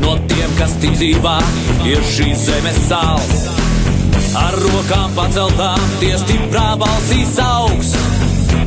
No 0.00 0.16
tiem, 0.30 0.52
kas 0.58 0.74
ticībā 0.82 1.36
ir 1.88 2.00
šīs 2.14 2.46
zemes 2.48 2.78
sāls. 2.88 3.44
Ar 4.38 4.54
rokām 4.62 5.12
paceltām, 5.16 5.80
tie 6.00 6.14
stiprā 6.20 6.72
balsīs 6.80 7.36
augs. 7.42 7.94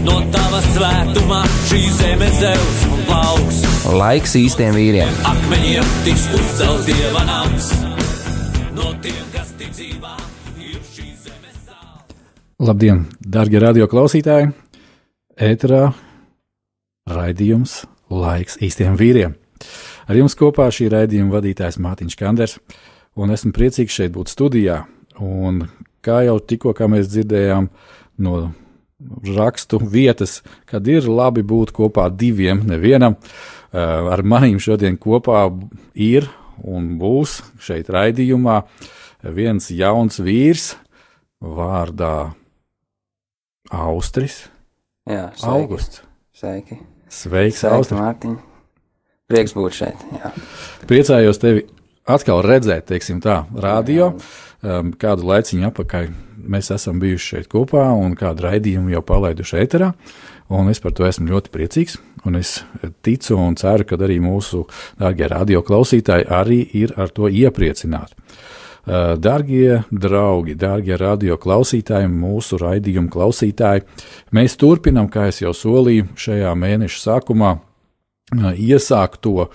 No 0.03 0.17
tava 0.33 0.59
svētumā 0.73 1.39
šī 1.69 1.81
zeme 1.95 2.27
zeus 2.35 2.81
un 2.91 3.03
plauks. 3.07 3.61
Laiks 3.95 4.35
īstiem 4.39 4.75
vīriem! 4.75 5.11
Akmeņiem 5.29 5.93
tiks 6.03 6.25
uzcelts 6.35 6.89
dieva 6.89 7.23
nams. 7.29 7.69
No 8.75 8.91
tiem, 9.03 9.21
kas 9.31 9.53
ticībā 9.59 10.17
ir 10.59 10.81
šīs 10.89 11.29
zemes 11.29 11.61
sāls. 11.63 12.17
Labdien, 12.59 13.05
darbie 13.23 13.63
radio 13.63 13.87
klausītāji! 13.91 14.51
Ēterā 15.39 15.85
raidījums 17.09 17.79
Laiks 18.13 18.59
īstiem 18.61 18.99
vīriem. 18.99 19.39
Ar 20.07 20.19
jums 20.19 20.35
kopā 20.39 20.67
šī 20.73 20.89
raidījuma 20.93 21.37
vadītājs 21.37 21.79
Mārtiņš 21.83 22.17
Kanders, 22.19 22.57
un 23.15 23.33
esmu 23.33 23.53
priecīgs 23.55 23.95
šeit 23.99 24.13
būt 24.15 24.33
studijā. 24.33 24.83
Un 25.23 25.65
kā 26.03 26.23
jau 26.27 26.39
tikko 26.39 26.73
mēs 26.91 27.11
dzirdējām 27.11 27.69
no 28.23 28.37
rakstu 29.35 29.79
vietas, 29.79 30.41
kad 30.69 30.87
ir 30.87 31.07
labi 31.09 31.43
būt 31.43 31.73
kopā 31.75 32.07
diviem, 32.09 32.63
nevienam, 32.67 33.17
eh, 33.73 33.79
ar 33.79 34.23
manīm 34.23 34.59
šodien 34.59 34.97
kopā 34.97 35.49
ir 35.95 36.29
un 36.63 36.97
būs 36.99 37.41
šeit 37.59 37.89
raidījumā 37.89 38.63
viens 39.23 39.69
jauns 39.71 40.19
vīrs 40.19 40.75
vārdā 41.41 42.33
Austris. 43.71 44.47
Jā, 45.09 45.31
sveiki. 45.35 45.51
Augusts. 45.51 46.01
Sveiki. 46.33 46.79
Sveiks, 47.09 47.59
Sveiki, 47.61 47.75
Austri. 47.75 47.97
Mārtiņ. 47.99 48.52
Prieks 49.33 49.55
būt 49.57 49.73
šeit. 49.73 50.01
Jā. 50.13 50.29
Priecājos 50.85 51.39
tevi 51.41 51.63
atkal 52.05 52.43
redzēt, 52.45 52.85
teiksim 52.91 53.21
tā, 53.23 53.43
radio. 53.57 54.11
Um, 54.63 54.91
kādu 54.93 55.25
laiciņu 55.25 55.65
apakaļ 55.71 56.11
mēs 56.53 56.69
esam 56.75 56.99
bijuši 57.01 57.31
šeit 57.31 57.49
kopā 57.51 57.87
un 57.97 58.13
kādu 58.19 58.45
raidījumu 58.45 58.93
jau 58.93 59.01
palaiduši 59.07 59.57
ēterā. 59.63 59.89
Un 60.53 60.69
es 60.69 60.83
par 60.83 60.93
to 60.93 61.07
esmu 61.07 61.31
ļoti 61.31 61.49
priecīgs. 61.49 61.97
Un 62.29 62.37
es 62.37 62.59
ticu 63.01 63.39
un 63.41 63.57
ceru, 63.57 63.87
ka 63.89 63.97
arī 63.97 64.19
mūsu 64.21 64.67
dārgie 65.01 65.31
radio 65.33 65.63
klausītāji 65.65 66.29
arī 66.29 66.61
ir 66.83 66.93
ar 66.99 67.09
to 67.09 67.25
iepriecināti. 67.25 68.13
Darbie 68.85 69.81
draugi, 69.89 70.53
darbie 70.59 70.97
radio 70.99 71.39
klausītāji, 71.41 72.11
mūsu 72.11 72.61
raidījumu 72.61 73.09
klausītāji, 73.09 73.87
mēs 74.35 74.59
turpinām, 74.59 75.09
kā 75.09 75.29
jau 75.31 75.55
solīju, 75.55 76.11
šajā 76.19 76.51
mēneša 76.59 76.99
sākumā 77.07 77.55
uh, 78.33 78.51
iesākt 78.57 79.21
to 79.23 79.45
uh, 79.45 79.51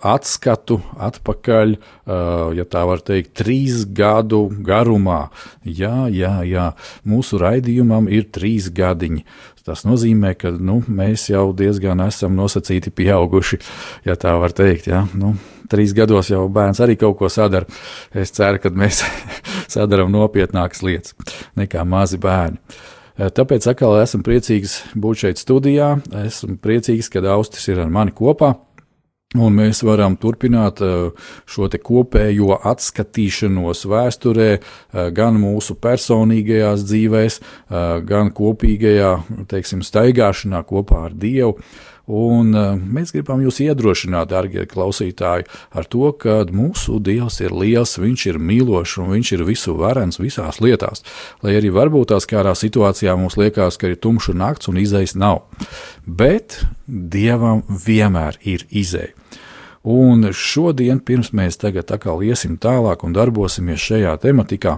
atskatu 0.00 0.80
atpakaļ, 0.96 1.76
uh, 1.76 2.50
ja 2.56 2.66
tā 2.68 2.84
var 2.88 3.04
teikt, 3.04 3.34
trīs 3.40 3.84
gadu 3.84 4.46
garumā. 4.66 5.28
Jā, 5.64 6.08
jā, 6.12 6.40
jā, 6.48 6.70
mūsu 7.04 7.40
raidījumam 7.42 8.10
ir 8.10 8.28
trīs 8.32 8.70
gadiņi. 8.74 9.24
Tas 9.70 9.84
nozīmē, 9.84 10.32
ka 10.40 10.50
nu, 10.56 10.80
mēs 10.88 11.28
jau 11.30 11.50
diezgan 11.54 12.00
esam 12.06 12.32
nosacīti 12.34 12.90
pieauguši, 12.96 13.60
ja 14.08 14.16
tā 14.18 14.32
var 14.40 14.54
teikt. 14.56 14.88
Ja? 14.90 15.04
Nu, 15.14 15.34
trīs 15.70 15.92
gados 15.96 16.32
jau 16.32 16.46
bērns 16.50 16.80
arī 16.82 16.96
kaut 16.98 17.18
ko 17.20 17.28
sadara. 17.30 17.68
Es 18.10 18.32
ceru, 18.34 18.58
ka 18.62 18.72
mēs 18.74 19.04
sadarām 19.74 20.10
nopietnākas 20.14 20.82
lietas 20.86 21.14
nekā 21.60 21.84
mazi 21.86 22.18
bērni. 22.20 22.58
Tāpēc 23.20 23.66
atkal 23.68 23.98
esmu 24.00 24.22
priecīgs 24.24 24.78
būt 24.96 25.26
šeit 25.26 25.40
studijā. 25.40 25.92
Esmu 26.22 26.56
priecīgs, 26.62 27.10
ka 27.12 27.20
Austris 27.34 27.68
ir 27.68 27.82
ar 27.82 27.90
mani 27.92 28.14
kopā. 28.16 28.54
Un 29.38 29.54
mēs 29.54 29.84
varam 29.86 30.16
turpināt 30.18 30.80
šo 31.46 31.68
kopējo 31.70 32.56
atskatīšanos 32.66 33.84
vēsturē, 33.86 34.48
gan 35.14 35.38
mūsu 35.38 35.76
personīgajās 35.78 36.82
dzīvēs, 36.88 37.38
gan 38.08 38.32
kopīgajā, 38.34 39.12
teiksim, 39.52 39.84
staigāšanā 39.86 40.64
kopā 40.66 41.04
ar 41.10 41.14
Dievu. 41.14 41.60
Un 42.10 42.50
mēs 42.90 43.12
gribam 43.14 43.42
jūs 43.44 43.60
iedrošināt, 43.62 44.32
darbie 44.32 44.64
klausītāji, 44.66 45.46
ar 45.70 45.86
to, 45.86 46.10
ka 46.18 46.40
mūsu 46.50 46.98
Dievs 46.98 47.38
ir 47.44 47.54
liels, 47.54 47.94
Viņš 48.00 48.26
ir 48.32 48.40
mīlošs 48.42 48.96
un 48.98 49.12
Viņš 49.14 49.32
ir 49.36 49.46
visu 49.46 49.76
varens 49.78 50.18
visās 50.18 50.58
lietās. 50.64 51.04
Lai 51.44 51.54
arī 51.60 51.70
varbūt 51.70 52.10
tās 52.10 52.26
kādā 52.26 52.56
situācijā 52.58 53.14
mums 53.14 53.38
liekas, 53.38 53.78
ka 53.78 53.92
ir 53.92 54.00
tumša 54.02 54.34
nakts 54.34 54.72
un 54.72 54.80
izejas 54.82 55.14
nav. 55.14 55.44
Bet 56.06 56.64
Dievam 56.86 57.62
vienmēr 57.68 58.40
ir 58.42 58.66
izeja. 58.70 59.14
Un 59.80 60.26
šodien, 60.36 60.98
pirms 61.00 61.30
mēs 61.32 61.56
tagad 61.56 61.88
atkal 61.94 62.20
iesim 62.20 62.58
tālāk 62.60 63.00
un 63.06 63.14
darbosimies 63.16 63.80
šajā 63.80 64.18
tematikā, 64.20 64.76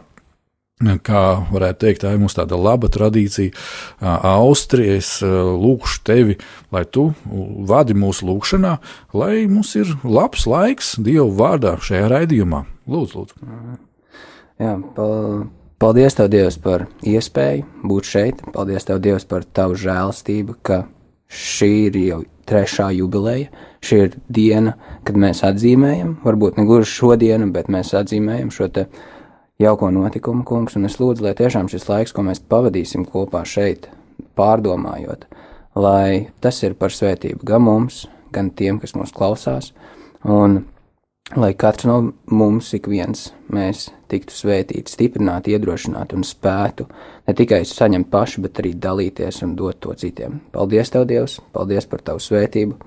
kā 1.07 1.23
varētu 1.53 1.81
teikt, 1.85 2.03
tā 2.03 2.13
ir 2.15 2.21
mums 2.23 2.37
tāda 2.39 2.59
laba 2.59 2.91
tradīcija. 2.93 3.55
Austrija, 4.03 4.99
es 5.01 5.15
lūgšu 5.23 6.03
tevi, 6.07 6.37
lai 6.75 6.85
tu 6.85 7.11
vadi 7.69 7.97
mūsu 7.99 8.29
lūgšanā, 8.29 8.77
lai 9.17 9.47
mums 9.51 9.75
ir 9.79 9.95
labs 10.05 10.47
laiks 10.51 10.95
Dievu 11.03 11.31
vārdā 11.39 11.77
šajā 11.83 12.11
raidījumā. 12.13 12.65
Lūdzu, 12.91 13.23
lūdzu. 13.23 13.81
Jā, 14.63 14.77
pal 14.97 15.47
paldies 15.83 16.15
Tev, 16.19 16.29
Dievs, 16.31 16.59
par 16.63 16.87
iespēju 17.03 17.87
būt 17.89 18.07
šeit. 18.07 18.43
Paldies 18.55 18.87
Tev, 18.87 19.01
Dievs, 19.03 19.27
par 19.27 19.47
Tavu 19.47 19.79
žēlastību, 19.79 20.59
ka 20.63 20.85
šī 21.33 21.71
ir 21.89 21.99
jau 22.03 22.21
trešā 22.47 22.91
jubileja. 22.95 23.49
Šī 23.83 23.99
ir 24.05 24.13
diena, 24.31 24.77
kad 25.07 25.19
mēs 25.19 25.43
atzīmējam, 25.47 26.17
varbūt 26.23 26.61
ne 26.61 26.67
gluži 26.69 26.91
šodienu, 26.91 27.49
bet 27.55 27.71
mēs 27.73 27.91
atzīmējam 27.99 28.53
šo 28.55 28.69
te 28.71 28.87
jauko 29.61 29.91
notikumu, 29.91 30.45
kungs, 30.49 30.77
un 30.77 30.89
es 30.89 30.99
lūdzu, 31.01 31.27
lai 31.27 31.35
tiešām 31.39 31.71
šis 31.73 31.89
laiks, 31.91 32.15
ko 32.15 32.25
mēs 32.27 32.43
pavadīsim 32.49 33.07
kopā 33.09 33.45
šeit, 33.49 33.89
pārdomājot, 34.39 35.27
lai 35.77 36.33
tas 36.41 36.63
ir 36.63 36.77
par 36.79 36.95
svētību 36.95 37.47
gan 37.49 37.65
mums, 37.67 38.07
gan 38.33 38.51
tiem, 38.57 38.81
kas 38.83 38.97
mūs 38.97 39.13
klausās, 39.17 39.73
un 40.25 40.63
lai 41.37 41.53
katrs 41.55 41.87
no 41.89 41.99
mums, 42.33 42.73
ik 42.77 42.89
viens, 42.91 43.31
mēs 43.53 43.87
tiktu 44.13 44.37
svētīti, 44.37 44.93
stiprināti, 44.93 45.55
iedrošināti 45.55 46.19
un 46.19 46.27
spētu 46.27 46.89
ne 47.29 47.37
tikai 47.39 47.63
saņemt 47.69 48.11
paši, 48.13 48.45
bet 48.45 48.61
arī 48.61 48.75
dalīties 48.77 49.43
un 49.47 49.57
dot 49.57 49.81
to 49.81 49.97
citiem. 49.97 50.41
Paldies, 50.53 50.93
Tev, 50.93 51.09
Dievs! 51.09 51.41
Paldies 51.55 51.89
par 51.89 52.05
Tavu 52.05 52.23
svētību! 52.23 52.79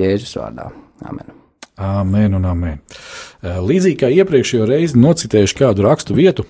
Jēzus 0.00 0.36
vārdā! 0.40 0.70
Amen! 1.06 1.43
Amen 1.74 2.36
un 2.38 2.44
amen. 2.46 2.82
Līdzīgi 3.42 3.98
kā 4.04 4.10
iepriekšējo 4.14 4.66
reizi 4.70 4.98
nocitējuši 5.00 5.56
kādu 5.58 5.86
rakstu 5.88 6.14
vietu, 6.14 6.44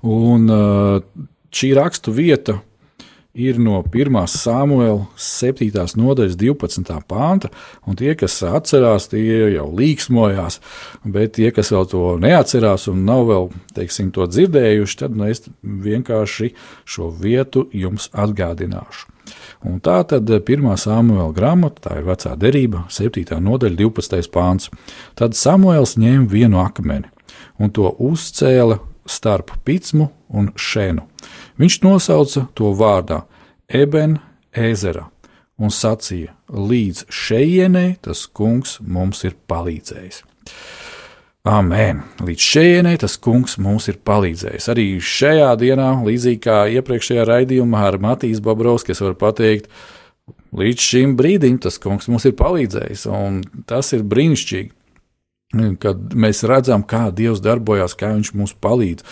un 0.00 0.48
šī 1.54 1.74
rakstu 1.76 2.14
vieta 2.16 2.60
ir 3.34 3.58
no 3.58 3.80
1. 3.82 4.16
samuēla 4.30 5.08
7. 5.18 5.68
nodaļas 5.98 6.36
12. 6.38 6.96
pānta, 7.10 7.50
un 7.84 7.98
tie, 7.98 8.14
kas 8.16 8.38
atcerās, 8.46 9.10
tie 9.10 9.50
jau 9.56 9.66
līksmojās, 9.74 10.60
bet 11.04 11.34
tie, 11.38 11.50
kas 11.54 11.72
vēl 11.74 11.88
to 11.90 12.04
neatcerās 12.22 12.86
un 12.92 13.02
nav 13.08 13.26
vēl, 13.30 13.50
teiksim, 13.76 14.12
to 14.14 14.28
dzirdējuši, 14.30 15.00
tad 15.02 15.18
nu, 15.18 15.26
es 15.28 15.44
vienkārši 15.60 16.54
šo 16.86 17.10
vietu 17.10 17.66
jums 17.74 18.08
atgādināšu. 18.14 19.10
Un 19.64 19.78
tā 19.80 20.02
tad 20.04 20.28
pirmā 20.44 20.74
samuēla 20.76 21.32
grāmata, 21.36 21.86
tā 21.86 21.98
ir 22.00 22.08
vecā 22.08 22.34
derība, 22.36 22.84
7. 22.92 23.38
nodaļa, 23.40 23.78
12. 23.80 24.28
pāns. 24.32 24.68
Tad 25.16 25.36
Samuēls 25.38 25.96
ņēma 26.00 26.28
vienu 26.28 26.60
akmeni 26.60 27.08
un 27.58 27.72
to 27.72 27.88
uzcēla 28.02 28.78
starp 29.08 29.54
pitsmu 29.64 30.10
un 30.28 30.50
šēnu. 30.56 31.04
Viņš 31.60 31.80
nosauca 31.84 32.46
to 32.56 32.74
vārdā 32.76 33.22
Eben 33.68 34.18
Ezera 34.52 35.08
un 35.56 35.72
sacīja: 35.72 36.34
Līdz 36.52 37.06
šejienei 37.08 37.96
tas 38.04 38.26
kungs 38.26 38.78
mums 38.80 39.24
ir 39.24 39.36
palīdzējis. 39.48 40.22
Amen. 41.44 41.98
Līdz 42.24 42.40
šejienei 42.40 42.96
tas 42.96 43.18
kungs 43.20 43.58
mums 43.60 43.90
ir 43.92 43.98
palīdzējis. 44.08 44.68
Arī 44.72 44.84
šajā 44.96 45.50
dienā, 45.60 45.90
līdzīgi 46.06 46.38
kā 46.46 46.62
iepriekšējā 46.72 47.26
raidījumā 47.28 47.82
ar 47.90 47.98
Matīs 48.00 48.40
Babrovskis, 48.40 49.02
var 49.04 49.12
pateikt, 49.20 49.68
līdz 50.56 50.86
šim 50.86 51.12
brīdim 51.18 51.58
tas 51.60 51.76
kungs 51.82 52.08
mums 52.08 52.24
ir 52.24 52.32
palīdzējis, 52.38 53.04
un 53.12 53.42
tas 53.68 53.92
ir 53.92 54.06
brīnišķīgi. 54.08 54.72
kad 55.84 56.16
mēs 56.16 56.40
redzam, 56.48 56.82
kā 56.82 57.10
Dievs 57.12 57.44
darbojas, 57.44 57.92
kā 57.94 58.14
Viņš 58.14 58.32
mums 58.34 58.56
palīdz. 58.64 59.04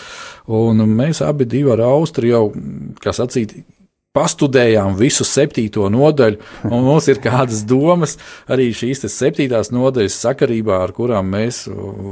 Un 0.49 0.81
mēs 0.89 1.21
abi 1.21 1.45
ar 1.71 1.85
Austriju 1.85 2.33
jau, 2.33 2.43
kā 2.99 3.13
sacīt, 3.13 3.53
pastudējām 4.13 4.93
visu 4.97 5.25
septīto 5.25 5.87
nodaļu, 5.89 6.37
un 6.69 6.85
mums 6.85 7.07
ir 7.09 7.19
kādas 7.23 7.63
domas 7.65 8.15
arī 8.51 8.69
šīs 8.75 9.01
septītās 9.09 9.71
nodaļas 9.73 10.19
sakarībā, 10.27 10.83
ar 10.85 10.93
kurām 10.93 11.31
mēs 11.33 11.63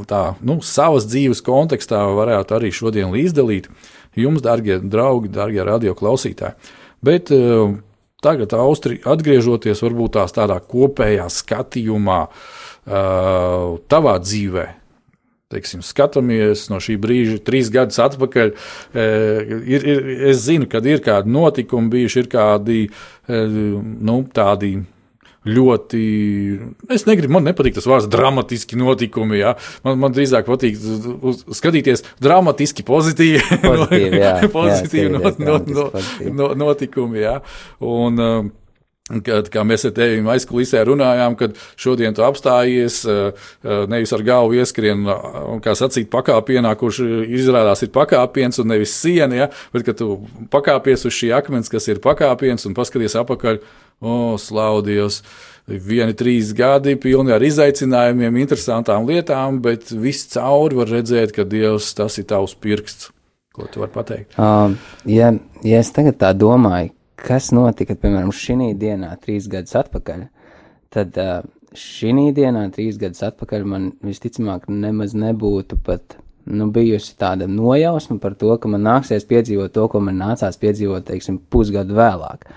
tā, 0.10 0.24
nu, 0.42 0.60
savas 0.66 1.06
dzīves 1.10 1.44
kontekstā 1.46 2.02
varētu 2.18 2.58
arī 2.58 2.74
šodien 2.74 3.14
līdzdalīt 3.14 3.70
jums, 4.18 4.42
darbie 4.42 4.80
draugi, 4.82 5.32
darbie 5.32 5.62
radio 5.68 5.94
klausītāji. 5.98 6.58
Bet 7.06 7.32
uh, 7.34 7.78
tagad, 8.22 8.54
Austrija, 8.58 9.06
atgriežoties 9.14 9.82
varbūt 9.86 10.18
tās 10.18 10.34
tādā 10.36 10.58
kopējā 10.62 11.30
skatījumā, 11.32 12.20
uh, 12.28 13.80
tavā 13.90 14.18
dzīvē, 14.22 14.68
teiksim, 15.52 15.84
skatāmies 15.86 16.68
no 16.72 16.80
šī 16.84 16.98
brīža, 17.02 17.42
trīs 17.46 17.72
gadus 17.74 18.00
atpakaļ, 18.04 18.54
e, 18.94 19.10
ir, 19.76 19.86
ir, 19.94 20.08
es 20.32 20.46
zinu, 20.46 20.70
ka 20.72 20.84
ir 20.88 21.04
kādi 21.04 21.32
notikumi 21.34 21.92
bijuši, 21.98 22.24
ir 22.24 22.32
kādi 22.32 22.82
e, 22.88 23.46
nu, 23.52 24.24
tādi. 24.34 24.80
Ļoti, 25.42 26.00
es 26.94 27.08
negribu, 27.08 27.34
man 27.34 27.48
nepatīk 27.48 27.74
tas 27.74 27.88
vārds 27.90 28.06
dramatiski 28.14 28.78
notikumi. 28.78 29.40
Jā. 29.40 29.56
Man, 29.82 29.96
man 30.04 30.14
drīzāk 30.14 30.46
patīk 30.46 30.78
skatīties 31.58 32.06
dramatiski 32.22 32.86
pozitīvi, 32.86 33.58
pozitīvi, 33.64 34.20
jā, 34.22 34.36
pozitīvi, 34.54 35.08
jā, 35.08 35.16
not, 35.16 35.42
not, 35.42 35.72
not, 35.74 35.98
not, 36.30 36.54
notikumi. 36.62 37.24
Jā. 37.24 37.40
Un, 37.82 38.22
uh, 38.22 38.52
Kad, 39.26 39.50
kā 39.52 39.64
mēs 39.68 39.84
ar 39.90 39.94
tevi 39.96 40.22
aizkulisē 40.34 40.86
runājām, 40.88 41.36
kad 41.40 41.58
šodien 41.80 42.16
tu 42.16 42.24
apstājies, 42.24 43.02
nevis 43.92 44.14
ar 44.16 44.24
galvu 44.24 44.56
ieskrien, 44.62 45.04
kā 45.64 45.76
sacīt, 45.76 46.08
pakāpienā, 46.14 46.72
kurš 46.80 47.02
izrādās 47.28 47.84
ir 47.84 47.92
pakāpiens 47.96 48.62
un 48.64 48.72
nevis 48.72 48.96
siena, 48.96 49.44
ja, 49.44 49.50
bet 49.76 49.88
kad 49.90 50.00
tu 50.00 50.22
pakāpies 50.54 51.04
uz 51.10 51.18
šī 51.18 51.34
akmens, 51.36 51.72
kas 51.72 51.90
ir 51.92 52.00
pakāpiens, 52.04 52.68
un 52.70 52.78
paskaties 52.78 53.18
apakaļ, 53.20 53.64
o, 54.00 54.20
slaudījos! 54.42 55.22
Vieni 55.72 56.16
trīs 56.18 56.56
gadi, 56.58 56.96
pilni 57.00 57.32
ar 57.32 57.44
izaicinājumiem, 57.46 58.40
interesantām 58.42 59.06
lietām, 59.08 59.60
bet 59.64 59.92
viss 59.94 60.32
cauri 60.34 60.80
var 60.80 60.90
redzēt, 60.90 61.36
ka 61.36 61.46
Dievs 61.48 61.92
tas 61.96 62.18
ir 62.20 62.26
tavs 62.32 62.56
pirksts. 62.58 63.12
Ko 63.52 63.68
tu 63.68 63.84
vari 63.84 63.92
pateikt? 63.94 64.36
Um, 64.40 64.78
ja, 65.06 65.30
ja 65.68 65.80
es 65.84 65.92
tagad 65.92 66.18
tā 66.20 66.32
domāju, 66.34 66.94
kas 67.22 67.52
notika, 67.56 67.96
piemēram, 68.00 68.32
šī 68.36 68.72
dienā, 68.80 69.14
trīs 69.22 69.48
gadus 69.52 69.76
atpakaļ, 69.80 70.26
tad 70.94 71.20
šī 71.78 72.32
dienā, 72.36 72.66
trīs 72.76 73.00
gadus 73.02 73.24
atpakaļ, 73.30 73.68
man 73.68 73.92
visticamāk 74.06 74.68
nemaz 74.72 75.16
nebūtu 75.18 75.80
pat 75.86 76.18
nu, 76.46 76.68
bijusi 76.74 77.16
tāda 77.22 77.48
nojausma 77.48 78.18
par 78.22 78.36
to, 78.40 78.52
ka 78.58 78.72
man 78.72 78.84
nāksies 78.88 79.28
piedzīvot 79.30 79.74
to, 79.76 79.88
ko 79.92 80.02
man 80.04 80.20
nācās 80.22 80.60
piedzīvot, 80.62 81.06
teiksim, 81.08 81.40
pusgadu 81.54 81.96
vēlāk. 81.98 82.48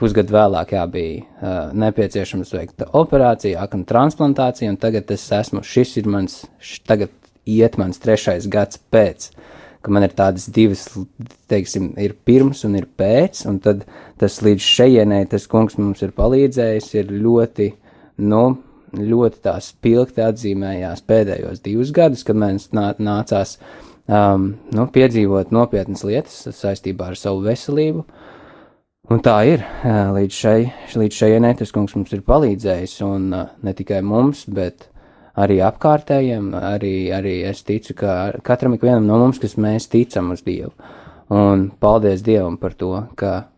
Pusgadu 0.00 0.34
vēlāk 0.34 0.74
jā, 0.74 0.82
bija 0.90 1.20
uh, 1.22 1.74
nepieciešams 1.78 2.50
veikt 2.54 2.86
operāciju, 2.86 3.58
aknu 3.62 3.86
transplantāciju, 3.88 4.72
un 4.74 4.80
tagad 4.82 5.10
es 5.14 5.26
esmu, 5.32 5.62
šis 5.66 5.94
ir 6.02 6.08
mans, 6.10 6.40
š, 6.58 6.80
tagad 6.88 7.12
iet 7.46 7.78
mans 7.78 8.02
trešais 8.02 8.48
gads 8.50 8.80
pēc 8.92 9.30
uh, 9.30 9.55
ka 9.86 9.94
man 9.94 10.02
ir 10.02 10.14
tādas 10.18 10.48
divas, 10.50 10.84
teiksim, 11.50 11.92
ir 12.02 12.16
pirms 12.26 12.64
un 12.66 12.74
ir 12.78 12.88
pēc, 12.98 13.44
un 13.46 13.60
tad 13.62 13.84
tas 14.18 14.40
līdz 14.42 14.62
šejienei 14.66 15.28
tas 15.30 15.46
kungs 15.50 15.78
mums 15.78 16.02
ir 16.02 16.14
palīdzējis, 16.16 16.88
ir 16.98 17.12
ļoti, 17.14 17.68
nu, 18.26 18.44
ļoti 18.96 19.42
tā 19.46 19.56
spilgti 19.62 20.24
atzīmējās 20.26 21.04
pēdējos 21.06 21.62
divus 21.62 21.92
gadus, 21.94 22.24
kad 22.26 22.38
nā, 22.40 22.50
nācās, 22.98 23.56
um, 24.10 24.48
nu, 24.74 24.88
piedzīvot 24.94 25.54
nopietnas 25.54 26.02
lietas 26.06 26.42
saistībā 26.58 27.12
ar 27.12 27.20
savu 27.20 27.44
veselību. 27.46 28.02
Un 29.06 29.22
tā 29.22 29.36
ir. 29.46 29.62
Līdz 29.86 30.34
šai, 30.34 30.58
līdz 30.98 31.14
šai 31.20 31.54
tas 31.60 31.70
kungs 31.70 31.94
mums 31.94 32.10
ir 32.10 32.26
palīdzējis, 32.26 32.98
un 33.06 33.30
ne 33.30 33.74
tikai 33.78 34.00
mums, 34.02 34.42
bet 34.50 34.88
arī 35.36 35.58
apkārtējiem, 35.64 36.52
arī, 36.58 36.94
arī 37.14 37.40
es 37.48 37.62
ticu, 37.66 37.96
ka 37.98 38.12
katram 38.46 38.76
ik 38.76 38.86
vienam 38.86 39.06
no 39.08 39.18
mums, 39.20 39.40
kas 39.42 39.56
mēs 39.60 39.90
ticam 39.92 40.32
uz 40.34 40.44
Dievu. 40.46 40.72
Un 41.32 41.68
paldies 41.82 42.22
Dievam 42.26 42.56
par 42.60 42.76
to, 42.78 42.92
ka 43.18 43.48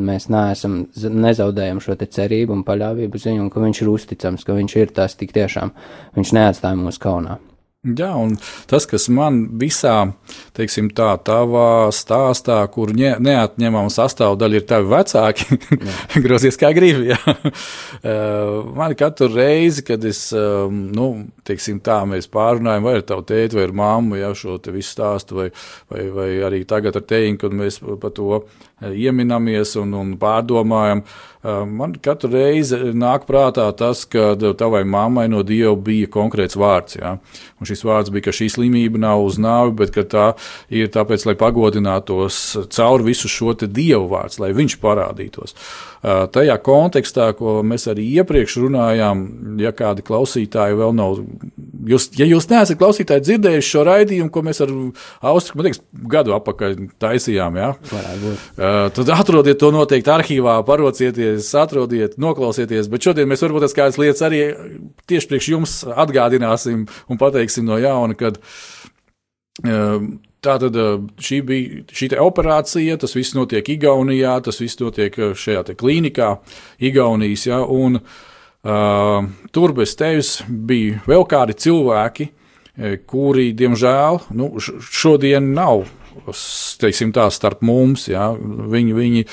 mēs 0.00 0.28
neesam, 0.32 0.84
nezaudējam 0.96 1.82
šo 1.82 1.96
te 2.00 2.08
cerību 2.08 2.54
un 2.54 2.64
paļāvību 2.66 3.20
ziņu, 3.20 3.44
un 3.44 3.52
ka 3.52 3.62
viņš 3.62 3.82
ir 3.82 3.92
uzticams, 3.92 4.46
ka 4.46 4.56
viņš 4.56 4.76
ir 4.80 4.94
tas 4.96 5.18
tik 5.18 5.34
tiešām, 5.36 5.74
viņš 6.16 6.34
neatstāja 6.38 6.78
mūs 6.80 7.00
kaunā. 7.02 7.38
Jā, 7.80 8.10
un 8.12 8.34
tas, 8.68 8.84
kas 8.84 9.06
man 9.08 9.38
visā, 9.56 10.10
teiksim, 10.52 10.90
tā, 10.92 11.14
tavā 11.24 11.86
stāstā, 11.96 12.58
kur 12.68 12.90
ne, 12.92 13.14
neatņemama 13.24 13.88
sastāvdaļa 13.94 14.58
ir 14.60 14.66
tavi 14.68 14.90
vecāki, 14.90 15.56
grozies 16.26 16.60
kā 16.60 16.74
gribi. 16.76 17.16
Uh, 17.16 18.68
man 18.82 18.92
katru 19.00 19.30
reizi, 19.32 19.86
kad 19.88 20.04
es, 20.04 20.26
um, 20.36 20.82
nu, 20.92 21.08
teiksim, 21.48 21.80
tā 21.80 22.02
mēs 22.10 22.28
pārunājam, 22.28 22.84
vai 22.84 22.98
ar 22.98 23.08
tavu 23.14 23.24
tēti, 23.32 23.56
vai 23.56 23.70
māmu, 23.80 24.20
jā, 24.20 24.28
šo 24.36 24.58
te 24.60 24.76
visu 24.76 24.98
stāstu, 24.98 25.40
vai, 25.40 25.48
vai, 25.88 26.04
vai 26.20 26.30
arī 26.50 26.66
tagad 26.68 27.00
ar 27.00 27.08
teņu, 27.16 27.40
kad 27.40 27.60
mēs 27.64 27.80
par 27.80 28.12
to 28.12 28.42
uh, 28.42 28.92
ieminamies 28.92 29.78
un, 29.80 29.96
un 30.04 30.16
pārdomājam. 30.20 31.00
Uh, 31.00 31.29
man 31.42 31.94
katru 32.02 32.32
reizi 32.34 32.78
nāk 32.96 33.26
prātā 33.28 33.66
tas, 33.76 34.04
ka 34.04 34.34
tavai 34.58 34.82
mammai 34.84 35.26
no 35.32 35.42
Dieva 35.46 35.76
bija 35.76 36.10
konkrēts 36.12 36.58
vārds. 36.60 36.98
Jā. 37.00 37.16
Un 37.60 37.68
šis 37.68 37.84
vārds 37.86 38.12
bija, 38.12 38.28
ka 38.28 38.36
šī 38.36 38.50
slimība 38.52 39.00
nav 39.00 39.24
uz 39.24 39.38
nāvi, 39.40 39.72
bet 39.80 39.96
tā 40.12 40.32
ir 40.68 40.90
tāpēc, 40.92 41.24
lai 41.28 41.36
pagodinātos 41.40 42.40
caur 42.72 43.04
visu 43.06 43.28
šo 43.28 43.54
dievu 43.60 44.06
vārdu, 44.12 44.42
lai 44.44 44.52
viņš 44.56 44.76
parādītos. 44.82 45.56
Tajā 46.00 46.54
kontekstā, 46.64 47.26
ko 47.36 47.58
mēs 47.66 47.84
arī 47.92 48.06
iepriekš 48.22 48.54
runājām, 48.62 49.24
ja 49.60 49.68
kādi 49.76 50.00
klausītāji 50.06 50.78
vēl 50.78 50.94
nav, 50.96 51.18
jūs, 51.92 52.06
ja 52.16 52.24
jūs 52.24 52.48
neesat 52.48 52.78
klausītāji 52.80 53.26
dzirdējuši 53.26 53.68
šo 53.68 53.82
raidījumu, 53.84 54.30
ko 54.32 54.40
mēs 54.46 54.62
ar 54.64 54.72
Austriju, 55.28 55.58
man 55.60 55.68
liekas, 55.68 55.82
gadu 56.14 56.32
atpakaļ 56.38 56.78
taisījām, 57.04 57.60
ja? 57.60 57.68
tad 58.96 59.12
atrodiet 59.12 59.60
to 59.60 59.68
noteikti 59.76 60.14
arhīvā, 60.14 60.56
parocieties, 60.64 61.29
atrodiet, 61.58 62.16
noklausieties, 62.20 62.88
bet 62.92 63.06
šodien 63.06 63.28
mēs 63.30 63.44
varbūt 63.44 63.66
tās 63.66 63.76
kādas 63.76 64.00
lietas 64.00 64.24
arī 64.26 64.42
tieši 65.10 65.30
priekš 65.30 65.52
jums 65.52 65.76
atgādināsim 65.88 66.86
un 67.10 67.20
pateiksim 67.20 67.68
no 67.68 67.78
jauna, 67.80 68.18
kad 68.18 68.40
Tā 70.40 70.54
tad 70.56 70.76
šī 71.20 71.38
bija 71.44 71.82
šī 71.92 72.06
operācija, 72.22 72.96
tas 72.96 73.12
viss 73.12 73.36
notiek 73.36 73.66
Igaunijā, 73.74 74.38
tas 74.40 74.56
viss 74.62 74.78
notiek 74.80 75.12
šajā 75.36 75.74
klīnikā, 75.76 76.30
Igaunijas. 76.80 77.44
Ja, 77.44 77.58
un, 77.68 77.98
uh, 78.00 79.26
tur 79.52 79.74
bez 79.76 79.92
tevis 80.00 80.38
bija 80.48 81.02
vēl 81.04 81.26
kādi 81.28 81.58
cilvēki, 81.60 82.30
kuri, 83.10 83.50
diemžēl, 83.52 84.22
nu, 84.32 84.54
šodien 84.80 85.52
nav 85.52 85.84
teiksim, 86.80 87.14
tā, 87.16 87.28
starp 87.32 87.64
mums. 87.66 88.08
Ja, 88.10 88.30
viņi, 88.34 88.94
viņi 88.96 89.24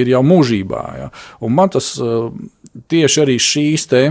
ir 0.00 0.12
jau 0.12 0.22
mūžībā. 0.26 0.82
Ja. 0.98 1.08
Un 1.42 1.56
man 1.56 1.72
tas 1.72 1.94
tieši 2.92 3.24
arī 3.24 3.38
šīs 3.42 3.88
te 3.90 4.04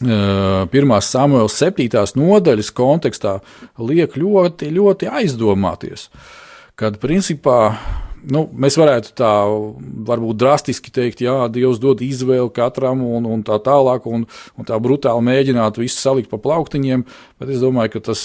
pirmās 0.00 1.10
Samuēlas 1.12 1.58
septītās 1.60 2.14
nodaļas 2.16 2.70
kontekstā 2.72 3.34
liek 3.76 4.16
ļoti, 4.16 4.70
ļoti 4.72 5.10
aizdomāties, 5.12 6.08
kad 6.80 6.96
principā 7.02 7.74
nu, 8.28 8.44
mēs 8.52 8.76
varētu 8.80 9.12
tā 9.18 9.30
varbūt 10.08 10.38
drastiski 10.40 10.92
teikt, 10.94 11.22
jā, 11.24 11.34
Dievs 11.52 11.80
dod 11.82 12.02
izvēli 12.04 12.50
katram 12.54 13.02
un, 13.06 13.26
un 13.28 13.42
tā 13.46 13.58
tālāk, 13.64 14.06
un, 14.10 14.26
un 14.58 14.68
tā 14.68 14.78
brutāli 14.82 15.24
mēģināt 15.26 15.80
visu 15.80 15.98
salikt 16.00 16.30
pa 16.32 16.40
plauktiņiem, 16.42 17.04
bet 17.40 17.52
es 17.54 17.62
domāju, 17.62 17.94
ka 17.94 18.04
tas, 18.10 18.22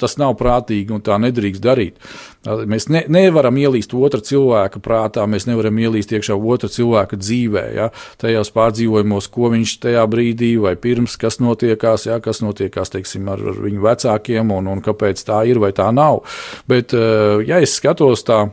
tas 0.00 0.16
nav 0.20 0.36
prātīgi 0.40 0.94
un 0.96 1.04
tā 1.04 1.18
nedrīkst 1.22 1.64
darīt. 1.64 2.00
Mēs 2.46 2.88
ne, 2.92 3.04
nevaram 3.12 3.58
ielīst 3.60 3.94
otra 3.96 4.22
cilvēka 4.24 4.80
prātā, 4.84 5.26
mēs 5.30 5.48
nevaram 5.50 5.78
ielīst 5.82 6.14
iekšā 6.16 6.36
otra 6.36 6.70
cilvēka 6.72 7.18
dzīvē, 7.20 7.64
ja, 7.76 7.90
tajās 8.22 8.52
pārdzīvojumos, 8.56 9.30
ko 9.32 9.52
viņš 9.54 9.78
tajā 9.86 10.04
brīdī 10.10 10.54
vai 10.62 10.76
pirms, 10.80 11.18
kas 11.20 11.40
notiekās, 11.42 12.06
ja, 12.10 12.20
kas 12.24 12.42
notiekās, 12.44 12.94
teiksim, 12.94 13.26
ar, 13.32 13.42
ar 13.52 13.64
viņu 13.66 13.82
vecākiem 13.84 14.54
un, 14.56 14.70
un 14.72 14.84
kāpēc 14.84 15.26
tā 15.26 15.42
ir 15.50 15.60
vai 15.62 15.72
tā 15.76 15.90
nav. 15.94 16.22
Bet, 16.70 16.94
ja 17.46 17.60
es 17.62 17.76
skatos 17.80 18.24
tā, 18.26 18.46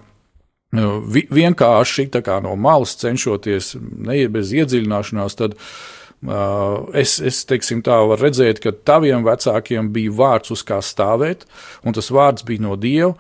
vienkārši 0.73 2.09
no 2.43 2.55
malas 2.55 2.95
cenšoties, 2.97 3.75
ne 3.79 4.27
bez 4.27 4.53
iedziļināšanās, 4.53 5.35
tad 5.37 5.53
uh, 5.53 6.89
es, 6.93 7.19
es 7.21 7.43
teiksim, 7.45 7.83
tā 7.85 7.99
varu 8.07 8.21
redzēt, 8.23 8.59
ka 8.63 8.71
taviem 8.71 9.23
vecākiem 9.23 9.91
bija 9.93 10.11
vārds, 10.11 10.51
uz 10.51 10.63
kā 10.63 10.81
stāvēt, 10.81 11.45
un 11.83 11.93
tas 11.93 12.09
vārds 12.09 12.45
bija 12.47 12.65
no 12.65 12.75
Dieva. 12.75 13.13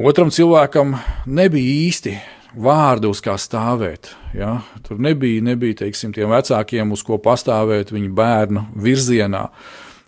Otram 0.00 0.30
cilvēkam 0.32 0.94
nebija 1.26 1.88
īsti 1.88 2.14
vārdu, 2.56 3.10
uz 3.12 3.20
kā 3.24 3.36
stāvēt. 3.38 4.14
Ja? 4.34 4.60
Tur 4.86 5.00
nebija, 5.02 5.42
nebija 5.44 5.82
teiksim, 5.84 6.12
tiem 6.16 6.30
vecākiem, 6.32 6.92
uz 6.92 7.02
ko 7.06 7.18
pastāvēt 7.22 7.92
viņa 7.92 8.10
bērnu 8.16 8.66
virzienā. 8.80 9.46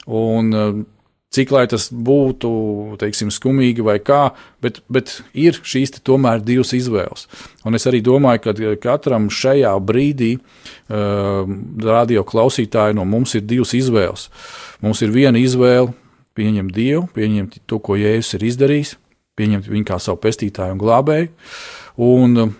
Un, 0.06 0.52
uh, 0.52 0.82
cik 1.32 1.52
lai 1.54 1.64
tas 1.70 1.88
būtu, 1.92 2.50
teiksim, 3.00 3.30
skumīgi 3.32 3.84
vai 3.84 3.96
kā, 4.04 4.34
bet, 4.64 4.82
bet 4.92 5.14
ir 5.32 5.56
šīs 5.64 5.94
tomēr 6.04 6.42
divas 6.44 6.74
izvēles. 6.76 7.26
Un 7.64 7.78
es 7.78 7.88
arī 7.88 8.02
domāju, 8.04 8.44
ka 8.44 8.74
katram 8.82 9.30
šajā 9.32 9.72
brīdī 9.80 10.34
uh, 10.36 11.48
radio 11.84 12.24
klausītāji 12.28 12.98
no 12.98 13.06
mums 13.08 13.36
ir 13.38 13.46
divas 13.48 13.72
izvēles. 13.78 14.28
Mums 14.84 15.02
ir 15.04 15.14
viena 15.14 15.40
izvēle 15.40 15.94
pieņemt 16.36 16.72
Dievu, 16.76 17.06
pieņemt 17.16 17.62
to, 17.68 17.80
ko 17.80 17.96
Jēzus 18.00 18.36
ir 18.38 18.46
izdarījis, 18.48 18.96
pieņemt 19.36 19.68
viņu 19.72 19.88
kā 19.88 19.98
savu 20.00 20.20
pestītāju 20.22 20.76
un 20.76 20.80
glābēju, 20.80 21.32
un 22.04 22.44
uh, 22.44 22.56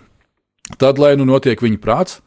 tad, 0.81 1.01
lai 1.01 1.13
nu 1.19 1.29
notiek 1.29 1.61
viņa 1.61 1.81
prāts, 1.81 2.21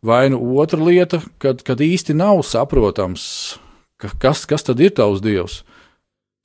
vai 0.00 0.30
nu 0.32 0.40
otra 0.60 0.80
lieta, 0.80 1.20
kad, 1.42 1.60
kad 1.66 1.80
īsti 1.84 2.16
nav 2.16 2.40
saprotams, 2.46 3.58
ka, 4.00 4.12
kas, 4.20 4.46
kas 4.48 4.64
tad 4.64 4.80
ir 4.80 4.94
tavs 4.96 5.20
Dievs, 5.24 5.60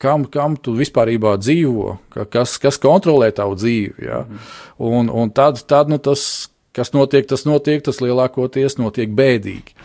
kam, 0.02 0.26
kam 0.32 0.58
tu 0.58 0.76
vispār 0.76 1.12
dzīvo, 1.16 1.98
kas, 2.32 2.58
kas 2.62 2.80
kontrolē 2.82 3.32
tavu 3.36 3.56
dzīvi. 3.56 4.06
Ja? 4.06 4.24
Mm. 4.26 4.44
Un, 4.78 5.10
un 5.10 5.32
tad, 5.32 5.62
tad 5.68 5.92
nu, 5.92 5.98
tas, 5.98 6.50
kas 6.76 6.94
notiek, 6.94 7.28
tas 7.28 7.46
notiek, 7.46 7.84
tas 7.84 8.02
lielākoties 8.04 8.78
notiek 8.78 9.10
bēdīgi. 9.16 9.76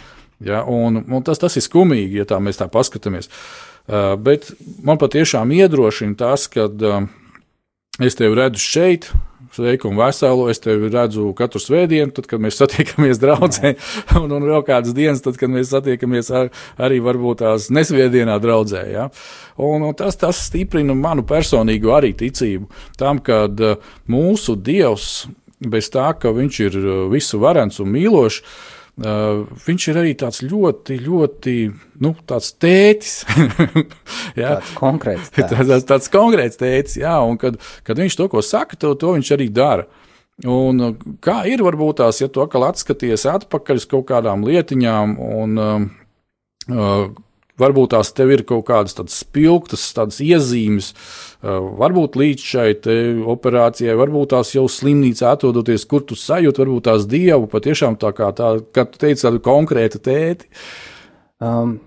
Ja? 0.46 0.64
Un, 0.64 1.04
un 1.06 1.22
tas, 1.26 1.38
tas 1.38 1.56
ir 1.56 1.66
skumīgi, 1.66 2.22
ja 2.22 2.28
tā 2.28 2.40
mēs 2.42 2.60
tā 2.60 2.68
paskatāmies. 2.70 3.30
Uh, 3.90 4.14
bet 4.20 4.52
man 4.86 5.00
patiešām 5.00 5.50
iedrošina 5.56 6.14
tas, 6.18 6.46
ka 6.52 6.68
uh, 6.68 7.06
es 7.98 8.14
tevi 8.18 8.36
redzu 8.38 8.62
šeit, 8.62 9.08
sveiku 9.54 9.90
un 9.90 9.98
veselu. 10.00 10.48
Es 10.52 10.62
tevi 10.62 10.90
redzu 10.92 11.30
katru 11.38 11.62
svētdienu, 11.62 12.12
tad, 12.16 12.28
kad 12.30 12.42
mēs 12.42 12.58
satiekamies 12.62 13.20
draudzē, 13.22 13.74
un, 14.20 14.34
un 14.36 14.48
vēl 14.48 14.64
kādas 14.66 14.96
dienas, 14.96 15.22
tad, 15.24 15.38
kad 15.40 15.52
mēs 15.52 15.72
satiekamies 15.74 16.32
ar, 16.34 16.50
arī 16.80 17.00
varbūt 17.04 17.42
tās 17.44 17.70
nesvētdienā 17.74 18.38
draudzē. 18.42 18.84
Ja? 18.92 19.08
Un, 19.60 19.84
un 19.84 19.96
tas, 19.98 20.18
tas 20.20 20.40
stiprina 20.48 20.96
manu 20.96 21.26
personīgo 21.28 21.94
arī 21.96 22.14
ticību 22.16 22.70
tam, 23.00 23.20
ka 23.24 23.44
uh, 23.50 23.94
mūsu 24.10 24.56
Dievs, 24.60 25.28
bez 25.60 25.90
tā, 25.92 26.10
ka 26.18 26.32
viņš 26.36 26.60
ir 26.66 26.78
uh, 26.80 26.92
visu 27.12 27.40
varens 27.42 27.80
un 27.82 27.90
mīlošs, 27.92 28.42
Uh, 29.00 29.46
viņš 29.64 29.86
ir 29.88 29.98
arī 30.02 30.10
tāds 30.20 30.42
ļoti, 30.44 30.98
ļoti 31.00 31.54
nu, 32.04 32.10
tāds 32.28 32.50
tētis. 32.60 33.14
jā, 34.40 34.58
tāds 34.58 34.74
konkrēts. 34.76 35.30
Tāds. 35.38 35.56
tāds, 35.56 35.86
tāds 35.88 36.10
konkrēts 36.12 36.60
tētis, 36.60 36.98
jā, 37.00 37.14
un 37.24 37.40
kad, 37.40 37.56
kad 37.86 38.02
viņš 38.02 38.18
to, 38.20 38.28
ko 38.28 38.44
saka, 38.44 38.76
to, 38.76 38.92
to 39.00 39.14
viņš 39.16 39.32
arī 39.38 39.48
dara. 39.56 39.88
Un 40.44 40.84
uh, 40.84 41.08
kā 41.24 41.42
ir 41.48 41.64
varbūt 41.64 42.02
tās, 42.02 42.20
ja 42.20 42.28
tu 42.28 42.44
atkal 42.44 42.68
atskaties 42.68 43.24
atpakaļ 43.32 43.80
uz 43.80 43.88
kaut 43.88 44.04
kādām 44.12 44.44
lietiņām 44.44 45.16
un 45.16 45.64
uh, 45.64 45.88
uh, 46.68 47.10
Varbūt 47.60 47.92
tās 47.92 48.12
tev 48.16 48.30
ir 48.32 48.44
kaut 48.48 48.64
kādas 48.70 48.96
tādas 48.96 49.18
spilgtas, 49.20 49.82
tādas 49.96 50.20
iezīmes, 50.24 50.94
varbūt 51.42 52.18
līdz 52.20 52.46
šai 52.52 52.70
operācijai, 53.32 53.96
varbūt 53.96 54.32
tās 54.34 54.52
jau 54.54 54.66
slimnīcā 54.68 55.32
atrodoties, 55.32 55.86
kur 55.88 56.04
tu 56.04 56.18
sajūti, 56.18 56.60
varbūt 56.64 56.88
tās 56.90 57.06
dievu 57.08 57.48
patiešām 57.50 57.96
tā 58.00 58.12
kā 58.16 58.30
tā, 58.36 58.58
kā 58.74 58.84
tu 58.88 59.00
teici, 59.00 59.24
tādu 59.24 59.40
konkrētu 59.44 60.02
tēti. 60.04 60.50
Um, 61.40 61.78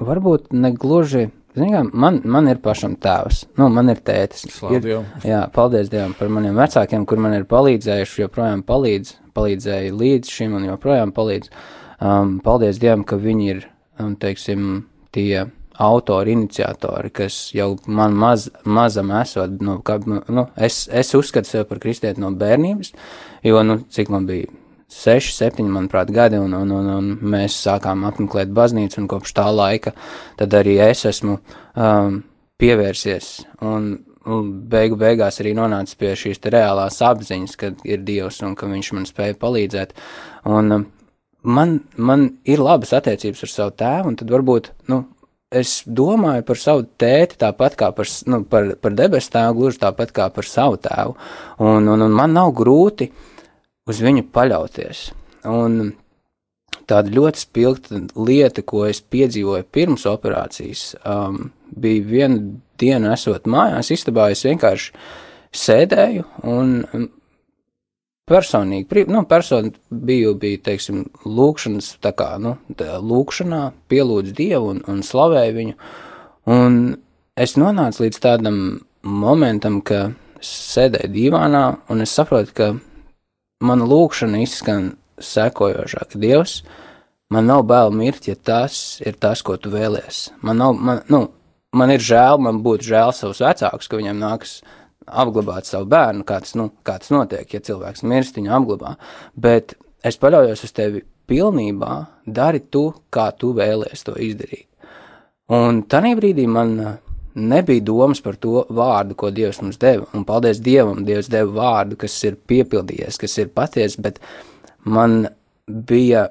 varbūt 0.00 0.52
ne 0.52 0.74
gluži. 0.76 1.30
Zinām, 1.56 1.88
man, 1.98 2.20
man 2.30 2.46
ir 2.46 2.60
pašam 2.62 2.92
tēvs, 3.00 3.40
nu, 3.58 3.66
man 3.74 3.90
ir 3.90 3.98
tētis. 4.06 4.44
Ir, 4.70 4.84
jā, 5.26 5.40
paldies 5.50 5.88
Dievam 5.90 6.12
par 6.14 6.28
maniem 6.30 6.54
vecākiem, 6.54 7.02
kur 7.10 7.18
man 7.18 7.34
ir 7.34 7.46
palīdzējuši, 7.50 8.20
joprojām 8.22 8.62
palīdz, 8.68 9.16
palīdzēja 9.34 9.96
līdz 9.96 10.30
šim 10.30 10.54
un 10.60 10.68
joprojām 10.68 11.10
palīdz. 11.16 11.50
Um, 11.98 12.36
paldies 12.44 12.78
Dievam, 12.78 13.02
ka 13.02 13.18
viņi 13.18 13.50
ir, 13.50 13.66
um, 13.98 14.14
teiksim, 14.20 14.84
tie 15.10 15.48
autori, 15.80 16.34
iniciatori, 16.36 17.10
kas 17.14 17.36
jau 17.56 17.74
man 17.88 18.16
maz, 18.16 18.48
mazam 18.64 19.12
esot, 19.20 19.60
nu, 19.64 19.78
kā, 19.86 19.98
nu, 20.04 20.46
es, 20.60 20.82
es 20.92 21.14
uzskatu 21.16 21.48
sevi 21.48 21.68
par 21.68 21.80
kristieti 21.82 22.20
no 22.20 22.32
bērnības, 22.36 22.92
jo, 23.46 23.62
nu, 23.66 23.80
cik 23.88 24.12
man 24.12 24.28
bija 24.28 24.50
6, 24.90 25.30
7, 25.36 25.64
manuprāt, 25.70 26.10
gadi, 26.10 26.38
un, 26.42 26.52
un, 26.56 26.74
un, 26.74 26.90
un 26.96 27.10
mēs 27.32 27.56
sākām 27.62 28.02
apmeklēt 28.08 28.50
baznīcu, 28.54 28.98
un 29.00 29.08
kopš 29.10 29.34
tā 29.38 29.46
laika 29.54 29.94
tad 30.40 30.54
arī 30.58 30.80
es 30.82 31.04
esmu 31.06 31.36
um, 31.38 32.16
pievērsies, 32.60 33.28
un, 33.64 33.92
un 34.26 34.48
beigu 34.72 34.98
beigās 35.00 35.38
arī 35.40 35.54
nonācis 35.56 35.98
pie 36.00 36.16
šīs 36.18 36.42
reālās 36.50 36.98
apziņas, 37.06 37.54
ka 37.56 37.70
ir 37.86 38.02
Dievs 38.04 38.42
un 38.44 38.58
ka 38.58 38.68
Viņš 38.70 38.92
man 38.98 39.06
spēja 39.08 39.38
palīdzēt, 39.38 39.94
un 40.50 40.74
um, 40.74 40.88
man, 41.42 41.78
man 41.96 42.26
ir 42.44 42.60
labas 42.60 42.92
attiecības 42.98 43.46
ar 43.46 43.54
savu 43.54 43.76
tēvu, 43.78 44.10
un 44.10 44.18
tad 44.18 44.34
varbūt, 44.34 44.72
nu, 44.90 45.04
es 45.50 45.80
domāju 45.86 46.44
par 46.46 46.58
savu 46.58 46.84
tēti 47.00 47.38
tāpat 47.40 47.76
kā 47.78 47.90
par, 47.94 48.08
nu, 48.30 48.42
par, 48.46 48.74
par 48.80 48.94
debesu 48.96 49.32
tēvu, 49.34 49.56
gluži 49.58 49.82
tāpat 49.82 50.12
kā 50.14 50.28
par 50.34 50.46
savu 50.46 50.78
tēvu, 50.82 51.16
un, 51.58 51.88
un, 51.90 52.06
un 52.06 52.14
man 52.14 52.36
nav 52.36 52.52
grūti 52.56 53.10
uz 53.90 54.02
viņu 54.04 54.28
paļauties. 54.34 55.08
Un 55.50 55.94
tāda 56.90 57.10
ļoti 57.14 57.42
spilgta 57.42 58.02
lieta, 58.18 58.62
ko 58.62 58.84
es 58.86 59.02
piedzīvoju 59.02 59.66
pirms 59.74 60.06
operācijas, 60.10 60.92
um, 61.02 61.48
bija 61.70 62.06
viena 62.06 62.40
diena, 62.80 63.14
esot 63.14 63.50
mājās, 63.50 63.90
istabā, 63.94 64.30
es 64.34 64.44
vienkārši 64.46 64.94
sēdēju 65.60 66.26
un 66.50 66.76
personīgi, 68.30 69.04
nu, 69.10 69.24
personi 69.28 69.72
biju, 69.90 70.36
bija, 70.40 70.60
teiksim, 70.70 71.04
lūkšanas, 71.26 71.96
tā 72.04 72.14
kā, 72.16 72.32
nu, 72.42 72.54
tā 72.78 73.00
lūkšanā, 73.02 73.62
pielūdz 73.90 74.34
Dievu 74.38 74.74
un, 74.74 74.84
un 74.90 75.02
slavēju 75.06 75.56
viņu, 75.58 75.78
un 76.54 76.78
es 77.40 77.56
nonācu 77.60 78.06
līdz 78.06 78.22
tādam 78.22 78.60
momentam, 79.02 79.80
ka 79.82 80.10
sēdēju 80.44 81.12
divānā, 81.14 81.64
un 81.92 82.04
es 82.04 82.14
saprotu, 82.16 82.54
ka 82.56 82.70
mana 83.64 83.88
lūkšana 83.88 84.40
izskan 84.44 84.94
sekojošā, 85.20 86.06
ka 86.10 86.20
Dievs, 86.20 86.60
man 87.32 87.50
nav 87.50 87.66
bail 87.68 87.92
mirt, 87.94 88.28
ja 88.28 88.36
tas 88.36 89.00
ir 89.04 89.18
tas, 89.20 89.44
ko 89.44 89.58
tu 89.60 89.72
vēlies. 89.72 90.30
Man 90.46 90.60
nav, 90.62 90.78
man, 90.80 91.02
nu, 91.12 91.26
man 91.76 91.92
ir 91.94 92.02
žēl, 92.04 92.40
man 92.42 92.62
būtu 92.64 92.88
žēl 92.90 93.12
savus 93.16 93.42
vecākus, 93.44 93.88
ka 93.90 94.00
viņiem 94.00 94.20
nākas 94.20 94.60
apglabāt 95.10 95.68
savu 95.68 95.88
bērnu, 95.90 96.24
kā 96.28 96.40
tas, 96.44 96.54
nu, 96.58 96.70
kā 96.86 96.98
tas 97.02 97.12
notiek, 97.14 97.46
ja 97.54 97.60
cilvēks 97.66 98.04
mirst, 98.06 98.38
viņu 98.38 98.54
apglabā. 98.56 98.96
Bet 99.34 99.76
es 100.06 100.18
paļaujos 100.20 100.64
uz 100.66 100.74
tevi 100.76 101.04
pilnībā, 101.30 101.94
dari 102.26 102.62
tu, 102.72 102.88
kā 103.12 103.30
tu 103.38 103.52
vēlies 103.56 104.06
to 104.06 104.16
izdarīt. 104.18 104.66
Un 105.50 105.82
tajā 105.90 106.14
brīdī 106.18 106.46
man 106.46 106.76
uh, 106.78 106.98
nebija 107.34 107.80
domas 107.80 108.20
par 108.22 108.36
to 108.36 108.64
vārdu, 108.70 109.16
ko 109.18 109.30
Dievs 109.34 109.60
mums 109.62 109.78
deva. 109.80 110.06
Un 110.14 110.24
paldies 110.26 110.60
Dievam, 110.62 111.04
Dievs 111.06 111.30
deva 111.30 111.50
vārdu, 111.54 111.98
kas 112.00 112.16
ir 112.26 112.38
piepildījies, 112.50 113.18
kas 113.20 113.36
ir 113.38 113.52
patiesa, 113.54 114.02
bet 114.02 114.20
man 114.84 115.28
bija, 115.66 116.28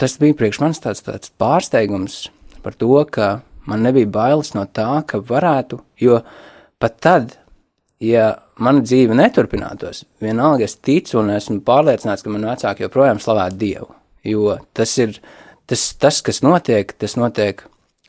tas 0.00 0.18
bija 0.18 0.36
priekš 0.38 0.62
manis 0.62 0.82
tāds, 0.82 1.04
tāds 1.06 1.32
pārsteigums 1.38 2.26
par 2.64 2.74
to, 2.78 2.90
ka 3.10 3.40
man 3.68 3.84
nebija 3.86 4.10
bailes 4.10 4.54
no 4.56 4.66
tā, 4.66 4.90
ka 5.06 5.22
varētu, 5.22 5.80
jo 6.02 6.22
pat 6.82 6.98
tad, 7.02 7.36
ja 8.02 8.28
mana 8.62 8.82
dzīve 8.84 9.16
neturpinātos, 9.18 10.04
vienalga 10.22 10.66
es 10.66 10.76
ticu 10.76 11.20
un 11.22 11.32
esmu 11.34 11.60
pārliecināts, 11.66 12.24
ka 12.24 12.32
man 12.32 12.46
vecāki 12.48 12.86
joprojām 12.86 13.20
slavētu 13.22 13.60
Dievu. 13.60 13.92
Jo 14.26 14.58
tas 14.76 14.92
ir 14.98 15.18
tas, 15.66 15.92
tas, 15.98 16.22
kas 16.26 16.42
notiek, 16.42 16.92
tas 16.98 17.16
notiek 17.18 17.62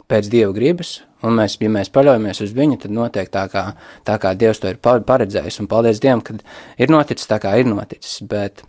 pēc 0.09 0.29
Dieva 0.31 0.53
gribas, 0.55 0.99
un 1.25 1.37
mēs, 1.37 1.59
ja 1.61 1.69
mēs 1.71 1.91
paļaujamies 1.93 2.41
uz 2.45 2.55
viņu, 2.57 2.79
tad 2.83 2.95
notiek 2.95 3.29
tā, 3.33 3.45
kā, 3.51 3.65
tā 4.07 4.17
kā 4.21 4.33
Dievs 4.37 4.61
to 4.61 4.71
ir 4.71 4.79
paredzējis, 4.81 5.61
un 5.61 5.69
paldies 5.69 6.01
Dievam, 6.01 6.23
ka 6.25 6.37
ir 6.81 6.93
noticis 6.93 7.29
tā, 7.29 7.37
kā 7.41 7.53
ir 7.61 7.69
noticis, 7.69 8.19
bet, 8.29 8.63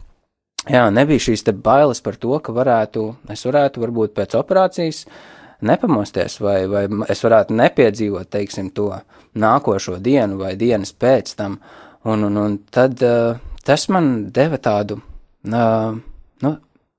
jā, 0.69 0.85
nebija 0.93 1.31
šīs 1.31 1.47
te 1.47 1.57
bailes 1.57 2.05
par 2.05 2.21
to, 2.21 2.37
ka 2.45 2.55
varētu, 2.57 3.07
es 3.33 3.45
varētu 3.49 3.85
varbūt 3.87 4.17
pēc 4.19 4.37
operācijas 4.41 5.07
nepamosties, 5.65 6.39
vai, 6.45 6.59
vai 6.69 6.85
es 7.13 7.25
varētu 7.25 7.57
nepiedzīvot, 7.57 8.29
teiksim, 8.33 8.69
to, 8.77 8.91
uh, 8.97 9.20
nākošo 9.35 9.99
dienu 10.03 10.41
vai 10.41 10.55
dienas 10.59 10.93
pēc 10.93 11.35
tam. 11.39 11.59
Un, 12.09 12.25
un, 12.25 12.37
un 12.41 12.59
tad 12.73 13.03
uh, 13.05 13.39
tas 13.65 13.89
man 13.93 14.31
deva 14.33 14.59
tādu, 14.59 15.01
uh, 15.47 15.97
nu, 16.43 16.53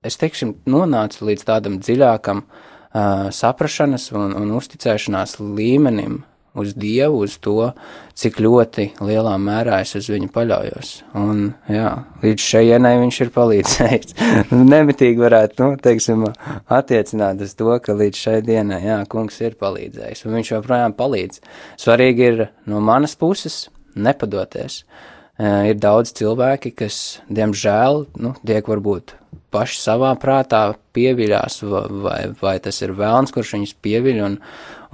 es 0.05 0.17
teikšu, 0.21 0.51
nonācu 0.69 1.25
līdz 1.29 1.47
tādam 1.47 1.79
dziļākam 1.81 2.43
uh, 2.45 3.29
saprašanas 3.33 4.11
un, 4.13 4.35
un 4.37 4.53
uzticēšanās 4.57 5.39
līmenim, 5.41 6.21
uz 6.53 6.73
Dievu, 6.75 7.21
uz 7.25 7.37
to, 7.43 7.71
cik 8.17 8.39
ļoti 8.43 8.87
lielā 9.03 9.35
mērā 9.41 9.81
es 9.85 9.93
uz 9.97 10.09
viņu 10.11 10.29
paļaujos. 10.33 10.91
Un, 11.19 11.43
jā, 11.71 11.91
līdz 12.23 12.47
šejienai 12.47 12.93
viņš 13.01 13.21
ir 13.25 13.31
palīdzējis. 13.35 14.17
Nemitīgi 14.73 15.23
varētu, 15.23 15.63
nu, 15.63 15.79
teiksim, 15.81 16.25
attiecināt 16.71 17.43
uz 17.45 17.55
to, 17.59 17.71
ka 17.83 17.95
līdz 17.97 18.25
šai 18.25 18.37
dienai, 18.47 18.81
jā, 18.87 18.99
kungs 19.11 19.39
ir 19.43 19.55
palīdzējis, 19.61 20.25
un 20.27 20.37
viņš 20.39 20.53
joprojām 20.57 20.97
palīdz. 20.99 21.41
Svarīgi 21.81 22.27
ir 22.27 22.45
no 22.69 22.83
manas 22.83 23.15
puses 23.19 23.63
nepadoties. 23.95 24.83
Ir 25.41 25.79
daudz 25.81 26.11
cilvēki, 26.19 26.75
kas, 26.83 26.99
diemžēl, 27.31 28.05
nu, 28.21 28.35
tiek 28.45 28.67
varbūt 28.69 29.15
paši 29.51 29.79
savā 29.81 30.11
prātā 30.19 30.61
pieviļās, 30.95 31.61
vai, 31.67 31.81
vai, 32.03 32.19
vai 32.41 32.53
tas 32.63 32.81
ir 32.83 32.93
vēlns, 32.97 33.33
kurš 33.35 33.53
viņus 33.55 33.73
pieviļ 33.85 34.21
un, 34.25 34.37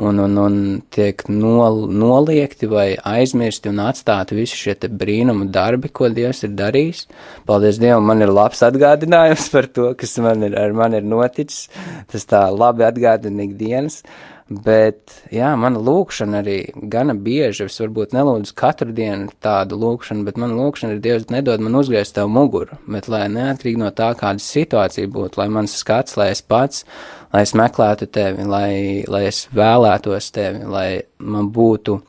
un, 0.03 0.21
un, 0.23 0.37
un 0.43 0.57
tiek 0.93 1.23
nol, 1.29 1.85
noliekti 1.89 2.69
vai 2.69 2.87
aizmirsti 2.97 3.71
un 3.71 3.81
atstāti 3.85 4.37
visi 4.37 4.59
šie 4.59 4.77
brīnumu 4.89 5.49
darbi, 5.53 5.89
ko 5.89 6.09
Dievs 6.13 6.43
ir 6.45 6.55
darījis. 6.57 7.05
Paldies 7.49 7.81
Dievam, 7.81 8.05
man 8.09 8.25
ir 8.25 8.33
labs 8.33 8.63
atgādinājums 8.67 9.49
par 9.55 9.69
to, 9.73 9.91
kas 9.97 10.17
man 10.23 10.49
ir, 10.49 10.57
ar 10.57 10.73
mani 10.77 11.01
ir 11.01 11.07
noticis. 11.07 11.67
Tas 12.11 12.29
tā 12.29 12.47
labi 12.53 12.85
atgādina 12.87 13.47
ikdienas. 13.47 14.01
dienas 14.01 14.35
Bet, 14.47 15.11
jā, 15.27 15.49
mana 15.59 15.81
lūkšana 15.83 16.39
arī 16.39 16.55
gana 16.87 17.11
bieži, 17.19 17.65
es 17.65 17.81
varbūt 17.81 18.13
nelūdzu 18.15 18.53
katru 18.55 18.93
dienu 18.95 19.27
tādu 19.43 19.75
lūkšanu, 19.81 20.23
bet 20.23 20.39
mana 20.39 20.55
lūkšana 20.55 20.95
ir 20.95 21.01
Dievs 21.03 21.27
nedod 21.33 21.59
man 21.59 21.75
uzgriezt 21.75 22.15
tev 22.15 22.31
muguru, 22.31 22.77
bet 22.87 23.09
lai 23.11 23.25
neatkarīgi 23.33 23.81
no 23.81 23.91
tā, 23.91 24.13
kāda 24.15 24.39
situācija 24.39 25.11
būtu, 25.11 25.41
lai 25.41 25.49
mans 25.51 25.75
skats, 25.75 26.15
lai 26.15 26.29
es 26.31 26.39
pats, 26.39 26.85
lai 27.35 27.43
es 27.43 27.51
meklētu 27.59 28.07
tevi, 28.07 28.47
lai, 28.47 28.71
lai 29.11 29.25
es 29.27 29.43
vēlētos 29.51 30.31
tevi, 30.39 30.63
lai 30.63 30.87
man 31.19 31.51
būtu 31.51 31.99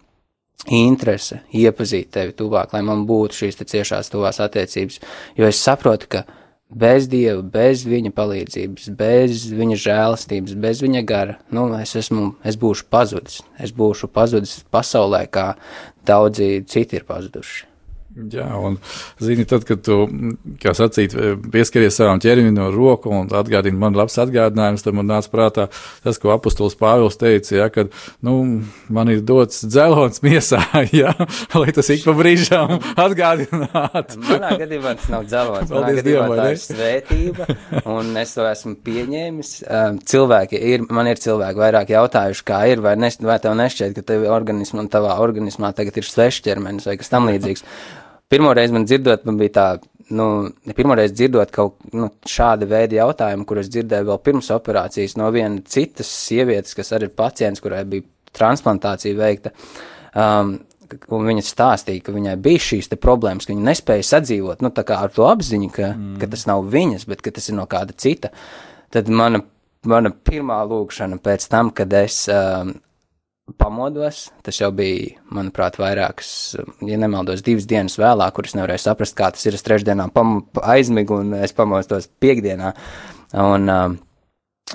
interese 0.78 1.42
iepazīt 1.50 2.12
tevi 2.14 2.38
tuvāk, 2.38 2.70
lai 2.70 2.86
man 2.86 3.02
būtu 3.08 3.42
šīs 3.42 3.58
te 3.58 3.66
ciešās 3.66 4.14
tuvās 4.14 4.38
attiecības, 4.46 5.02
jo 5.34 5.50
es 5.50 5.58
saprotu, 5.58 6.14
ka 6.14 6.26
bez 6.68 7.08
dieva, 7.08 7.42
bez 7.42 7.84
viņa 7.88 8.12
palīdzības, 8.16 8.90
bez 8.98 9.46
viņa 9.56 9.78
žēlastības, 9.84 10.56
bez 10.60 10.82
viņa 10.84 11.04
gara, 11.08 11.38
nu, 11.54 11.68
es 11.80 11.96
esmu, 11.98 12.34
es 12.44 12.58
būšu 12.60 12.88
pazudis. 12.92 13.40
Es 13.58 13.72
būšu 13.72 14.10
pazudis 14.12 14.60
pasaulē, 14.72 15.24
kā 15.32 15.54
daudzi 16.08 16.64
citi 16.68 17.00
ir 17.00 17.08
pazuduši. 17.08 17.67
Jā, 18.18 18.46
un 18.58 18.78
zini, 19.22 19.44
tad, 19.46 19.62
kad 19.68 19.82
tu, 19.86 20.00
kā 20.58 20.72
sacīt, 20.74 21.12
pieskaries 21.52 21.94
savam 21.94 22.18
ķermenim 22.22 22.56
no 22.56 22.66
roku 22.74 23.12
un 23.14 23.28
atgādini 23.30 23.78
man 23.78 23.94
labs 23.94 24.18
atgādinājums, 24.18 24.82
tad 24.82 24.96
man 24.98 25.06
nāca 25.06 25.30
prātā 25.30 25.66
tas, 26.02 26.18
ko 26.18 26.32
apustulis 26.34 26.74
Pāvils 26.78 27.18
teica, 27.20 27.54
ja, 27.54 27.68
kad, 27.70 27.92
nu, 28.26 28.34
man 28.90 29.12
ir 29.12 29.22
dots 29.26 29.62
dzelons 29.68 30.22
miesā, 30.24 30.58
ja, 31.00 31.12
lai 31.54 31.74
tas 31.76 31.90
ik 31.94 32.02
pa 32.08 32.14
brīžām 32.18 32.74
atgādinātu. 32.98 34.18
Manā 34.24 34.50
gadījumā 34.64 34.96
tas 34.98 35.12
nav 35.14 35.28
dzelons, 35.30 35.70
manā 35.70 35.84
Paldies 35.84 36.00
gadījumā 36.00 36.26
Dievam, 36.26 36.42
tā 36.42 36.48
ir 36.56 36.62
svētība, 36.64 37.48
un 37.94 38.10
es 38.24 38.34
to 38.34 38.48
esmu 38.50 38.74
pieņēmis. 38.88 39.54
Cilvēki 40.10 40.64
ir, 40.72 40.88
man 40.90 41.12
ir 41.12 41.22
cilvēki 41.22 41.62
vairāk 41.62 41.94
jautājuši, 41.94 42.46
kā 42.50 42.64
ir, 42.72 42.82
vai, 42.82 42.96
ne, 42.98 43.12
vai 43.30 43.38
tev 43.44 43.54
nešķiet, 43.62 43.94
ka 43.94 44.06
tev 44.10 44.26
organismā, 44.32 44.88
tavā 44.90 45.20
organismā 45.22 45.70
tagad 45.78 46.02
ir 46.02 46.10
svešķermenis 46.10 46.90
vai 46.90 46.98
kas 46.98 47.14
tam 47.14 47.30
līdzīgs 47.30 47.66
pirmo 48.32 48.52
reizi 48.56 48.76
man 48.76 48.86
dzirdot, 48.88 49.24
man 49.28 49.40
bija 49.40 49.54
tā, 49.56 49.66
nu, 50.16 50.28
pirmo 50.76 50.96
reizi 50.98 51.16
dzirdot 51.22 51.52
kaut 51.54 51.78
nu, 51.96 52.10
šāda 52.28 52.68
veida 52.68 53.00
jautājumu, 53.00 53.46
kurus 53.48 53.70
dzirdēju 53.72 54.08
vēl 54.10 54.22
pirms 54.24 54.52
operācijas 54.54 55.16
no 55.20 55.28
viena 55.34 55.62
citas 55.68 56.10
sievietes, 56.26 56.76
kas 56.78 56.94
arī 56.96 57.10
ir 57.10 57.18
pacients, 57.18 57.62
kurai 57.64 57.84
bija 57.88 58.06
transplantācija 58.38 59.18
veikta. 59.18 59.54
Um, 60.14 60.58
Un 61.12 61.26
viņa 61.28 61.42
stāstīja, 61.44 62.00
ka 62.00 62.14
viņai 62.14 62.34
bija 62.40 62.62
šīs 62.64 62.86
problēmas, 62.96 63.44
ka 63.44 63.52
viņa 63.52 63.64
nespēja 63.66 64.06
sadzīvot 64.08 64.62
nu, 64.64 64.70
ar 64.72 65.10
to 65.12 65.26
apziņu, 65.28 65.68
ka, 65.74 65.90
mm. 65.92 66.14
ka 66.22 66.28
tas 66.32 66.46
nav 66.48 66.64
viņas, 66.72 67.04
bet 67.10 67.20
tas 67.26 67.48
ir 67.50 67.58
no 67.58 67.66
kāda 67.68 67.92
cita. 67.92 68.30
Tad 68.94 69.10
mana, 69.12 69.42
mana 69.84 70.08
pirmā 70.12 70.62
lūkšana 70.70 71.20
pēc 71.20 71.44
tam, 71.52 71.74
kad 71.76 71.92
es 71.92 72.22
um, 72.32 72.72
pamodos. 73.56 74.28
Tas 74.44 74.58
jau 74.60 74.70
bija, 74.74 75.16
manuprāt, 75.34 75.78
vairākas, 75.80 76.30
ja 76.84 76.98
nemaldos, 77.00 77.44
divas 77.46 77.68
dienas 77.70 77.98
vēlāk, 78.00 78.34
kuras 78.36 78.56
nevarēju 78.58 78.84
saprast, 78.84 79.16
kā 79.18 79.30
tas 79.34 79.46
ir. 79.48 79.56
Es 79.58 79.66
trešdienā 79.66 80.08
aizmigu 80.74 81.22
un 81.22 81.36
es 81.40 81.56
pamostos 81.56 82.10
piekdienā. 82.20 82.72
Un 83.38 83.68
um, 83.72 83.98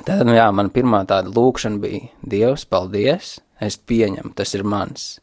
tad, 0.01 0.23
nu 0.27 0.37
jā, 0.37 0.47
man 0.55 0.71
pirmā 0.73 1.03
tāda 1.09 1.33
lūkšana 1.33 1.81
bija 1.83 2.07
Dievs, 2.21 2.65
paldies, 2.69 3.35
es 3.61 3.77
pieņemu, 3.77 4.33
tas 4.37 4.53
ir 4.57 4.65
mans. 4.67 5.13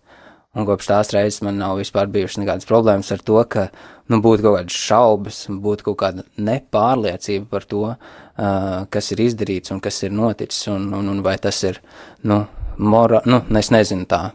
Un 0.50 0.66
kopš 0.66 0.88
tās 0.90 1.12
reizes 1.14 1.44
man 1.46 1.60
nav 1.62 1.76
vispār 1.78 2.08
bijušas 2.10 2.40
nekādas 2.42 2.66
problēmas 2.66 3.12
ar 3.14 3.20
to, 3.22 3.36
ka, 3.46 3.68
nu, 4.10 4.18
būtu 4.18 4.42
kaut 4.42 4.56
kādas 4.56 4.78
šaubas, 4.88 5.44
būtu 5.46 5.86
kaut 5.86 6.00
kāda 6.00 6.24
nepārliecība 6.42 7.46
par 7.52 7.66
to, 7.70 7.84
uh, 7.94 8.80
kas 8.90 9.12
ir 9.14 9.22
izdarīts 9.28 9.70
un 9.70 9.78
kas 9.84 10.02
ir 10.02 10.10
noticis, 10.10 10.64
un, 10.72 10.88
un, 10.98 11.12
un 11.12 11.20
vai 11.22 11.36
tas 11.38 11.62
ir, 11.68 11.78
nu, 12.26 12.40
mora, 12.80 13.20
nu, 13.28 13.42
es 13.60 13.70
nezinu 13.72 14.06
tā 14.08 14.30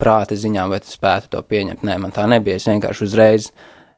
prāta 0.00 0.36
ziņā, 0.38 0.66
vai 0.70 0.80
tas 0.84 0.96
spētu 0.96 1.32
to 1.32 1.42
pieņemt. 1.42 1.86
Nē, 1.86 1.96
man 2.02 2.14
tā 2.14 2.26
nebija. 2.30 2.60
Es 2.60 2.68
vienkārši 2.68 3.06
uzreiz, 3.06 3.48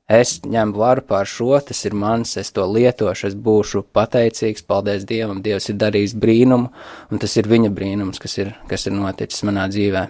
es 0.09 0.39
ņemu 0.47 0.79
varu 0.79 1.05
pār 1.09 1.29
šo, 1.29 1.51
tas 1.65 1.83
ir 1.89 1.97
mans, 1.99 2.37
es 2.41 2.53
to 2.55 2.67
lietošu, 2.69 3.29
es 3.31 3.37
būšu 3.49 3.85
pateicīgs, 3.97 4.65
paldies 4.69 5.05
Dievam, 5.09 5.43
Dievs 5.45 5.69
ir 5.73 5.81
darījis 5.83 6.17
brīnumu, 6.21 6.71
un 7.11 7.23
tas 7.23 7.37
ir 7.41 7.51
viņa 7.51 7.73
brīnums, 7.75 8.23
kas 8.23 8.39
ir, 8.41 8.55
kas 8.71 8.89
ir 8.89 8.97
noticis 8.97 9.45
manā 9.49 9.69
dzīvē. 9.73 10.09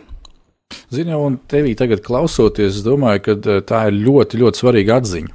Zini, 0.92 1.14
un 1.16 1.38
tevī 1.48 1.72
tagad 1.76 2.02
klausoties, 2.04 2.76
es 2.76 2.84
domāju, 2.84 3.24
ka 3.24 3.36
eh, 3.38 3.62
tā 3.64 3.86
ir 3.88 3.98
ļoti, 4.04 4.40
ļoti 4.42 4.62
svarīga 4.62 5.00
atziņa. 5.00 5.34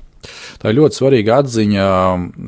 Tā 0.61 0.71
ir 0.71 0.77
ļoti 0.77 0.99
svarīga 0.99 1.39
atziņa, 1.41 1.87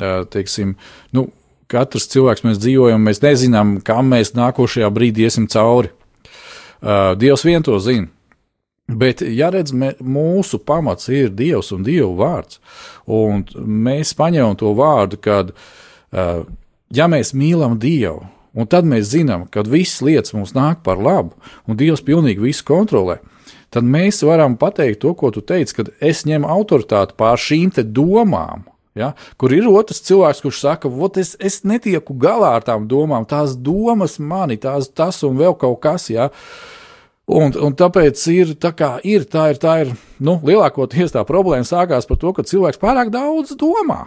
eh, 0.05 0.19
teiksim, 0.31 0.75
nu, 1.17 1.25
katrs 1.71 2.09
cilvēks 2.13 2.45
mēs 2.45 2.59
dzīvojam, 2.61 3.05
mēs 3.05 3.21
nezinām, 3.23 3.77
kam 3.85 4.11
mēs 4.13 4.35
nākošajā 4.37 4.89
brīdī 4.93 5.25
iesim 5.25 5.47
cauri. 5.51 5.91
Uh, 6.85 7.15
Dievs 7.17 7.45
vien 7.47 7.63
to 7.65 7.79
zina. 7.81 8.11
Bet, 8.85 9.23
ja 9.25 9.49
redz, 9.49 9.73
mē, 9.73 9.95
mūsu 9.97 10.59
pamats 10.61 11.09
ir 11.09 11.31
Dievs 11.33 11.71
un 11.73 11.81
Dieva 11.85 12.11
vārds, 12.19 12.59
un 13.09 13.41
mēs 13.65 14.13
paņemam 14.17 14.53
to 14.59 14.75
vārdu, 14.77 15.17
kad, 15.17 15.55
uh, 16.13 16.43
ja 16.93 17.07
mēs 17.09 17.33
mīlam 17.33 17.79
Dievu, 17.81 18.27
un 18.53 18.69
tad 18.69 18.85
mēs 18.85 19.09
zinām, 19.15 19.47
ka 19.49 19.65
visas 19.65 20.03
lietas 20.05 20.35
mums 20.37 20.53
nāk 20.53 20.83
par 20.85 21.01
labu, 21.01 21.33
un 21.65 21.79
Dievs 21.79 22.05
pilnīgi 22.05 22.45
visu 22.45 22.67
kontrolē, 22.67 23.17
tad 23.73 23.89
mēs 23.89 24.21
varam 24.27 24.53
pateikt 24.61 25.01
to, 25.01 25.15
ko 25.17 25.33
tu 25.33 25.41
teici, 25.41 25.79
kad 25.81 25.89
es 25.97 26.21
ņemu 26.29 26.45
autoritāti 26.45 27.17
pār 27.17 27.41
šīm 27.41 27.73
domām, 27.89 28.67
Ja? 28.95 29.11
Kur 29.37 29.51
ir 29.51 29.67
otrs 29.67 29.99
cilvēks, 30.07 30.41
kurš 30.45 30.61
saka, 30.63 30.91
es, 31.19 31.35
es 31.39 31.59
netieku 31.67 32.15
galā 32.15 32.55
ar 32.55 32.63
tām 32.65 32.87
domām, 32.87 33.27
tās 33.27 33.57
domas 33.59 34.17
mani, 34.19 34.57
tās, 34.57 34.87
tas 34.87 35.21
un 35.27 35.35
vēl 35.39 35.57
kaut 35.59 35.81
kas. 35.83 36.07
Ja? 36.09 36.29
Un, 37.25 37.51
un 37.57 37.73
tāpēc 37.75 38.21
ir 38.31 38.53
tā, 38.61 38.71
ir. 39.03 39.25
Tā 39.25 39.49
ir, 39.51 39.59
tā 39.59 39.79
ir 39.83 39.95
nu, 40.21 40.37
lielākoties 40.45 41.15
tā 41.15 41.25
problēma 41.27 41.67
sākās 41.67 42.07
par 42.07 42.21
to, 42.21 42.31
ka 42.37 42.45
cilvēks 42.45 42.79
pārāk 42.81 43.11
daudz 43.13 43.55
domā. 43.59 44.05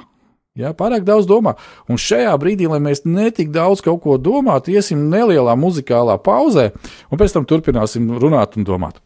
Ja, 0.58 0.72
pārāk 0.74 1.04
daudz 1.06 1.28
domā. 1.30 1.54
Un 1.86 2.00
šajā 2.02 2.32
brīdī, 2.40 2.66
lai 2.70 2.80
mēs 2.82 3.04
netik 3.06 3.52
daudz 3.54 3.82
kaut 3.84 4.00
ko 4.02 4.16
domātu, 4.18 4.72
iesim 4.74 5.04
nelielā 5.12 5.54
muzikālā 5.54 6.16
pauzē, 6.18 6.72
un 7.12 7.20
pēc 7.20 7.36
tam 7.36 7.46
turpināsim 7.46 8.08
runāt 8.18 8.58
un 8.58 8.66
domāt. 8.66 8.98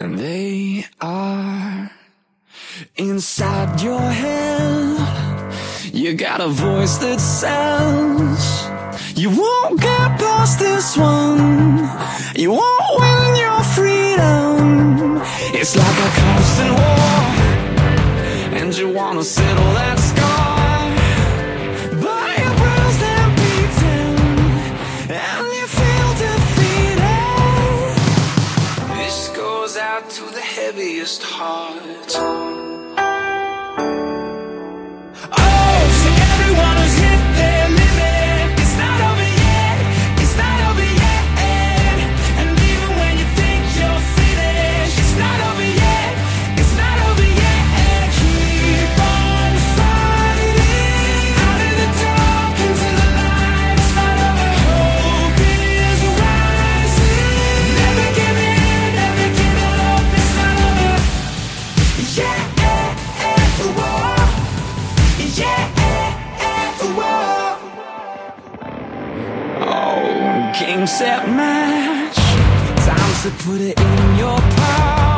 And 0.00 0.18
they 0.18 0.86
are 0.98 1.90
inside 2.96 3.80
your 3.80 4.00
head. 4.00 5.14
You 5.92 6.14
got 6.14 6.40
a 6.40 6.48
voice 6.48 6.98
that 6.98 7.20
sounds. 7.20 8.64
You 9.16 9.30
won't 9.30 9.80
get 9.80 10.18
past 10.18 10.58
this 10.58 10.96
one. 10.96 11.88
You 12.34 12.50
won't 12.50 12.98
win 12.98 13.36
your 13.36 13.62
freedom. 13.76 15.22
It's 15.54 15.76
like 15.76 15.98
a 16.08 16.10
constant 16.20 16.72
war, 16.80 17.14
and 18.58 18.76
you 18.76 18.88
wanna 18.88 19.22
settle 19.22 19.72
that 19.80 19.98
scar. 20.10 20.90
But 22.02 22.24
beaten, 23.38 24.18
and 25.10 25.46
you 25.58 25.66
feel 25.80 26.10
defeated. 26.26 27.94
This 28.98 29.28
goes 29.28 29.76
out 29.76 30.10
to 30.10 30.24
the 30.24 30.40
heaviest 30.40 31.22
heart. 31.22 32.53
Set 70.86 71.28
match. 71.28 72.14
Time 72.86 73.22
to 73.22 73.44
put 73.44 73.60
it 73.60 73.80
in 73.80 74.18
your 74.18 74.38
past. 74.38 75.13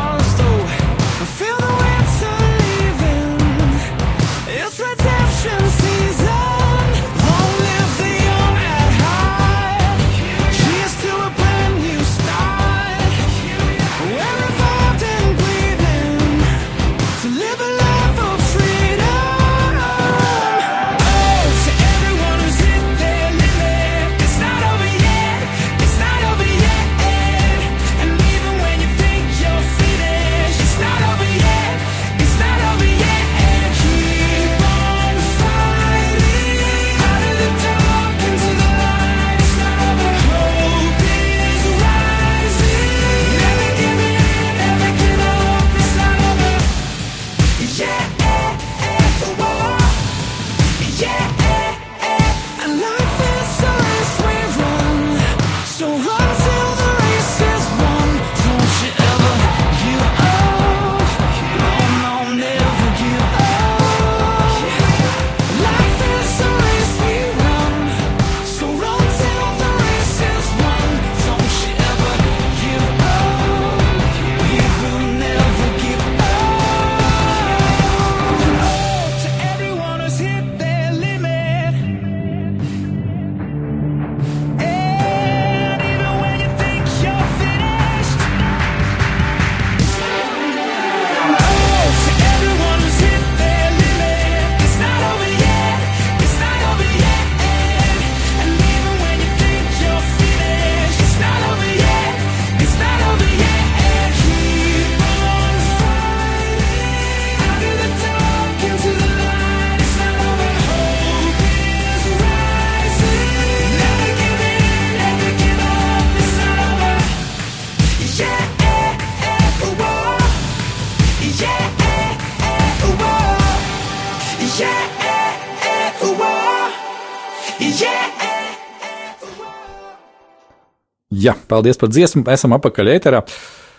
Jā, 131.27 131.35
paldies 131.51 131.79
par 131.81 131.91
dziesmu. 131.91 132.23
Esam 132.31 132.55
apakaļ 132.55 132.93
ēterā. 132.97 133.23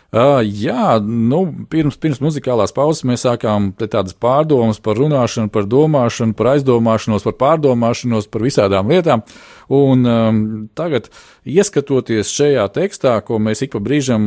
Uh, 0.08 0.40
jā, 0.40 1.02
nu, 1.04 1.42
pirms, 1.68 1.98
pirms 2.00 2.22
muzikālās 2.24 2.72
pauzes 2.72 3.04
mēs 3.04 3.26
sākām 3.26 3.74
tādas 3.76 4.16
pārdomas 4.16 4.80
par 4.80 4.96
runāšanu, 4.96 5.52
par 5.52 5.68
domāšanu, 5.68 6.32
par 6.40 6.54
aizdomāšanos, 6.54 7.26
par 7.28 7.36
pārdomāšanos, 7.42 8.30
par 8.32 8.46
visādām 8.48 8.88
lietām. 8.88 9.26
Un 9.68 10.08
um, 10.08 10.40
tagad, 10.80 11.10
ieskatoties 11.44 12.32
šajā 12.32 12.64
tekstā, 12.80 13.18
ko 13.28 13.42
mēs 13.44 13.66
ik 13.68 13.76
pa 13.76 13.84
brīžam 13.84 14.24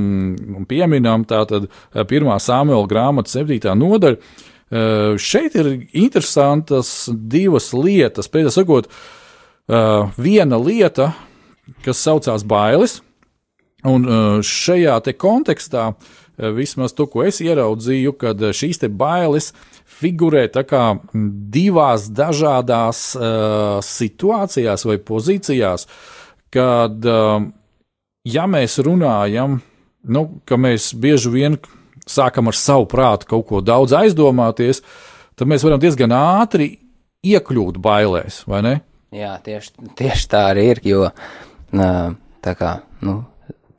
pieminām, 0.68 1.24
tā 1.24 1.46
tad 1.48 1.70
pirmā 2.12 2.36
Samuela 2.44 2.84
grāmata, 2.84 3.32
septītā 3.32 3.72
nodaļa, 3.72 4.20
uh, 4.20 5.16
šeit 5.16 5.56
ir 5.56 5.74
interesantas 5.96 7.08
divas 7.08 7.72
lietas. 7.72 8.28
Pēc 8.28 8.50
tam 8.52 8.58
sakot, 8.60 8.92
uh, 8.92 10.12
viena 10.20 10.60
lieta, 10.60 11.14
kas 11.86 12.04
saucās 12.04 12.44
bailes. 12.44 13.00
Un 13.88 14.04
uh, 14.04 14.40
šajā 14.44 14.98
kontekstā, 15.16 15.86
uh, 15.94 16.50
vismaz 16.56 16.92
to, 16.96 17.06
ko 17.08 17.24
es 17.24 17.40
ieraudzīju, 17.44 18.12
kad 18.20 18.42
uh, 18.42 18.52
šīs 18.56 18.82
bailes 18.88 19.52
figurē 20.00 20.46
divās 21.52 22.08
dažādās 22.12 23.02
uh, 23.16 23.80
situācijās 23.84 24.84
vai 24.88 24.98
pozīcijās, 24.98 25.86
kad, 26.52 27.04
uh, 27.04 27.42
ja 28.24 28.46
mēs 28.46 28.78
runājam, 28.84 29.60
nu, 30.08 30.26
ka 30.44 30.56
mēs 30.60 30.92
bieži 30.96 31.32
vien 31.32 31.58
sākam 32.08 32.50
ar 32.50 32.56
savu 32.56 32.88
prātu 32.90 33.28
kaut 33.30 33.48
ko 33.48 33.60
daudz 33.64 33.94
aizdomāties, 33.96 34.82
tad 35.36 35.50
mēs 35.50 35.64
varam 35.66 35.80
diezgan 35.82 36.14
ātri 36.16 36.72
iekļūt 37.26 37.80
bailēs, 37.82 38.44
vai 38.48 38.62
ne? 38.64 38.76
Jā, 39.14 39.34
tieši, 39.44 39.90
tieši 39.98 40.28
tā 40.30 40.44
arī 40.52 40.70
ir, 40.70 40.80
jo 40.86 41.08
tā 42.44 42.54
kā, 42.58 42.76
nu, 43.04 43.20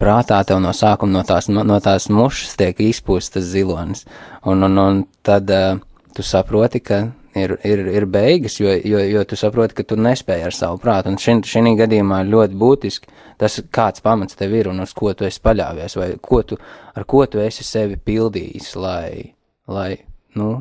prātā 0.01 0.41
tev 0.47 0.61
no 0.63 0.73
sākuma 0.75 1.19
no 1.19 1.23
tās, 1.27 1.47
no 1.51 1.79
tās 1.83 2.09
mušas 2.09 2.57
tiek 2.59 2.79
izpūstas 2.81 3.51
zilonis, 3.53 4.05
un, 4.43 4.65
un, 4.67 4.77
un 4.81 5.01
tad 5.25 5.49
uh, 5.53 5.81
tu 6.15 6.25
saproti, 6.25 6.81
ka 6.83 7.03
ir, 7.37 7.55
ir, 7.67 7.83
ir 7.93 8.07
beigas, 8.11 8.57
jo, 8.59 8.73
jo, 8.73 8.99
jo 8.99 9.23
tu 9.27 9.37
saproti, 9.39 9.77
ka 9.77 9.85
tu 9.87 9.97
nespēji 9.99 10.47
ar 10.47 10.55
savu 10.55 10.81
prātu, 10.81 11.11
un 11.11 11.19
šī 11.21 11.75
gadījumā 11.79 12.23
ļoti 12.27 12.57
būtiski 12.59 13.13
tas, 13.41 13.59
kāds 13.73 14.03
pamats 14.03 14.37
tev 14.37 14.53
ir 14.57 14.71
un 14.71 14.83
uz 14.83 14.93
ko 14.97 15.13
tu 15.17 15.25
esi 15.27 15.41
paļāvies, 15.43 15.97
vai 15.97 16.11
ko 16.21 16.41
tu, 16.45 16.57
ar 16.95 17.07
ko 17.09 17.25
tu 17.25 17.41
esi 17.41 17.65
sevi 17.67 17.97
pildījis, 17.97 18.73
lai, 18.81 19.31
lai, 19.71 19.95
nu, 20.37 20.51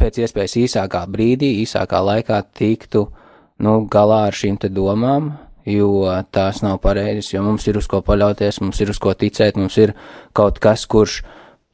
pēc 0.00 0.22
iespējas 0.24 0.58
īsākā 0.64 1.04
brīdī, 1.12 1.54
īsākā 1.62 2.02
laikā 2.02 2.42
tiktu, 2.58 3.06
nu, 3.62 3.78
galā 3.92 4.26
ar 4.28 4.36
šīm 4.36 4.58
domām, 4.68 5.32
jo 5.68 6.08
tās 6.34 6.62
nav 6.64 6.80
pareizas, 6.82 7.32
jo 7.32 7.42
mums 7.44 7.66
ir 7.70 7.78
uz 7.80 7.88
ko 7.90 8.02
paļauties, 8.06 8.60
mums 8.64 8.80
ir 8.82 8.92
uz 8.92 9.00
ko 9.02 9.14
ticēt, 9.18 9.60
mums 9.60 9.78
ir 9.82 9.94
kaut 10.36 10.58
kas, 10.62 10.86
kurš, 10.90 11.20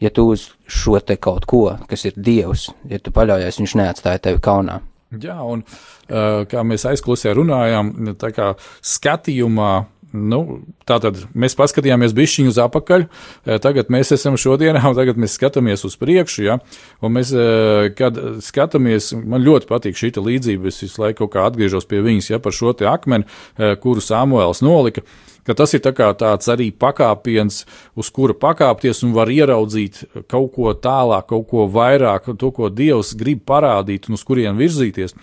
ja 0.02 0.12
tu 0.14 0.28
uz 0.34 0.50
šo 0.66 1.00
te 1.00 1.16
kaut 1.16 1.48
ko, 1.48 1.64
kas 1.88 2.06
ir 2.08 2.16
Dievs, 2.16 2.68
ja 2.88 3.00
tu 3.02 3.14
paļaujies, 3.14 3.60
viņš 3.62 3.76
neatstāja 3.80 4.24
tevi 4.28 4.42
kaunā. 4.44 4.80
Jā, 5.08 5.38
un 5.40 5.62
kā 6.08 6.64
mēs 6.68 6.84
aizklusē 6.90 7.32
runājām, 7.36 7.94
tā 8.20 8.28
kā 8.36 8.50
skatījumā 8.84 9.72
Nu, 10.08 10.62
tātad 10.88 11.18
mēs 11.36 11.52
paskatījāmies 11.58 12.14
bišķiņu 12.16 12.48
uz 12.54 12.58
apakaļ, 12.62 13.02
e, 13.04 13.58
tagad 13.60 13.90
mēs 13.92 14.14
esam 14.16 14.38
šodienā, 14.40 14.80
un 14.88 14.96
tagad 14.96 15.20
mēs 15.20 15.34
skatāmies 15.36 15.84
uz 15.84 15.98
priekšu, 16.00 16.44
ja, 16.46 16.56
un 17.04 17.12
mēs, 17.12 17.34
e, 17.36 17.90
kad 17.98 18.16
skatāmies, 18.44 19.10
man 19.12 19.44
ļoti 19.44 19.68
patīk 19.68 20.00
šī 20.00 20.14
līdzība, 20.16 20.72
es 20.72 20.80
visu 20.80 21.02
laiku 21.02 21.28
atgriežos 21.28 21.84
pie 21.84 22.00
viņas, 22.06 22.30
ja 22.30 22.40
par 22.40 22.56
šo 22.56 22.72
akmeni, 22.88 23.28
e, 23.58 23.74
kuru 23.82 24.00
Samuēls 24.00 24.64
nolika, 24.64 25.04
ka 25.44 25.56
tas 25.60 25.76
ir 25.76 25.84
tā 25.84 25.92
tāds 25.92 26.48
arī 26.48 26.70
pakāpiens, 26.72 27.66
uz 27.92 28.08
kura 28.08 28.32
pakāpties 28.32 29.04
un 29.04 29.12
var 29.12 29.28
ieraudzīt 29.28 30.06
kaut 30.26 30.54
ko 30.56 30.72
tālāk, 30.72 31.28
kaut 31.28 31.48
ko 31.52 31.68
vairāk, 31.68 32.32
to, 32.40 32.48
ko 32.50 32.72
Dievs 32.72 33.12
grib 33.12 33.44
parādīt 33.44 34.08
un 34.08 34.16
uz 34.16 34.24
kurien 34.24 34.56
virzīties. 34.56 35.16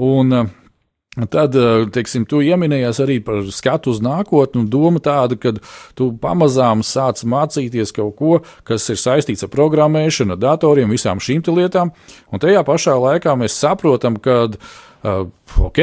Un, 0.00 0.32
uh, 0.32 0.59
Tad, 1.10 1.56
eh, 1.58 1.88
teiksim, 1.90 2.22
tu 2.22 2.38
ieminējies 2.38 3.00
arī 3.02 3.16
par 3.26 3.40
skatu 3.50 3.90
uz 3.90 3.98
nākotni, 3.98 4.60
un 4.62 4.68
doma 4.70 5.00
tāda, 5.02 5.34
ka 5.34 5.50
tu 5.98 6.12
pamazām 6.14 6.84
sāc 6.86 7.24
mācīties 7.26 7.90
kaut 7.96 8.14
ko, 8.20 8.36
kas 8.62 8.86
ir 8.94 9.00
saistīts 9.00 9.42
ar 9.42 9.50
programmēšanu, 9.50 10.36
ar 10.36 10.38
datoriem, 10.44 10.86
visām 10.94 11.18
šīm 11.18 11.42
lietām, 11.50 11.90
un 12.30 12.38
tajā 12.38 12.62
pašā 12.62 12.94
laikā 12.94 13.34
mēs 13.34 13.58
saprotam, 13.58 14.20
ka, 14.22 14.54
uh, 15.02 15.26
ok, 15.58 15.82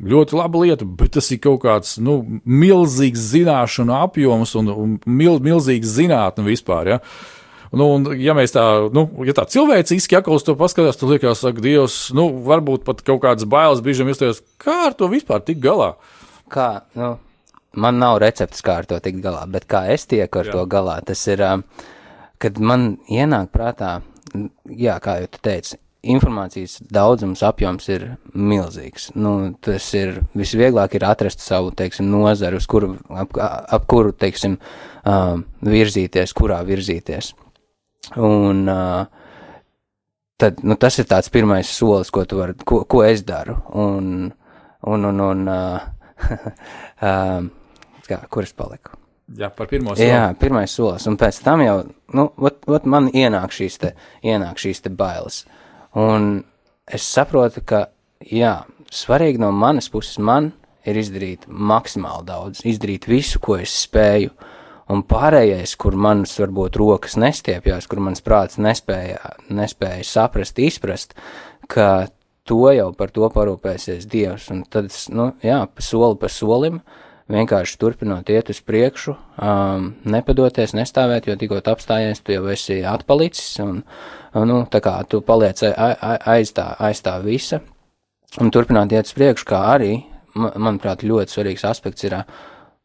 ļoti 0.00 0.40
laba 0.40 0.64
lieta, 0.64 0.88
bet 0.88 1.18
tas 1.18 1.28
ir 1.36 1.42
kaut 1.44 1.60
kāds, 1.66 1.98
nu, 2.00 2.40
milzīgs 2.48 3.28
zināšanu 3.28 3.92
apjoms 3.92 4.56
un, 4.56 4.72
un 4.72 4.98
mil, 5.04 5.36
milzīgs 5.36 5.98
zinātne 6.00 6.48
vispār, 6.48 6.94
ja. 6.94 7.02
Nu, 7.72 7.88
un, 7.96 8.04
ja 8.20 8.34
mēs 8.36 8.52
tā, 8.52 8.62
nu, 8.92 9.06
ja 9.24 9.32
tā 9.36 9.46
cilvēciski 9.48 10.18
atkal 10.18 10.36
uz 10.36 10.44
to 10.44 10.52
paskatās, 10.60 10.98
tad 11.00 11.08
liekas, 11.08 11.40
ka 11.40 11.64
Dievs, 11.64 11.98
nu, 12.16 12.26
varbūt 12.44 12.84
pat 12.84 13.00
kaut 13.06 13.22
kādas 13.24 13.48
bailes 13.48 13.80
brīžiem 13.84 14.10
iestājas, 14.12 14.42
kā 14.60 14.74
ar 14.90 14.96
to 14.98 15.08
vispār 15.08 15.40
tikt 15.40 15.62
galā. 15.64 15.94
Kā, 16.52 16.68
nu, 17.00 17.14
man 17.72 18.00
nav 18.02 18.18
receptes, 18.20 18.60
kā 18.64 18.82
ar 18.82 18.88
to 18.90 18.98
tikt 19.00 19.22
galā, 19.24 19.46
bet 19.48 19.64
kā 19.70 19.86
es 19.94 20.04
tieku 20.10 20.42
ar 20.42 20.50
jā. 20.50 20.56
to 20.58 20.66
galā, 20.68 20.98
tas 21.08 21.24
ir, 21.32 21.44
kad 22.44 22.60
man 22.60 22.98
ienāk 23.08 23.48
prātā, 23.56 23.94
jā, 24.68 24.98
kā 25.00 25.22
jau 25.22 25.32
tu 25.32 25.40
teici, 25.48 25.80
informācijas 26.02 26.80
daudzums, 26.92 27.44
apjoms 27.46 27.88
ir 27.94 28.08
milzīgs. 28.34 29.12
Nu, 29.16 29.54
tas 29.62 29.86
ir 29.96 30.18
visvieglāk 30.36 30.96
ir 30.98 31.06
atrast 31.06 31.40
savu, 31.40 31.70
teiksim, 31.78 32.10
nozaru, 32.10 32.60
kuru, 32.68 32.96
ap, 33.08 33.38
ap 33.38 33.86
kuru, 33.90 34.12
teiksim, 34.12 34.58
um, 35.06 35.46
virzīties, 35.64 36.34
kurā 36.36 36.60
virzīties. 36.66 37.32
Un 38.16 38.68
uh, 38.68 39.06
tad, 40.36 40.58
nu, 40.66 40.74
tas 40.80 40.98
ir 40.98 41.06
tāds 41.10 41.30
pirmais 41.32 41.68
solis, 41.70 42.10
ko 42.10 42.24
tu 42.26 42.40
vari, 42.40 42.56
ko, 42.66 42.82
ko 42.90 43.02
es 43.06 43.22
daru. 43.26 43.56
Un, 43.78 44.32
un, 44.90 45.06
un, 45.08 45.22
un 45.28 45.52
uh, 45.52 45.84
kā, 48.08 48.18
kur 48.28 48.42
es 48.42 48.54
paliku? 48.56 48.98
Jā, 49.38 49.52
par 49.54 49.70
pirmo 49.70 49.94
soli. 49.94 50.08
Jā, 50.10 50.24
pirmais 50.36 50.72
solis. 50.74 51.06
Un 51.08 51.16
pēc 51.20 51.38
tam 51.44 51.62
jau, 51.64 51.76
nu, 52.18 52.26
ot, 52.42 52.58
ot 52.68 52.88
man 52.90 53.08
ienāk 53.14 53.54
šīs 53.54 53.78
te, 53.80 53.92
ienāk 54.26 54.58
šīs 54.60 54.82
te 54.84 54.92
bailes. 54.92 55.44
Un 55.96 56.42
es 56.90 57.06
saprotu, 57.06 57.62
ka, 57.64 57.86
jā, 58.26 58.56
svarīgi 58.92 59.40
no 59.40 59.52
manas 59.54 59.88
puses 59.92 60.18
man 60.18 60.50
ir 60.84 60.98
izdarīt 60.98 61.46
maksimāli 61.46 62.26
daudz, 62.28 62.64
izdarīt 62.66 63.06
visu, 63.08 63.38
ko 63.40 63.56
es 63.62 63.72
spēju. 63.86 64.34
Uh, 64.34 64.51
un 64.90 65.04
pārējais, 65.06 65.76
kur 65.80 65.96
manas 65.98 66.34
varbūt 66.40 66.78
rokas 66.80 67.16
nestiepjās, 67.20 67.86
kur 67.90 68.02
mans 68.04 68.24
prāts 68.24 68.58
nespēja, 68.62 69.36
nespēja 69.52 70.02
saprast, 70.06 70.58
izprast, 70.58 71.14
ka 71.70 72.08
to 72.48 72.64
jau 72.74 72.90
par 72.96 73.12
to 73.14 73.28
parūpēsies 73.32 74.08
Dievs, 74.10 74.50
un 74.54 74.64
tad, 74.68 74.90
nu, 75.14 75.30
jā, 75.44 75.62
pa 75.70 75.84
soli 75.84 76.18
pa 76.20 76.30
solim, 76.32 76.80
vienkārši 77.32 77.78
turpinot 77.80 78.28
iet 78.34 78.50
uz 78.52 78.58
priekšu, 78.66 79.14
um, 79.38 79.92
nepadoties, 80.10 80.74
nestāvēt, 80.76 81.28
jo 81.30 81.36
tikko 81.38 81.60
apstājies, 81.72 82.20
tu 82.20 82.34
jau 82.34 82.48
esi 82.52 82.80
atpalicis, 82.88 83.54
un, 83.62 83.84
nu, 84.34 84.62
tā 84.72 84.82
kā 84.84 84.96
tu 85.08 85.22
paliec 85.24 85.62
aiz 85.62 86.52
tā, 86.56 86.72
aiz 86.82 87.04
tā 87.04 87.18
visa, 87.24 87.62
un 88.42 88.50
turpināt 88.52 88.92
iet 88.92 89.08
uz 89.08 89.14
priekšu, 89.16 89.46
kā 89.48 89.62
arī, 89.76 89.94
manuprāt, 90.34 91.06
ļoti 91.06 91.36
svarīgs 91.36 91.68
aspekts 91.68 92.08
ir 92.08 92.18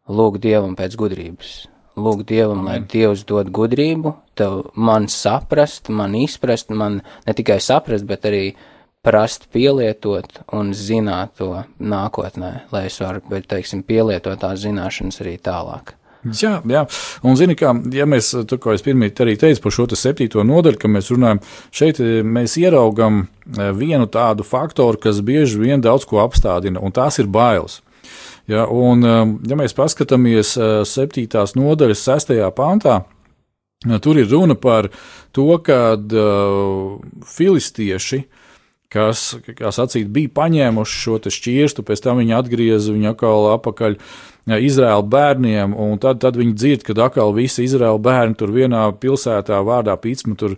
lūgt 0.07 0.43
Dievam 0.43 0.77
pēc 0.77 0.95
gudrības 0.99 1.57
lūgt 1.97 2.29
Dievam, 2.29 2.61
Amen. 2.61 2.69
lai 2.69 2.79
Dievs 2.93 3.25
dod 3.27 3.51
gudrību, 3.53 4.13
tev 4.37 4.71
man 4.77 5.09
saprast, 5.11 5.89
man 5.89 6.15
izprast, 6.17 6.71
man 6.71 7.01
ne 7.25 7.37
tikai 7.37 7.59
saprast, 7.63 8.07
bet 8.07 8.27
arī 8.29 8.43
prast 9.07 9.47
pielietot 9.53 10.41
un 10.55 10.73
zināt 10.75 11.37
to 11.39 11.53
nākotnē, 11.79 12.51
lai 12.73 12.87
es 12.89 12.97
varu, 13.01 13.23
bet, 13.31 13.47
teiksim, 13.51 13.85
pielietot 13.87 14.39
tās 14.41 14.61
zināšanas 14.65 15.23
arī 15.23 15.37
tālāk. 15.41 15.95
Jā, 16.25 16.57
jā, 16.65 16.81
un 17.23 17.37
zini, 17.39 17.55
kā, 17.55 17.71
ja 17.93 18.07
mēs, 18.09 18.31
tu, 18.49 18.57
ko 18.59 18.73
es 18.75 18.83
pirmie 18.83 19.09
arī 19.23 19.37
teicu 19.39 19.61
par 19.63 19.73
šo 19.75 19.85
te 19.87 19.99
septīto 19.99 20.43
nodaļu, 20.43 20.79
ka 20.81 20.89
mēs 20.91 21.11
runājam, 21.13 21.39
šeit 21.71 22.01
eh, 22.03 22.19
mēs 22.25 22.57
ieraugam 22.59 23.21
eh, 23.23 23.69
vienu 23.77 24.09
tādu 24.11 24.43
faktoru, 24.47 24.99
kas 25.07 25.21
bieži 25.23 25.61
vien 25.61 25.83
daudz 25.83 26.07
ko 26.09 26.19
apstādina, 26.25 26.81
un 26.83 26.95
tās 26.95 27.21
ir 27.21 27.29
bailes. 27.31 27.79
Ja, 28.47 28.63
un, 28.71 29.03
um, 29.03 29.35
ja 29.43 29.57
mēs 29.59 29.75
paskatāmies 29.75 30.53
uh, 30.55 30.81
septītās 30.87 31.57
nodaļas 31.59 32.03
sestajā 32.07 32.47
pantā, 32.55 33.01
uh, 33.03 33.97
tur 34.03 34.21
ir 34.21 34.29
runa 34.31 34.55
par 34.55 34.87
to, 35.35 35.49
ka 35.59 35.97
uh, 35.97 36.93
filistieši 37.27 38.21
kas, 38.93 39.33
kā 39.57 39.71
sacīt, 39.75 40.07
bija 40.13 40.31
paņēmuši 40.37 41.03
šo 41.03 41.19
šķirstu, 41.27 41.83
pēc 41.87 42.03
tam 42.05 42.21
viņi 42.21 42.35
atgrieza 42.37 42.95
viņu 42.95 43.11
atkal 43.11 43.51
atpakaļ 43.57 43.97
Izraēla 44.47 45.03
bērniem, 45.03 45.73
un 45.75 45.97
tad, 45.99 46.21
tad 46.23 46.37
viņi 46.39 46.53
dzird, 46.55 46.83
ka 46.87 46.95
atkal 47.03 47.33
visi 47.35 47.65
Izraēla 47.67 47.99
bērni 47.99 48.37
tur 48.39 48.53
vienā 48.55 48.85
pilsētā 48.95 49.57
vārdā 49.67 49.97
pīcma 49.99 50.37
tur 50.39 50.55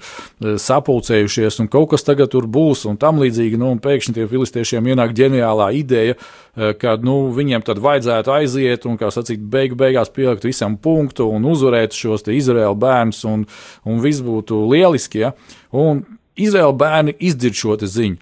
sapulcējušies, 0.61 1.57
un 1.63 1.71
kaut 1.73 1.89
kas 1.95 2.05
tagad 2.05 2.29
tur 2.35 2.45
būs, 2.45 2.85
un 2.89 2.99
tam 3.01 3.17
līdzīgi, 3.23 3.57
nu, 3.57 3.71
un 3.73 3.81
pēkšņi 3.81 4.13
tie 4.19 4.27
filistiešiem 4.29 4.91
ienāk 4.93 5.15
ģeniālā 5.17 5.71
ideja, 5.79 6.19
ka, 6.53 6.99
nu, 7.01 7.17
viņiem 7.33 7.65
tad 7.65 7.81
vajadzētu 7.81 8.35
aiziet 8.35 8.85
un, 8.85 8.99
kā 9.01 9.09
sacīt, 9.15 9.41
beigu 9.41 9.79
beigās 9.79 10.13
pielikt 10.13 10.45
visam 10.45 10.77
punktu 10.77 11.25
un 11.33 11.49
uzvarēt 11.49 11.97
šos 11.97 12.29
Izraēla 12.29 12.77
bērnus, 12.77 13.25
un, 13.25 13.49
un 13.89 14.05
viss 14.05 14.21
būtu 14.21 14.67
lieliski, 14.69 15.25
ja, 15.25 15.33
un 15.73 16.05
Izraēla 16.45 16.75
bērni 16.79 17.15
izdzird 17.19 17.57
šo 17.59 17.77
ziņu. 17.81 18.19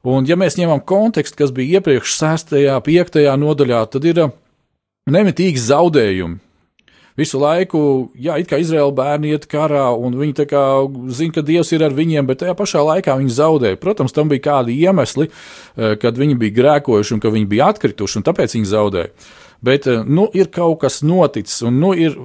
Un, 0.00 0.24
ja 0.24 0.36
mēs 0.40 0.56
ņemam 0.56 0.80
kontekstu, 0.88 1.36
kas 1.42 1.50
bija 1.52 1.80
iepriekš 1.80 2.14
6. 2.16 2.54
un 2.56 2.84
5. 2.86 3.18
nodaļā, 3.42 3.80
tad 3.92 4.06
ir 4.08 4.22
uh, 4.24 4.30
nemitīgi 5.12 5.60
zaudējumi. 5.60 6.40
Visu 7.20 7.36
laiku, 7.42 7.80
jā, 8.16 8.38
it 8.40 8.48
kā 8.48 8.56
Izraēla 8.62 8.94
bērni 8.96 9.34
iet 9.34 9.44
karā, 9.50 9.90
un 9.92 10.14
viņi 10.16 10.46
zina, 11.12 11.34
ka 11.34 11.44
Dievs 11.44 11.72
ir 11.76 11.84
ar 11.84 11.92
viņiem, 11.92 12.24
bet 12.30 12.40
tajā 12.40 12.54
pašā 12.56 12.80
laikā 12.86 13.18
viņi 13.20 13.34
zaudēja. 13.36 13.80
Protams, 13.82 14.14
tam 14.16 14.30
bija 14.32 14.46
kādi 14.46 14.78
iemesli, 14.86 15.28
uh, 15.28 15.98
kad 16.00 16.16
viņi 16.16 16.38
bija 16.40 16.56
grēkojuši 16.62 17.18
un 17.18 17.20
ka 17.20 17.34
viņi 17.34 17.50
bija 17.50 17.68
atkrituši, 17.74 18.22
un 18.22 18.28
tāpēc 18.30 18.56
viņi 18.56 18.72
zaudēja. 18.72 19.12
Bet, 19.60 19.90
uh, 19.90 20.00
nu, 20.08 20.30
ir 20.32 20.48
kaut 20.48 20.80
kas 20.86 21.02
noticis, 21.04 21.60
un, 21.68 21.76
nu, 21.82 21.92
ir, 21.92 22.16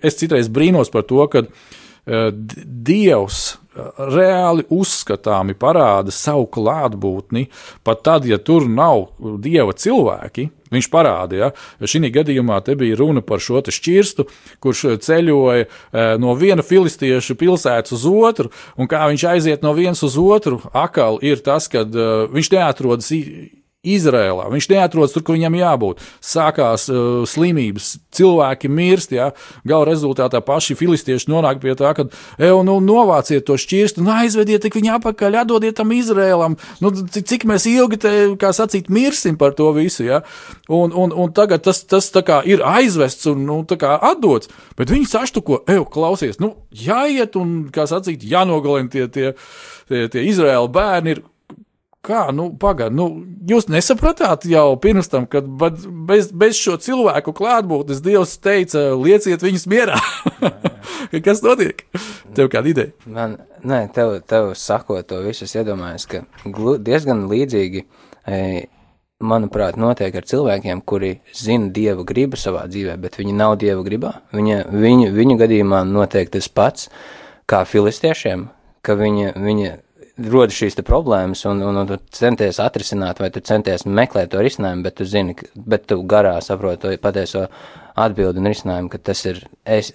es 0.00 0.16
citreiz 0.16 0.48
brīnos 0.48 0.88
par 0.94 1.04
to, 1.04 1.20
ka 1.28 1.44
Dievs 2.06 3.42
reāli 3.96 4.64
uzskatāmi 4.72 5.54
parāda 5.58 6.12
savu 6.12 6.46
klātbūtni, 6.52 7.46
pat 7.84 8.02
tad, 8.04 8.26
ja 8.28 8.38
tur 8.38 8.68
nav 8.68 9.08
dieva 9.42 9.72
cilvēki. 9.72 10.50
Viņš 10.72 10.88
parādīja, 10.88 11.50
ja 11.52 11.88
šī 11.88 12.08
gadījumā 12.12 12.56
te 12.64 12.74
bija 12.80 12.96
runa 12.96 13.20
par 13.24 13.42
šo 13.44 13.60
šķirstu, 13.60 14.24
kurš 14.62 14.84
ceļoja 15.04 15.66
eh, 15.66 16.14
no 16.20 16.32
viena 16.38 16.64
filistiešu 16.64 17.36
pilsētas 17.36 17.92
uz 17.92 18.06
otru, 18.08 18.48
un 18.80 18.88
kā 18.88 19.04
viņš 19.10 19.26
aiziet 19.34 19.66
no 19.66 19.74
vienas 19.76 20.00
uz 20.02 20.16
otru, 20.16 20.62
akal 20.72 21.20
ir 21.20 21.44
tas, 21.44 21.68
ka 21.68 21.84
eh, 21.84 22.14
viņš 22.32 22.54
neatrodas 22.56 23.12
Izrēlā. 23.82 24.46
Viņš 24.46 24.68
neatrodas 24.70 25.10
tur, 25.10 25.24
kur 25.26 25.34
viņam 25.34 25.56
jābūt. 25.58 26.02
Sākās 26.22 26.84
uh, 26.92 27.24
slimības, 27.26 27.96
cilvēki 28.14 28.68
mirst, 28.70 29.10
ja 29.10 29.32
gala 29.66 29.88
rezultātā 29.88 30.38
paši 30.44 30.76
filistieši 30.78 31.26
nonāk 31.32 31.58
pie 31.64 31.74
tā, 31.78 31.90
ka, 31.98 32.06
nu, 32.38 32.76
novāciet 32.78 33.42
to 33.48 33.56
šķirstu, 33.58 34.04
nu, 34.06 34.12
aizvediet 34.14 34.68
viņu 34.78 34.92
atpakaļ, 35.00 35.40
atdodiet 35.42 35.80
tam 35.80 35.90
Izrēlam. 35.96 36.54
Nu, 36.78 36.92
cik, 36.94 37.48
mēs 37.50 37.66
ilgi 37.72 37.98
te, 38.04 38.12
kā 38.38 38.52
sacīt, 38.54 38.86
mirsim 38.86 39.34
par 39.40 39.56
to 39.58 39.72
visu, 39.74 40.06
ja? 40.06 40.22
Un, 40.70 40.94
un, 40.94 41.10
un 41.10 41.34
tagad 41.34 41.66
tas, 41.66 41.82
tas 41.82 42.12
ir 42.46 42.62
aizvests 42.62 43.26
un, 43.34 43.42
nu, 43.50 43.58
atdots, 43.66 44.52
bet 44.78 44.94
viņi 44.94 45.10
saštuko, 45.10 45.64
ej, 45.66 45.82
klausies, 45.90 46.38
nu, 46.38 46.54
jāiet 46.70 47.34
un, 47.40 47.66
kā 47.74 47.90
sacīt, 47.90 48.22
jānogalina 48.22 48.94
tie, 48.94 49.10
tie, 49.10 49.34
tie, 49.90 50.06
tie 50.06 50.26
Izrēla 50.30 50.70
bērni 50.70 51.16
ir 51.16 51.26
Kā, 52.02 52.24
nu, 52.34 52.48
pagaidi, 52.58 52.96
nu, 52.98 53.04
jūs 53.46 53.68
nesapratāt 53.70 54.42
jau 54.50 54.72
pirms 54.82 55.06
tam, 55.06 55.22
kad 55.30 55.46
bez, 55.46 56.32
bez 56.34 56.58
šo 56.58 56.74
cilvēku 56.82 57.30
klātbūtnes 57.38 58.00
Dievs 58.02 58.32
teica, 58.42 58.88
lieciet 58.98 59.44
viņus 59.46 59.68
mierā. 59.70 60.00
Kas 61.26 61.44
notiek? 61.46 61.84
Tev 62.34 62.50
kāda 62.50 62.72
ideja? 62.72 62.90
Man, 63.06 63.36
nē, 63.62 63.84
tev, 63.94 64.16
tev 64.26 64.50
sakot 64.58 65.06
to 65.06 65.20
visu, 65.22 65.46
es 65.46 65.54
iedomājos, 65.54 66.08
ka 66.10 66.24
glu, 66.42 66.74
diezgan 66.82 67.28
līdzīgi, 67.30 67.84
e, 68.26 68.40
manuprāt, 69.22 69.78
notiek 69.78 70.18
ar 70.18 70.26
cilvēkiem, 70.26 70.82
kuri 70.82 71.12
zina 71.38 71.70
Dieva 71.70 72.02
gribu 72.08 72.40
savā 72.40 72.64
dzīvē, 72.66 72.98
bet 72.98 73.20
viņi 73.22 73.36
nav 73.38 73.54
Dieva 73.62 73.86
gribā. 73.86 74.16
Viņa, 74.34 74.58
viņu, 74.74 75.14
viņu 75.14 75.38
gadījumā 75.44 75.84
notiek 75.86 76.34
tas 76.34 76.50
pats 76.50 76.90
kā 77.46 77.62
filistiešiem, 77.62 78.48
ka 78.82 78.98
viņa, 78.98 79.36
viņa 79.38 79.72
rodas 80.30 80.58
šīs 80.58 80.78
problēmas, 80.86 81.44
un, 81.50 81.62
un, 81.66 81.82
un 81.82 81.92
tu 81.92 81.98
centies 82.14 82.60
atrisināt, 82.62 83.22
vai 83.22 83.30
tu 83.34 83.42
centies 83.44 83.86
meklēt 83.86 84.32
to 84.32 84.42
risinājumu, 84.42 84.86
bet 84.86 84.98
tu 85.00 85.06
zini, 85.08 85.36
bet 85.56 85.88
tu 85.90 86.02
garā 86.08 86.36
saproti 86.44 86.84
to 86.84 86.98
patieso 87.02 87.46
atbildi 87.98 88.42
un 88.42 88.52
risinājumu, 88.52 88.92
ka 88.92 89.02
tas 89.10 89.24
ir. 89.28 89.42
Es, 89.64 89.94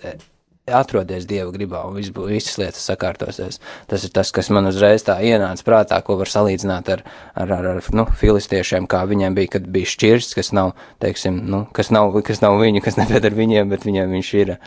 atrodies 0.67 1.25
dieva 1.27 1.51
gribā, 1.53 1.83
un 1.87 1.95
viss, 1.95 2.11
visas 2.11 2.57
lietas 2.59 2.83
sakārtosies. 2.89 3.61
Tas 3.87 4.03
ir 4.03 4.11
tas, 4.15 4.31
kas 4.35 4.49
man 4.53 4.67
uzreiz 4.69 5.05
tā 5.07 5.17
ienāca 5.23 5.63
prātā, 5.63 5.99
ko 6.03 6.17
var 6.19 6.31
salīdzināt 6.31 6.91
ar, 6.91 7.03
ar, 7.35 7.53
ar, 7.59 7.69
ar 7.77 7.89
nu, 7.95 8.03
filistiešiem, 8.19 8.87
kā 8.91 9.05
viņiem 9.07 9.37
bija, 9.37 9.53
kad 9.57 9.69
bija 9.71 9.93
šķirsts, 9.93 10.35
kas 10.37 10.51
nav, 10.55 10.73
teiksim, 11.03 11.39
nu, 11.47 11.63
kas 11.75 11.91
nav, 11.95 12.11
kas 12.27 12.43
nav 12.43 12.59
viņu, 12.61 12.83
kas 12.83 12.99
nepieder 12.99 13.35
viņiem, 13.37 13.71
bet 13.71 13.87
viņiem 13.87 14.15
viņš 14.17 14.33
ir. 14.43 14.57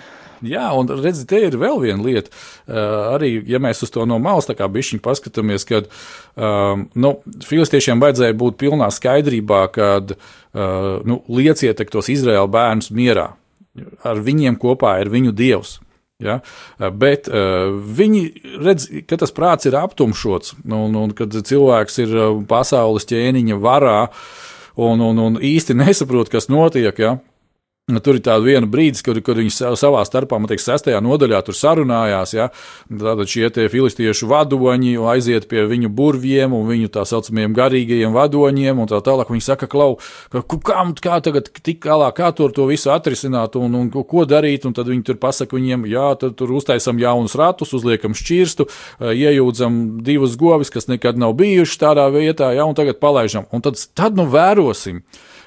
Jā, 0.46 0.70
un 0.76 0.88
redziet, 0.88 1.26
te 1.28 1.40
ir 1.44 1.56
vēl 1.60 1.82
viena 1.82 2.04
lieta. 2.04 2.32
Uh, 2.64 3.12
arī, 3.16 3.34
ja 3.48 3.60
mēs 3.62 3.82
uz 3.84 3.92
to 3.92 4.06
no 4.08 4.16
malas 4.22 4.48
tā 4.48 4.56
kā 4.56 4.68
bišķiņi 4.72 5.02
paskatāmies, 5.04 5.66
kad 5.68 5.90
um, 6.34 6.86
nu, 6.96 7.12
filistiešiem 7.44 8.00
vajadzēja 8.00 8.38
būt 8.40 8.56
pilnā 8.60 8.88
skaidrībā, 8.94 9.60
kad 9.74 10.16
uh, 10.16 11.02
nu, 11.04 11.20
lieciet 11.28 11.84
tos 11.92 12.08
Izraēla 12.12 12.48
bērnus 12.50 12.90
mierā. 12.96 13.30
Ar 14.06 14.20
viņiem 14.24 14.56
kopā 14.60 14.96
ir 15.02 15.12
viņu 15.12 15.36
dievs. 15.36 15.78
Ja? 16.20 16.40
Bet 16.78 17.28
uh, 17.28 17.70
viņi 18.00 18.24
redz, 18.64 18.88
ka 19.08 19.20
tas 19.20 19.32
prāts 19.36 19.68
ir 19.68 19.76
aptumšots, 19.78 20.56
un, 20.64 20.96
un 20.96 21.16
kad 21.16 21.36
cilvēks 21.36 22.00
ir 22.04 22.16
pasaules 22.48 23.08
ķēniņa 23.08 23.60
varā 23.60 23.98
un, 24.80 25.00
un, 25.04 25.20
un 25.20 25.40
īsti 25.40 25.76
nesaprot, 25.76 26.32
kas 26.32 26.48
notiek. 26.52 26.96
Ja? 27.00 27.18
Nu, 27.90 28.00
tur 28.04 28.18
ir 28.18 28.24
tāda 28.24 28.44
viena 28.44 28.68
brīdis, 28.70 29.02
kad, 29.06 29.18
kad 29.24 29.38
viņi 29.40 29.74
savā 29.78 30.02
starpā, 30.06 30.38
man 30.38 30.50
liekas, 30.50 30.66
sestajā 30.68 31.00
nodaļā 31.02 31.40
tur 31.46 31.56
sarunājās. 31.58 32.34
Ja? 32.36 32.48
Tātad 32.88 33.30
šie 33.30 33.50
filistiešu 33.72 34.28
vadoņi 34.30 34.94
aiziet 35.10 35.48
pie 35.50 35.64
viņu 35.70 35.90
burviem 35.92 36.54
un 36.56 36.68
viņu 36.68 36.90
tā 36.94 37.04
saucamajiem 37.08 37.54
garīgajiem 37.56 38.14
vadoņiem, 38.14 38.82
un 38.82 38.90
tā 38.90 39.00
tālāk 39.04 39.32
viņi 39.32 39.46
saka, 39.46 39.68
klau, 39.70 39.96
ka, 40.32 40.44
kā, 40.44 40.84
kā 41.02 41.18
tagad 41.24 41.50
tik 41.60 41.80
galā, 41.84 42.10
kā 42.16 42.30
tur 42.36 42.54
to 42.54 42.68
visu 42.70 42.92
atrisināt 42.94 43.58
un, 43.60 43.74
un 43.82 43.90
ko 43.90 44.26
darīt, 44.28 44.66
un 44.68 44.76
tad 44.76 44.90
viņi 44.90 45.06
tur 45.10 45.18
pasaka 45.22 45.58
viņiem, 45.58 45.88
jā, 45.90 46.06
tad 46.20 46.36
tur 46.38 46.54
uztaisam 46.56 47.00
jaunus 47.00 47.36
ratus, 47.38 47.74
uzliekam 47.76 48.14
šķirstu, 48.16 48.68
iejūdzam 49.00 49.80
divus 50.06 50.38
govis, 50.40 50.72
kas 50.72 50.88
nekad 50.90 51.18
nav 51.20 51.34
bijuši 51.40 51.82
tādā 51.82 52.06
vietā, 52.14 52.52
ja, 52.56 52.68
un 52.68 52.78
tagad 52.78 53.00
palaižam. 53.02 53.48
Un 53.54 53.64
tad, 53.64 53.80
tad 53.98 54.18
nu 54.18 54.28
vērosim 54.30 55.02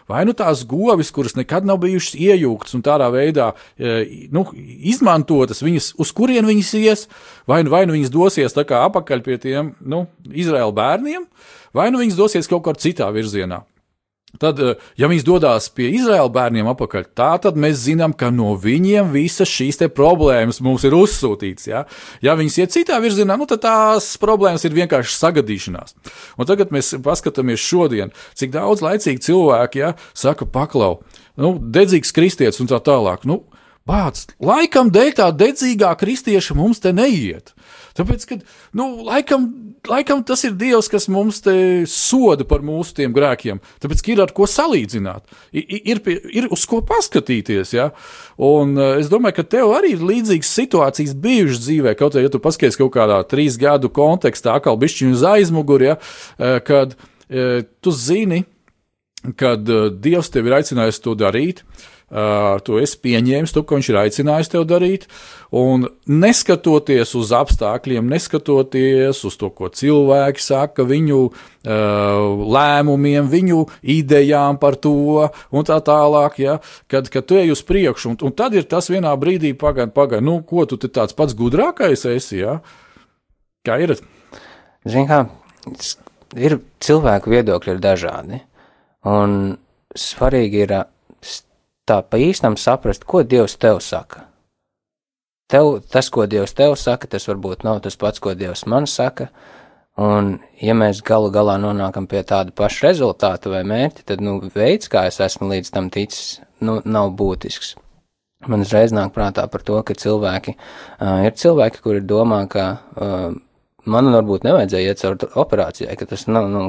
vai 0.10 0.24
nu 0.28 0.36
tās 0.38 0.64
govis, 0.70 1.12
kuras 1.14 1.38
nekad 1.40 1.68
nav 1.68 1.82
bijušas 1.84 2.18
iejūgtas 2.20 2.78
un 2.78 2.86
tādā 2.86 3.10
veidā 3.14 3.52
e, 3.78 4.28
nu, 4.34 4.46
izmantotas, 4.94 5.64
viņas, 5.66 5.94
uz 6.02 6.14
kurien 6.16 6.48
viņas 6.48 6.72
ies, 6.80 7.06
vai 7.50 7.64
nu, 7.64 7.74
vai 7.74 7.86
nu 7.90 7.98
viņas 7.98 8.14
dosies 8.14 8.58
atpakaļ 8.58 9.24
pie 9.26 9.38
tiem 9.42 9.74
nu, 9.80 10.06
Izraēla 10.30 10.74
bērniem, 10.76 11.28
vai 11.74 11.90
nu 11.92 12.04
viņas 12.04 12.20
dosies 12.20 12.52
kaut 12.52 12.66
kur 12.68 12.80
citā 12.80 13.10
virzienā. 13.14 13.64
Tad, 14.42 14.58
eh, 14.60 14.80
ja 14.98 15.06
viņas 15.10 15.26
dodas 15.28 15.68
pie 15.70 15.92
Izraēla 15.94 16.32
bērniem 16.34 16.66
atpakaļ, 16.72 17.06
tā 17.14 17.30
tad 17.44 17.58
mēs 17.60 17.84
zinām, 17.86 18.16
ka 18.18 18.32
no 18.34 18.56
viņiem 18.58 19.12
visas 19.14 19.52
šīs 19.52 19.78
problēmas 19.94 20.58
mums 20.66 20.84
ir 20.88 20.96
uzsūtītas. 20.98 21.68
Ja, 21.70 21.84
ja 22.22 22.34
viņas 22.40 22.58
iet 22.58 22.74
citā 22.74 22.98
virzienā, 23.04 23.38
nu, 23.38 23.46
tad 23.46 23.62
tās 23.62 24.18
problēmas 24.18 24.66
ir 24.66 24.74
vienkārši 24.74 25.20
sagadīšanās. 25.20 25.94
Un 26.38 26.50
tagad 26.50 26.74
mēs 26.74 26.96
paskatāmies 27.06 27.62
šodien, 27.62 28.14
cik 28.34 28.56
daudz 28.56 28.82
laicīgi 28.82 29.22
cilvēki 29.22 29.84
ja, 29.84 29.94
saka, 30.18 30.50
paklau, 30.50 31.04
nu, 31.38 31.60
dedzīgs 31.62 32.16
kristietis 32.16 32.62
un 32.64 32.72
tā 32.74 32.82
tālāk. 32.82 33.30
Nu, 33.30 33.44
Bāc, 33.84 34.22
laikam 34.40 34.88
dēļ 34.96 35.10
tā 35.18 35.26
dedzīgā 35.36 35.90
kristieša 36.00 36.56
mums 36.56 36.80
te 36.80 36.94
neiet. 36.96 37.52
Tāpēc, 37.98 38.26
ka, 38.26 38.38
nu, 38.78 38.88
laikam, 39.06 39.46
laikam 39.90 40.24
tas 40.26 40.42
ir 40.48 40.56
Dievs, 40.58 40.90
kas 40.90 41.06
mums 41.12 41.44
te 41.46 41.56
soda 41.90 42.46
par 42.50 42.64
mūsu 42.66 42.96
tiem 42.98 43.14
grēkiem. 43.14 43.62
Tāpēc, 43.84 44.02
ka 44.02 44.14
ir 44.14 44.24
ar 44.24 44.34
ko 44.34 44.48
salīdzināt, 44.50 45.28
ir, 45.54 45.84
ir, 45.94 46.02
ir 46.34 46.50
uz 46.54 46.66
ko 46.70 46.82
paskatīties. 46.90 47.76
Ja? 47.78 47.92
Un 48.42 48.74
uh, 48.80 48.96
es 49.02 49.12
domāju, 49.14 49.38
ka 49.40 49.48
tev 49.56 49.76
arī 49.78 49.94
ir 49.94 50.08
līdzīgas 50.10 50.56
situācijas 50.58 51.14
bijušas 51.22 51.62
dzīvē, 51.68 51.96
kaut 52.00 52.18
arī, 52.18 52.26
ja 52.26 52.34
tu 52.34 52.42
paskaties 52.42 52.80
kaut 52.82 52.96
kādā 52.98 53.22
trīs 53.30 53.60
gadu 53.62 53.94
kontekstā, 53.94 54.58
atkal 54.58 54.80
bišķiņu 54.82 55.14
uz 55.20 55.28
aizmuguri, 55.36 55.94
ja? 55.94 56.00
Uh, 56.40 56.58
kad 56.66 56.98
uh, 56.98 57.62
tu 57.84 57.94
zini, 57.94 58.42
kad 59.40 59.70
Dievs 60.04 60.34
tevi 60.34 60.50
ir 60.50 60.58
aicinājis 60.58 60.98
to 61.00 61.14
darīt. 61.16 61.62
Uh, 61.62 61.93
Uh, 62.14 62.60
to 62.62 62.78
es 62.78 62.92
pieņēmu, 63.02 63.50
to, 63.50 63.64
ko 63.66 63.80
viņš 63.80 63.88
ir 63.90 63.98
aicinājis 64.04 64.52
tev 64.54 64.68
darīt. 64.70 65.08
Un 65.50 65.88
neskatoties 66.06 67.16
uz 67.18 67.32
apstākļiem, 67.34 68.06
neskatoties 68.12 69.24
uz 69.26 69.38
to, 69.42 69.50
ko 69.50 69.72
cilvēki 69.74 70.44
saka, 70.46 70.86
viņu 70.86 71.18
uh, 71.26 71.34
lēmumiem, 72.54 73.32
viņu 73.34 73.64
idejām 73.96 74.62
par 74.62 74.78
to 74.78 75.26
un 75.26 75.66
tā 75.66 75.80
tālāk, 75.82 76.38
ja, 76.46 76.60
kad, 76.92 77.10
kad 77.10 77.26
tu 77.26 77.42
ej 77.42 77.56
uz 77.56 77.66
priekšu, 77.66 78.14
un, 78.14 78.22
un 78.30 78.38
tad 78.38 78.54
ir 78.54 78.70
tas 78.70 78.92
vienā 78.94 79.16
brīdī, 79.18 79.56
pagaidi, 79.58 79.96
pagaidi, 79.98 80.28
nu, 80.30 80.38
ko 80.46 80.68
tu 80.70 80.78
tāds 80.86 81.18
pats 81.18 81.34
gudrākais 81.38 82.06
esi, 82.14 82.44
ja? 82.44 82.60
Kā 83.66 83.82
ir? 83.82 83.98
Zini, 84.86 85.08
kā 85.10 85.24
ir 86.38 86.60
cilvēku 86.84 87.34
viedokļi 87.34 87.76
ir 87.76 87.82
dažādi. 87.84 88.42
Un 89.10 89.56
svarīgi 89.98 90.64
ir 90.66 90.76
tā 91.90 92.00
pa 92.04 92.20
īstam 92.22 92.58
saprast, 92.60 93.06
ko 93.08 93.24
Dievs 93.24 93.58
tev 93.60 93.82
saka. 93.84 94.28
Tev, 95.52 95.84
tas, 95.92 96.10
ko 96.10 96.26
Dievs 96.30 96.56
tev 96.58 96.78
saka, 96.80 97.10
tas 97.10 97.28
varbūt 97.30 97.66
nav 97.68 97.84
tas 97.84 97.98
pats, 98.00 98.22
ko 98.24 98.34
Dievs 98.38 98.66
man 98.70 98.88
saka. 98.90 99.30
Un, 100.02 100.40
ja 100.58 100.74
mēs 100.74 101.04
galu 101.06 101.30
galā 101.34 101.60
nonākam 101.62 102.08
pie 102.10 102.24
tāda 102.26 102.50
paša 102.58 102.88
rezultāta 102.88 103.52
vai 103.54 103.62
mērķa, 103.70 104.08
tad, 104.10 104.24
nu, 104.26 104.40
veids, 104.56 104.90
kā 104.90 105.06
es 105.06 105.20
esmu 105.22 105.52
līdz 105.52 105.70
tam 105.76 105.92
ticis, 105.94 106.40
nu, 106.66 106.80
nav 106.86 107.12
būtisks. 107.20 107.76
Man 108.50 108.66
uzreiz 108.66 108.92
nāk 108.96 109.14
prātā 109.16 109.46
par 109.52 109.62
to, 109.64 109.78
ka 109.86 109.96
cilvēki, 109.96 110.56
uh, 110.58 111.22
ir 111.28 111.38
cilvēki, 111.38 111.84
kuri 111.86 112.02
domā, 112.10 112.42
ka 112.52 112.66
uh, 112.74 113.30
man 113.86 114.10
varbūt 114.16 114.48
nevajadzēja 114.48 114.96
iet 114.96 115.04
caur 115.04 115.38
operācijai, 115.46 115.94
ka 116.00 116.10
tas 116.10 116.26
nav, 116.28 116.50
nu, 116.52 116.66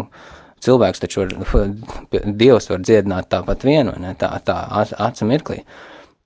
cilvēks 0.64 1.02
taču 1.04 1.24
var, 1.24 1.72
Dievs 2.42 2.70
var 2.70 2.84
dziedināt 2.84 3.30
tāpat 3.32 3.66
vienu, 3.66 3.96
ne, 4.00 4.14
tā, 4.18 4.30
tā 4.44 4.58
acu 5.08 5.28
mirklī. 5.30 5.62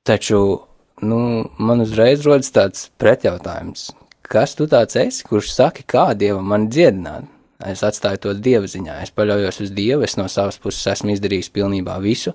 Taču, 0.08 0.42
nu, 1.04 1.22
man 1.58 1.84
uzreiz 1.84 2.22
rodas 2.26 2.52
tāds 2.54 2.88
pretjautājums, 3.00 3.90
kas 4.28 4.54
tu 4.58 4.68
tāds 4.70 4.96
esi, 5.00 5.26
kurš 5.28 5.52
saki, 5.56 5.84
kā 5.88 6.12
Dievam 6.18 6.48
man 6.48 6.70
dziedināt? 6.72 7.28
Es 7.66 7.80
atstāju 7.82 8.20
to 8.22 8.32
dieva 8.38 8.68
ziņā, 8.70 9.00
es 9.02 9.10
paļaujos 9.10 9.56
uz 9.64 9.70
Dievu, 9.74 10.04
es 10.06 10.14
no 10.14 10.28
savas 10.30 10.60
puses 10.62 10.84
esmu 10.92 11.10
izdarījis 11.16 11.48
pilnībā 11.50 11.96
visu. 11.98 12.30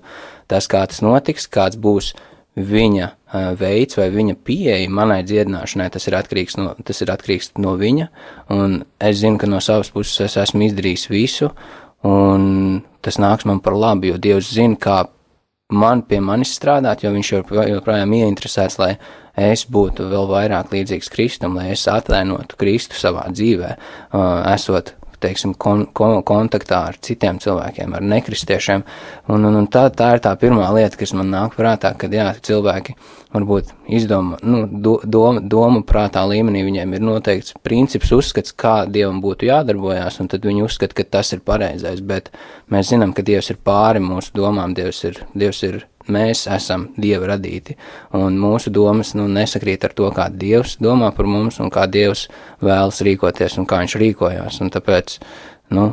Tas, 0.52 0.68
kā 0.68 0.82
tas 0.84 1.00
notiks, 1.00 1.46
kāds 1.48 1.78
būs 1.80 2.10
viņa 2.54 3.08
veids 3.58 3.96
vai 3.98 4.10
viņa 4.14 4.36
pieeja 4.46 4.90
manai 4.92 5.22
dziedināšanai, 5.26 5.88
tas 5.90 6.06
ir 6.06 6.18
atkarīgs 6.18 6.58
no, 6.60 6.74
tas 6.86 7.00
ir 7.02 7.10
atkarīgs 7.14 7.54
no 7.58 7.72
viņa, 7.80 8.10
un 8.54 8.82
es 9.02 9.22
zinu, 9.22 9.40
ka 9.40 9.48
no 9.50 9.62
savas 9.64 9.90
puses 9.94 10.20
es 10.28 10.36
esmu 10.44 10.68
izdarījis 10.68 11.08
visu, 11.10 11.50
un 12.08 12.82
tas 13.04 13.20
nāks 13.20 13.46
man 13.48 13.60
par 13.64 13.76
labu, 13.76 14.12
jo 14.12 14.20
Dievs 14.20 14.52
zina, 14.54 14.78
kā 14.80 15.02
man 15.74 16.02
pie 16.08 16.20
manis 16.24 16.54
strādāt, 16.56 17.04
jo 17.04 17.12
viņš 17.14 17.30
joprojām 17.70 18.12
ieinteresēts, 18.16 18.78
lai 18.80 18.94
es 19.40 19.64
būtu 19.66 20.08
vēl 20.10 20.28
vairāk 20.30 20.72
līdzīgs 20.74 21.10
Kristum, 21.12 21.56
lai 21.58 21.72
es 21.74 21.86
atainotu 21.90 22.58
Kristu 22.60 22.98
savā 23.00 23.26
dzīvē, 23.32 23.74
esot 24.54 24.94
teiksim, 25.24 25.56
kon, 25.60 25.86
kon, 25.96 26.20
kontaktā 26.26 26.84
ar 26.90 27.00
citiem 27.02 27.40
cilvēkiem, 27.42 27.96
ar 27.96 28.06
nekristiešiem. 28.14 28.84
Un, 29.32 29.48
un, 29.48 29.58
un 29.62 29.68
tā, 29.72 29.88
tā 29.94 30.14
ir 30.16 30.24
tā 30.24 30.34
pirmā 30.40 30.68
lieta, 30.76 31.00
kas 31.00 31.14
man 31.16 31.32
nāk 31.32 31.56
prātā, 31.58 31.94
kad 31.98 32.14
jā, 32.14 32.30
cilvēki 32.44 32.96
varbūt 33.34 33.72
izdomā, 33.90 34.38
nu, 34.46 34.62
do, 34.68 34.98
doma, 35.02 35.42
doma 35.42 35.82
prātā 35.86 36.22
līmenī 36.30 36.62
viņiem 36.66 36.94
ir 36.94 37.02
noteikts 37.02 37.56
princips, 37.66 38.12
uzskats, 38.14 38.54
kā 38.54 38.76
Dievam 38.86 39.18
būtu 39.24 39.48
jādarbojās, 39.48 40.20
un 40.22 40.30
tad 40.30 40.46
viņi 40.46 40.62
uzskata, 40.68 40.94
ka 41.00 41.08
tas 41.18 41.32
ir 41.34 41.42
pareizais, 41.46 42.02
bet 42.04 42.30
mēs 42.70 42.92
zinām, 42.92 43.16
ka 43.16 43.26
Dievs 43.26 43.50
ir 43.50 43.58
pāri 43.64 44.02
mūsu 44.04 44.36
domām, 44.38 44.76
Dievs 44.78 45.02
ir, 45.08 45.18
Dievs 45.34 45.64
ir 45.66 45.82
mēs 46.12 46.44
esam 46.52 46.88
Dieva 47.00 47.34
radīti, 47.34 47.76
un 48.16 48.36
mūsu 48.40 48.72
domas 48.74 49.14
nu, 49.18 49.26
nesakrīt 49.30 49.86
ar 49.86 49.94
to, 49.96 50.10
kā 50.14 50.28
Dievs 50.30 50.76
domā 50.82 51.10
par 51.16 51.28
mums 51.30 51.60
un 51.62 51.72
kā 51.72 51.86
Dievs 51.90 52.26
vēlas 52.64 53.02
rīkoties 53.06 53.58
un 53.60 53.68
kā 53.68 53.80
Viņš 53.84 53.96
rīkojās. 54.00 54.60
Un 54.64 54.72
tāpēc 54.74 55.18
nu, 55.76 55.90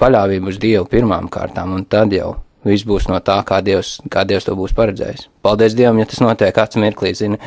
paļāvība 0.00 0.52
uz 0.52 0.58
Dievu 0.62 0.88
pirmām 0.90 1.30
kārtām, 1.32 1.74
un 1.76 1.84
tad 1.84 2.12
jau 2.16 2.34
viss 2.66 2.86
būs 2.86 3.08
no 3.10 3.20
tā, 3.24 3.38
kā 3.46 3.60
Dievs, 3.64 4.00
kā 4.12 4.24
Dievs 4.28 4.48
to 4.48 4.56
būs 4.58 4.74
paredzējis. 4.76 5.28
Paldies 5.44 5.76
Dievam, 5.78 6.00
ja 6.02 6.08
tas 6.08 6.22
notiek 6.24 6.58
acu 6.58 6.82
mirklī, 6.82 7.14
zini. 7.16 7.40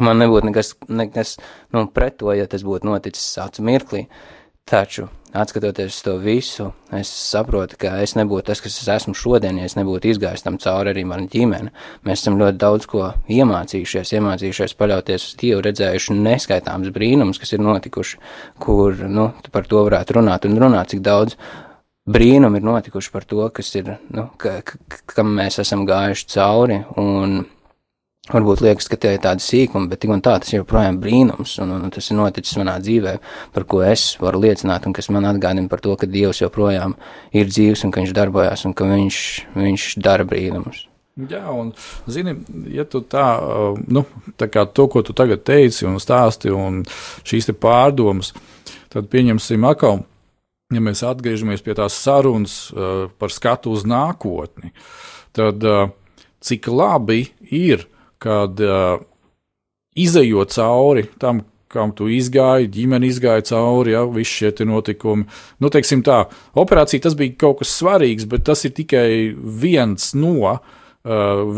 Man 0.00 0.22
nebūtu 0.22 0.48
nekas, 0.48 0.72
nekas 0.88 1.34
nu, 1.74 1.84
pret 1.92 2.16
to, 2.20 2.32
ja 2.32 2.46
tas 2.48 2.64
būtu 2.64 2.88
noticis 2.88 3.34
acu 3.42 3.64
mirklī. 3.66 4.06
Taču 4.68 5.08
Atskatoties 5.32 6.02
to 6.04 6.18
visu, 6.20 6.66
es 6.92 7.08
saprotu, 7.08 7.78
ka 7.80 7.94
es 8.04 8.12
nebūtu 8.18 8.50
tas, 8.50 8.60
kas 8.60 8.74
es 8.82 8.88
esmu 8.92 9.14
šodien, 9.16 9.56
ja 9.56 9.64
es 9.64 9.78
nebūtu 9.78 10.10
izgājis 10.10 10.44
tam 10.44 10.58
cauri 10.60 10.92
arī 10.92 11.06
mana 11.08 11.24
ģimene. 11.32 11.72
Mēs 12.04 12.20
esam 12.20 12.36
ļoti 12.36 12.60
daudz 12.60 12.88
ko 12.90 13.06
iemācījušies, 13.32 14.12
iemācījušies 14.18 14.76
paļauties 14.76 15.24
uz 15.30 15.38
Dievu, 15.40 15.62
redzējuši 15.64 16.18
neskaitāms 16.18 16.92
brīnums, 16.92 17.40
kas 17.40 17.56
ir 17.56 17.64
notikuši, 17.64 18.20
kur, 18.60 19.00
nu, 19.08 19.30
par 19.56 19.64
to 19.70 19.80
varētu 19.88 20.18
runāt 20.18 20.44
un 20.50 20.60
runāt, 20.60 20.92
cik 20.92 21.00
daudz 21.08 21.40
brīnumi 22.12 22.60
ir 22.60 22.68
notikuši 22.68 23.12
par 23.16 23.24
to, 23.24 23.40
kas 23.56 23.72
ir, 23.80 23.88
nu, 24.12 24.28
ka, 24.36 24.58
ka, 24.66 25.00
kam 25.14 25.32
mēs 25.40 25.62
esam 25.64 25.86
gājuši 25.88 26.28
cauri 26.34 26.82
un 27.00 27.40
Varbūt 28.30 28.60
liekas, 28.62 28.86
ka 28.86 28.94
tie 29.02 29.16
ir 29.16 29.22
tādi 29.24 29.42
sīkumi, 29.42 29.88
bet 29.90 29.98
tik 30.04 30.12
un 30.14 30.20
tā 30.22 30.36
tas 30.38 30.52
ir 30.52 30.60
joprojām 30.60 31.00
brīnums, 31.02 31.56
un, 31.58 31.72
un 31.74 31.90
tas 31.90 32.06
ir 32.06 32.14
noticis 32.20 32.54
manā 32.60 32.76
dzīvē, 32.78 33.16
par 33.50 33.64
ko 33.66 33.80
es 33.82 34.12
varu 34.22 34.44
liecināt, 34.44 34.86
un 34.86 34.94
kas 34.94 35.10
man 35.10 35.26
atgādina 35.26 35.66
par 35.66 35.82
to, 35.82 35.96
ka 35.98 36.06
Dievs 36.06 36.38
joprojām 36.38 36.94
ir 37.34 37.50
dzīvs 37.50 37.82
un 37.82 37.90
ka 37.90 38.04
Viņš 38.04 38.14
darbojas 38.14 38.62
un 38.68 38.76
ka 38.78 38.86
Viņš, 38.86 39.18
viņš 39.58 39.88
dara 40.06 40.22
brīnumus. 40.28 40.84
Jā, 41.18 41.42
un, 41.50 41.74
zini, 42.06 42.36
ja 42.70 42.86
tu 42.86 43.02
tā, 43.02 43.26
nu, 43.90 44.04
tā 44.38 44.46
kā 44.54 44.68
to, 44.70 44.86
ko 44.86 45.02
tu 45.02 45.18
tagad 45.18 45.42
teici 45.42 45.90
un 45.90 45.98
stāsti, 45.98 46.54
un 46.54 46.84
šīs 47.26 47.50
te 47.50 47.58
pārdomas, 47.58 48.30
tad 48.94 49.10
pieņemsim 49.10 49.66
atkal, 49.66 50.04
ja 50.70 50.84
mēs 50.84 51.02
atgriežamies 51.10 51.66
pie 51.66 51.74
tās 51.74 51.98
sarunas 51.98 52.68
uh, 52.70 53.10
par 53.18 53.34
skatu 53.34 53.74
uz 53.74 53.82
nākotni, 53.82 54.70
tad 55.34 55.66
uh, 55.66 55.90
cik 56.38 56.70
labi 56.70 57.26
ir 57.50 57.90
kad 58.22 58.60
uh, 58.62 59.00
izējot 59.98 60.54
cauri 60.54 61.06
tam, 61.20 61.42
kam 61.72 61.94
tu 61.96 62.08
izgāji, 62.12 62.70
ģimene 62.72 63.08
izgāja 63.08 63.44
cauri, 63.52 63.94
ja 63.96 64.04
visi 64.08 64.42
šie 64.42 64.68
notikumi. 64.68 65.26
Nu, 65.62 65.72
teiksim 65.72 66.04
tā, 66.06 66.24
operācija 66.58 67.08
tas 67.08 67.16
bija 67.18 67.36
kaut 67.46 67.62
kas 67.62 67.72
svarīgs, 67.80 68.28
bet 68.28 68.44
tas 68.48 68.64
ir 68.68 68.76
tikai 68.76 69.08
viens 69.34 70.12
no. 70.18 70.38
Uh, 70.52 70.78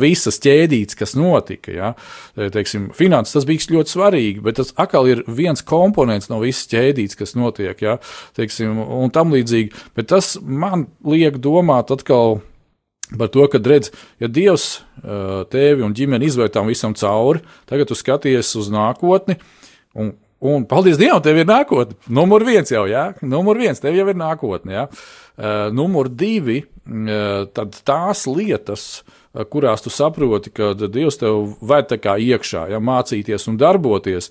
visas 0.01 0.39
ķēdītes, 0.41 0.97
kas 0.97 1.13
notika, 1.21 1.69
ja, 1.69 1.91
teiksim, 2.33 2.87
finanses, 2.97 3.35
tas 3.37 3.45
bija 3.45 3.75
ļoti 3.75 3.93
svarīgi, 3.93 4.41
bet 4.41 4.57
tas 4.57 4.73
atkal 4.81 5.05
ir 5.11 5.21
viens 5.29 5.61
komponents 5.61 6.31
no 6.31 6.39
visas 6.41 6.65
ķēdītes, 6.73 7.19
kas 7.19 7.37
notiek, 7.37 7.77
ja, 7.85 7.99
teiksim, 8.39 8.79
un 8.81 9.13
tam 9.13 9.37
līdzīgi. 9.37 9.75
Bet 10.01 10.09
tas 10.15 10.39
man 10.41 10.87
liek 11.05 11.37
domāt 11.45 11.93
atkal 11.93 12.39
par 13.19 13.31
to, 13.33 13.47
ka, 13.53 13.61
redz, 13.61 13.93
ja 14.23 14.29
Dievs 14.33 14.83
tevi 15.53 15.85
un 15.85 15.95
ģimeni 15.97 16.31
izvērt 16.31 16.55
tam 16.57 16.71
visam 16.71 16.95
cauri, 16.97 17.43
tagad 17.69 17.91
tu 17.91 17.99
skaties 17.99 18.55
uz 18.61 18.71
nākotni. 18.73 19.37
Un, 19.95 20.15
un 20.45 20.65
paldies 20.69 20.99
Dievam, 21.01 21.23
tev 21.25 21.39
ir 21.41 21.49
nākotne. 21.49 21.99
Numur 22.13 22.45
viens 22.47 22.71
jau, 22.73 22.87
jā, 22.91 23.11
numur 23.23 23.61
viens, 23.61 23.81
tev 23.81 23.97
jau 23.99 24.09
ir 24.11 24.19
nākotne. 24.19 24.79
Jā. 24.79 24.87
Uh, 25.35 25.69
numur 25.75 26.09
divi, 26.11 26.63
uh, 26.65 27.45
tad 27.55 27.77
tās 27.87 28.25
lietas, 28.31 29.05
kurās 29.51 29.83
tu 29.83 29.91
saproti, 29.91 30.53
ka 30.55 30.73
Dievs 30.79 31.19
tev 31.19 31.57
ved 31.65 31.89
tā 31.91 31.99
kā 31.99 32.15
iekšā, 32.23 32.69
ja 32.71 32.79
mācīties 32.79 33.49
un 33.51 33.59
darboties, 33.59 34.31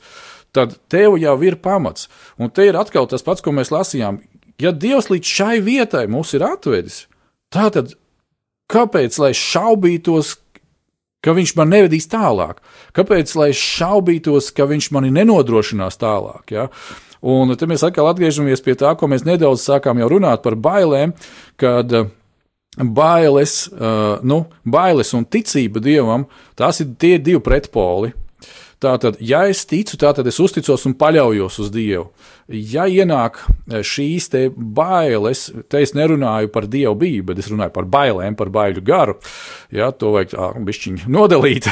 tad 0.56 0.78
tev 0.92 1.18
jau 1.20 1.34
ir 1.44 1.58
pamats. 1.60 2.08
Un 2.40 2.54
te 2.54 2.70
ir 2.70 2.78
atkal 2.80 3.10
tas 3.12 3.26
pats, 3.26 3.44
ko 3.44 3.52
mēs 3.52 3.74
lasījām. 3.74 4.22
Ja 4.62 4.72
Dievs 4.72 5.10
līdz 5.12 5.28
šai 5.28 5.58
vietai 5.66 6.06
mūs 6.08 6.32
ir 6.38 6.46
atvedis, 6.48 7.04
tad 7.52 7.76
Kāpēc 8.72 9.20
lai 9.22 9.34
šaubītos, 9.38 10.38
ka 11.24 11.36
viņš 11.36 11.56
man 11.60 11.72
nevedīs 11.74 12.10
tālāk? 12.12 12.62
Kāpēc 12.96 13.36
lai 13.40 13.52
šaubītos, 13.58 14.52
ka 14.56 14.68
viņš 14.70 14.92
mani 14.96 15.12
nenodrošinās 15.14 16.00
tālāk? 16.02 16.56
Ja? 16.56 16.70
Un 17.24 17.54
te 17.56 17.68
mēs 17.70 17.86
atkal 17.88 18.10
atgriežamies 18.12 18.64
pie 18.64 18.76
tā, 18.80 18.96
ko 19.00 19.08
mēs 19.12 19.24
nedaudz 19.28 19.64
sākām 19.64 20.02
jau 20.02 20.10
runāt 20.16 20.44
par 20.44 20.58
bailēm, 20.60 21.14
kad 21.60 21.94
uh, 21.96 22.10
bailes, 22.78 23.68
uh, 23.72 24.20
nu, 24.28 24.44
bailes 24.66 25.14
un 25.16 25.24
ticība 25.24 25.84
dievam, 25.84 26.28
tās 26.60 26.82
ir 26.84 26.92
tie 27.00 27.16
divi 27.22 27.40
pretpoli. 27.44 28.12
Tātad, 28.84 29.20
ja 29.24 29.46
es 29.48 29.64
ticu, 29.70 29.96
tad 30.00 30.28
es 30.28 30.40
uzticos 30.44 30.84
un 30.90 30.98
paļaujos 31.00 31.60
uz 31.64 31.72
Dievu. 31.72 32.10
Ja 32.52 32.84
ienāk 32.92 33.38
eh, 33.40 33.80
šīs 33.88 34.28
bailes, 34.54 35.46
te 35.72 35.80
es 35.86 35.94
nerunāju 35.96 36.52
par 36.52 36.68
Dievu 36.68 36.98
biju, 37.00 37.24
bet 37.30 37.40
es 37.40 37.48
runāju 37.52 37.72
par 37.78 37.88
bailēm, 37.88 38.36
par 38.36 38.52
baiļu 38.52 38.84
garu. 38.84 39.16
Ja, 39.72 39.92
to 39.96 40.12
vajag 40.18 40.60
bišķiņi 40.68 41.08
nodalīt. 41.16 41.70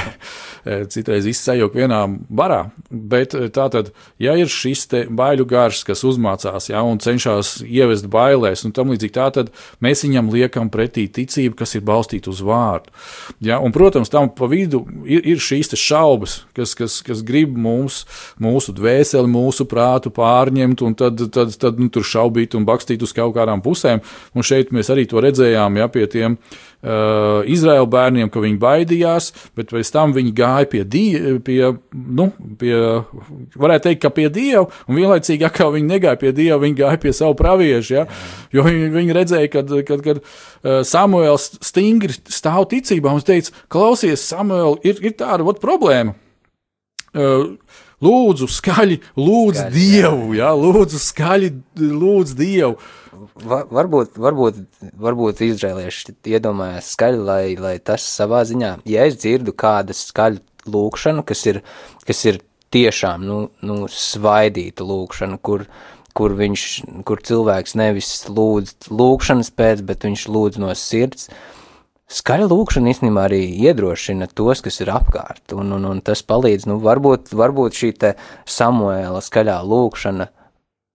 Eh, 0.62 0.86
citreiz 0.94 1.26
izsējot 1.26 1.74
vienā 1.76 2.04
barā. 2.30 2.62
Bet 2.90 3.36
eh, 3.36 3.50
tātad, 3.52 3.92
ja 4.22 4.38
ir 4.40 4.52
šis 4.52 4.86
baiļu 5.12 5.48
gars, 5.50 5.84
kas 5.88 6.06
uzmācās 6.08 6.70
ja, 6.72 6.84
un 6.86 7.02
cenšas 7.02 7.58
ievest 7.66 8.08
bailēs 8.12 8.64
un 8.68 8.76
tam 8.76 8.94
līdzīgi, 8.94 9.16
tātad 9.18 9.52
mēs 9.84 10.06
viņam 10.06 10.32
liekam 10.32 10.72
pretī 10.72 11.08
ticību, 11.12 11.58
kas 11.60 11.76
ir 11.76 11.84
balstīta 11.88 12.32
uz 12.32 12.44
vārdu. 12.46 12.94
Ja, 13.44 13.60
un, 13.60 13.74
protams, 13.76 14.14
tam 14.14 14.30
pa 14.38 14.48
vidu 14.52 14.86
ir, 15.04 15.26
ir 15.34 15.42
šīs 15.42 15.74
šaubas, 15.82 16.44
kas, 16.56 16.78
kas 16.78 17.01
kas 17.06 17.24
grib 17.26 17.56
mums, 17.58 18.04
mūsu 18.42 18.74
dvēseli, 18.78 19.30
mūsu 19.32 19.68
prātu 19.70 20.12
pārņemt, 20.16 20.84
un 20.86 20.98
tad, 20.98 21.22
tad, 21.34 21.54
tad 21.62 21.80
nu, 21.82 21.90
tur 21.94 22.06
šaubīt 22.08 22.58
un 22.58 22.68
bakstīt 22.68 23.04
uz 23.06 23.14
kaut 23.16 23.36
kādām 23.38 23.64
pusēm. 23.64 24.04
Un 24.36 24.46
šeit 24.46 24.74
mēs 24.76 24.92
arī 24.94 25.08
to 25.10 25.22
redzējām, 25.24 25.80
ja 25.82 25.88
pie 25.92 26.08
tiem 26.12 26.38
uh, 26.38 27.42
Izraēla 27.50 27.88
bērniem, 27.92 28.30
ka 28.32 28.44
viņi 28.44 28.60
baidījās, 28.62 29.32
bet 29.58 29.74
pēc 29.74 29.92
tam 29.94 30.16
viņi 30.16 30.34
gāja 30.38 30.70
pie, 30.72 30.84
die, 30.86 31.38
pie, 31.46 31.60
nu, 31.92 32.30
pie 32.60 32.74
varētu 33.56 33.90
teikt, 33.90 34.02
ka 34.06 34.14
pie 34.16 34.30
Dieva, 34.34 34.66
un 34.88 35.00
vienlaicīgi, 35.00 35.46
ja 35.46 35.52
kā 35.54 35.70
viņi 35.74 35.92
negāja 35.94 36.20
pie 36.22 36.34
Dieva, 36.36 36.62
viņi 36.64 36.80
gāja 36.82 37.02
pie 37.02 37.14
savu 37.16 37.38
praviešu, 37.40 37.96
ja? 38.00 38.08
jo 38.56 38.66
viņi, 38.68 38.90
viņi 38.96 39.18
redzēja, 39.18 39.52
kad, 39.54 39.76
kad, 39.88 40.04
kad 40.08 40.24
uh, 40.24 40.82
Samuēls 40.88 41.52
stingri 41.66 42.18
stāv 42.32 42.70
ticībā 42.72 43.14
un 43.14 43.24
teica, 43.26 43.54
klausies, 43.72 44.26
Samuēl, 44.32 44.80
ir, 44.88 45.02
ir 45.06 45.18
tāda 45.20 45.46
ot, 45.48 45.62
problēma. 45.64 46.18
Uh, 47.12 47.58
lūdzu, 48.04 48.48
skaļi, 48.48 48.98
lūdzu 49.20 49.66
skaļi, 49.66 49.76
Dievu, 49.76 50.34
jā. 50.38 50.46
Jā, 50.46 50.52
lūdzu, 50.58 51.02
skaļi, 51.04 51.52
lūdzu 51.82 52.38
Dievu. 52.40 52.78
Va, 53.46 53.62
varbūt, 53.70 54.16
varbūt, 54.22 54.62
varbūt 55.02 55.42
izrēlieši 55.46 56.16
iedomājās 56.32 56.94
skaļi, 56.96 57.20
lai, 57.28 57.44
lai 57.60 57.76
tas 57.84 58.06
savā 58.08 58.42
ziņā, 58.48 58.78
ja 58.90 59.06
es 59.10 59.20
dzirdu 59.20 59.54
kādu 59.54 59.94
skaļu 59.94 60.42
lūkšanu, 60.72 61.26
kas 61.28 61.44
ir, 61.52 61.62
kas 62.08 62.24
ir 62.32 62.40
tiešām, 62.74 63.26
nu, 63.28 63.40
nu 63.66 63.78
svaidīta 63.92 64.88
lūkšana, 64.88 65.38
kur, 65.44 65.68
kur 66.18 66.36
viņš, 66.40 66.68
kur 67.08 67.22
cilvēks 67.28 67.76
nevis 67.80 68.14
lūdz 68.32 68.90
lūkšanas 68.90 69.52
pēc, 69.60 69.84
bet 69.88 70.08
viņš 70.08 70.28
lūdz 70.32 70.62
no 70.64 70.72
sirds, 70.80 71.30
Skaļa 72.12 72.50
lūkšana 72.52 72.92
īstenībā 72.92 73.26
arī 73.30 73.40
iedrošina 73.64 74.28
tos, 74.36 74.60
kas 74.66 74.82
ir 74.84 74.92
apkārt, 74.92 75.54
un, 75.56 75.72
un, 75.78 75.86
un 75.88 76.02
tas 76.04 76.20
palīdz, 76.28 76.68
nu, 76.68 76.76
varbūt, 76.84 77.32
varbūt 77.32 77.78
šī 77.78 77.92
te 78.04 78.16
Samuēla 78.44 79.22
skaļā 79.24 79.62
lūkšana 79.64 80.28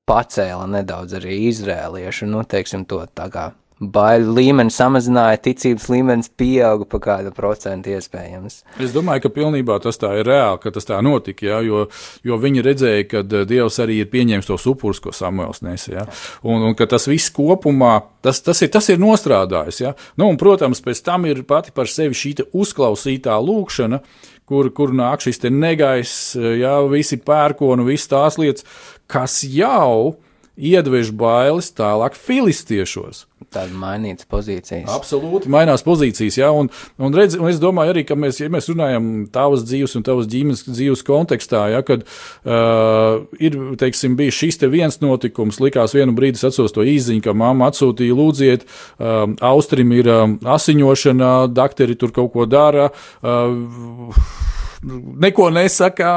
pacēla 0.07 0.67
nedaudz 0.75 1.17
arī 1.17 1.39
izrēliešu, 1.49 2.29
nu, 2.29 2.45
teiksim 2.45 2.85
to 2.91 3.01
tā 3.17 3.31
kā 3.33 3.47
baiļu 3.77 4.33
līmeni 4.33 4.73
samazināja, 4.73 5.41
ticības 5.45 5.91
līmenis 5.93 6.31
pieauga 6.33 6.87
pa 6.89 7.01
kādu 7.03 7.33
procentu 7.37 7.93
iespējams. 7.93 8.63
Es 8.81 8.95
domāju, 8.95 9.27
ka 9.27 9.33
pilnībā 9.35 9.77
tas 9.85 10.01
tā 10.01 10.15
ir 10.17 10.29
reāli, 10.31 10.61
ka 10.63 10.73
tas 10.73 10.89
tā 10.89 11.03
notika, 11.05 11.45
ja, 11.45 11.59
jo, 11.65 11.83
jo 12.25 12.39
viņi 12.41 12.65
redzēja, 12.65 13.05
ka 13.11 13.21
eh, 13.21 13.45
Dievs 13.49 13.77
arī 13.85 14.01
ir 14.01 14.11
pieņēmis 14.13 14.49
tos 14.49 14.65
upurus, 14.71 15.03
ko 15.05 15.13
Samuels 15.13 15.61
nesa, 15.67 15.93
ja, 15.93 16.07
un, 16.47 16.65
un 16.71 16.79
ka 16.79 16.89
tas 16.89 17.05
viss 17.11 17.33
kopumā, 17.37 17.99
tas, 18.25 18.41
tas, 18.45 18.65
ir, 18.65 18.73
tas 18.73 18.89
ir 18.93 19.01
nostrādājis, 19.03 19.83
ja. 19.85 19.93
Nu, 20.17 20.31
un, 20.31 20.41
protams, 20.41 20.81
pēc 20.85 21.05
tam 21.05 21.29
ir 21.29 21.45
pati 21.49 21.75
par 21.77 21.93
sevi 21.93 22.17
šī 22.17 22.37
uzklausītā 22.57 23.37
lūkšana, 23.45 24.01
kur, 24.49 24.73
kur 24.73 24.97
nāk 24.97 25.21
šis 25.27 25.45
negaiss, 25.53 26.33
ja, 26.37 26.79
visi 26.89 27.21
pērkonu, 27.21 27.85
visi 27.85 28.09
tās 28.09 28.41
lietas, 28.41 28.65
kas 29.11 29.43
jau 29.45 30.17
iedvež 30.57 31.13
bailes 31.17 31.71
tālāk 31.77 32.17
filistiešos. 32.19 33.27
Tāda 33.53 33.77
mainītas 33.77 34.27
pozīcijas. 34.29 34.89
Absolūti, 34.91 35.51
mainās 35.53 35.85
pozīcijas. 35.85 36.39
Jā, 36.41 36.49
un, 36.57 36.71
un, 36.99 37.15
redz, 37.15 37.37
un 37.39 37.51
es 37.51 37.61
domāju, 37.63 37.93
arī, 37.93 38.03
ka 38.09 38.17
mēs, 38.19 38.41
ja 38.41 38.49
mēs 38.53 38.71
runājam 38.73 39.27
tavas 39.33 39.63
dzīves 39.69 39.97
un 39.99 40.07
tavas 40.07 40.29
ģimenes 40.33 40.65
dzīves 40.67 41.05
kontekstā, 41.07 41.67
ja, 41.75 41.83
kad 41.87 42.07
uh, 42.09 43.27
ir 43.37 43.59
teiksim, 43.81 44.17
bijis 44.19 44.41
šis 44.41 44.61
te 44.63 44.73
viens 44.73 44.99
notikums, 45.05 45.61
likās 45.63 45.95
vienu 45.97 46.17
brīdi, 46.17 46.41
atceros 46.41 46.75
to 46.75 46.85
īziņu, 46.89 47.23
ka 47.29 47.37
mamma 47.37 47.71
atsūtīja, 47.71 48.17
lūdziet, 48.17 48.67
uh, 48.67 49.25
Austrim 49.45 49.93
ir 49.97 50.11
uh, 50.11 50.27
asiņošana, 50.57 51.33
dakteri 51.53 51.97
tur 52.01 52.17
kaut 52.17 52.33
ko 52.35 52.49
dara. 52.51 52.91
Uh, 53.21 54.56
neko 54.87 55.49
nesaka, 55.55 56.11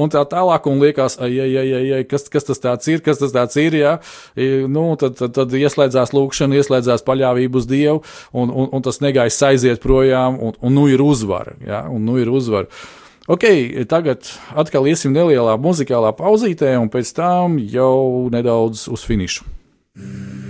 un 0.00 0.12
tā 0.12 0.22
tālāk, 0.28 0.68
un 0.70 0.80
liekas, 0.82 1.18
ai, 1.22 1.32
ai, 1.42 1.50
ai, 1.60 1.82
ai, 1.98 2.02
kas, 2.08 2.28
kas 2.32 2.48
tas 2.48 2.62
tāds 2.62 2.90
ir, 2.90 3.02
kas 3.04 3.20
tas 3.20 3.34
tāds 3.34 3.58
ir, 3.60 3.76
jā, 3.80 3.96
nu, 4.70 4.86
tad, 5.00 5.18
tad, 5.20 5.34
tad 5.36 5.56
ieslēdzās 5.56 6.14
lūkšana, 6.16 6.60
ieslēdzās 6.60 7.04
paļāvību 7.06 7.60
uz 7.60 7.68
Dievu, 7.70 8.02
un, 8.32 8.50
un, 8.50 8.70
un 8.72 8.86
tas 8.86 9.02
negais 9.04 9.38
aiziet 9.46 9.82
projām, 9.84 10.40
un, 10.40 10.56
un 10.60 10.76
nu 10.76 10.88
ir 10.90 11.04
uzvara, 11.04 11.56
jā, 11.66 11.84
un 11.92 12.04
nu 12.08 12.18
ir 12.20 12.32
uzvara. 12.32 12.70
Ok, 13.30 13.44
tagad 13.86 14.26
atkal 14.58 14.88
iesim 14.90 15.14
nelielā 15.14 15.54
muzikālā 15.60 16.10
pauzītē, 16.18 16.74
un 16.80 16.90
pēc 16.90 17.14
tam 17.14 17.60
jau 17.62 18.26
nedaudz 18.32 18.88
uz 18.90 19.06
finišu. 19.06 19.46
Mm. 19.94 20.49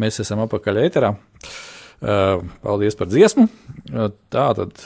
Mēs 0.00 0.20
esam 0.24 0.42
apakaļ 0.46 0.80
ēterā. 0.86 1.14
Uh, 2.00 2.46
paldies 2.64 2.96
par 2.96 3.10
dziesmu. 3.10 3.44
Uh, 3.92 4.08
tā 4.32 4.46
tad 4.56 4.78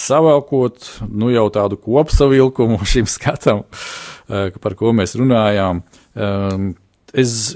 savēlkot, 0.00 0.86
nu 1.12 1.28
jau 1.28 1.44
tādu 1.52 1.76
kopsavilkumu 1.76 2.80
šim 2.92 3.08
skatam, 3.10 3.66
uh, 3.66 4.48
par 4.64 4.76
ko 4.78 4.94
mēs 4.96 5.12
runājām. 5.20 5.82
Um, 6.16 6.72
es, 7.12 7.52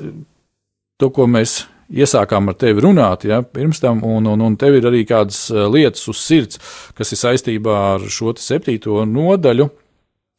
to, 1.01 1.09
ko 1.09 1.25
mēs 1.31 1.63
iesākām 1.87 2.51
ar 2.51 2.59
tevi 2.61 2.83
runāt, 2.85 3.25
ja, 3.31 3.41
pirms 3.41 3.81
tam, 3.81 4.03
un, 4.05 4.29
un, 4.29 4.45
un 4.45 4.57
tev 4.61 4.77
ir 4.77 4.89
arī 4.91 5.05
kādas 5.09 5.47
lietas 5.71 6.03
uz 6.11 6.21
sirds, 6.21 6.61
kas 6.99 7.15
ir 7.15 7.21
saistībā 7.23 7.77
ar 7.95 8.09
šo 8.11 8.35
septīto 8.43 9.05
nodaļu. 9.09 9.71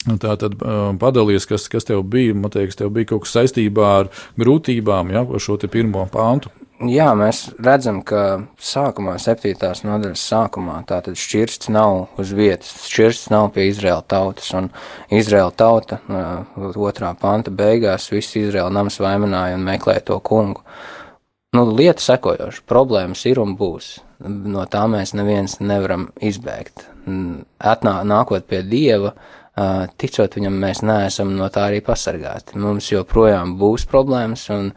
Tā 0.08 0.38
tad 0.40 0.56
padalījies, 1.02 1.48
kas, 1.50 1.68
kas 1.72 1.88
tev 1.88 2.06
bija. 2.08 2.36
Man 2.38 2.54
liekas, 2.54 2.80
tev 2.80 2.94
bija 2.96 3.12
kaut 3.12 3.26
kas 3.26 3.36
saistībā 3.36 3.90
ar 4.04 4.14
grūtībām, 4.40 5.12
ja, 5.12 5.26
ar 5.28 5.44
šo 5.44 5.60
pirmo 5.68 6.06
pāntu. 6.12 6.54
Jā, 6.78 7.08
mēs 7.18 7.48
redzam, 7.58 8.04
ka 8.06 8.44
sākumā, 8.62 9.16
septītās 9.18 9.80
nodaļas 9.82 10.22
sākumā, 10.30 10.76
tātad 10.86 11.18
šķirsts 11.18 11.72
nav 11.74 12.20
uz 12.22 12.34
vietas, 12.38 12.70
šķirsts 12.86 13.32
nav 13.34 13.48
pie 13.56 13.66
Izraēla 13.72 14.04
tautas, 14.06 14.52
un 14.54 14.70
Izraēla 15.10 15.56
tauta 15.58 15.98
otrā 16.78 17.16
panta 17.18 17.50
beigās 17.50 18.12
viss 18.14 18.38
Izraēla 18.38 18.70
nams 18.78 19.00
vainināja 19.02 19.58
un 19.58 19.66
meklēja 19.66 20.06
to 20.12 20.20
kungu. 20.22 20.62
Nu, 21.58 21.66
lieta 21.74 22.04
sekojoša, 22.04 22.62
problēmas 22.70 23.26
ir 23.26 23.42
un 23.42 23.58
būs. 23.58 23.96
No 24.22 24.68
tā 24.70 24.84
mēs 24.92 25.16
neviens 25.18 25.58
nevaram 25.58 26.12
izbēgt. 26.22 26.86
Atnā, 27.58 27.96
nākot 28.06 28.46
pie 28.46 28.62
Dieva, 28.62 29.16
ticot 29.98 30.38
viņam, 30.38 30.62
mēs 30.62 30.84
neesam 30.86 31.34
no 31.38 31.50
tā 31.54 31.68
arī 31.72 31.84
pasargāti. 31.86 32.60
Mums 32.62 32.92
joprojām 32.94 33.56
būs 33.58 33.88
problēmas, 33.90 34.48
un 34.54 34.72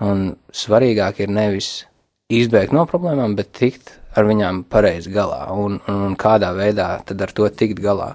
Un 0.00 0.30
svarīgāk 0.56 1.20
ir 1.20 1.32
nevis 1.32 1.84
izbēgt 2.32 2.72
no 2.72 2.86
problēmām, 2.88 3.34
bet 3.36 3.52
tikt 3.58 3.98
ar 4.16 4.26
viņām 4.26 4.64
pareizi 4.72 5.12
galā 5.12 5.44
un, 5.52 5.76
un, 5.90 5.98
un 6.08 6.14
kādā 6.18 6.54
veidā 6.56 6.94
tad 7.06 7.20
ar 7.20 7.34
to 7.36 7.48
tikt 7.52 7.82
galā. 7.84 8.14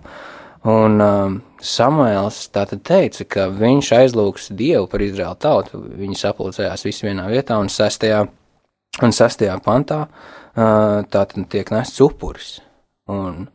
Un 0.66 0.98
um, 1.04 1.36
Samuēls 1.62 2.48
tātad 2.54 2.82
teica, 2.86 3.26
ka 3.30 3.46
viņš 3.54 3.92
aizlūgs 4.00 4.50
Dievu 4.58 4.88
par 4.90 5.04
Izraēlu 5.06 5.38
tautu. 5.38 5.82
Viņi 6.02 6.18
sapulcējās 6.18 6.86
visi 6.88 7.06
vienā 7.06 7.28
vietā 7.30 7.60
un 7.62 7.70
sestajā, 7.70 8.24
un 9.06 9.14
sestajā 9.14 9.60
pantā 9.66 10.08
uh, 10.08 11.06
tātad 11.06 11.46
tiek 11.54 11.70
nests 11.74 12.02
upuris. 12.02 12.56
Un 13.14 13.46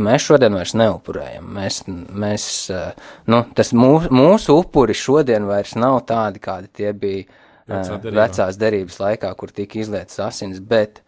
Mēs 0.00 0.24
šodien 0.28 0.56
vairs 0.56 0.72
neupurējam. 0.78 1.46
Mēs, 1.56 1.82
mēs, 1.88 2.44
eh, 2.72 2.92
nu, 3.30 3.42
tas 3.56 3.72
mūsu, 3.76 4.10
mūsu 4.14 4.56
upuri 4.62 4.96
šodien 4.96 5.48
vairs 5.48 5.76
nav 5.76 6.00
tādi, 6.08 6.42
kādi 6.42 6.70
tie 6.72 6.92
bija 6.92 7.26
Vecā 7.70 7.96
eh, 7.96 8.00
derībā. 8.02 8.16
vecās 8.22 8.60
derības 8.60 9.00
laikā, 9.02 9.34
kur 9.36 9.52
tika 9.54 9.78
izlietas 9.78 10.18
asins, 10.24 10.58
bet 10.60 11.02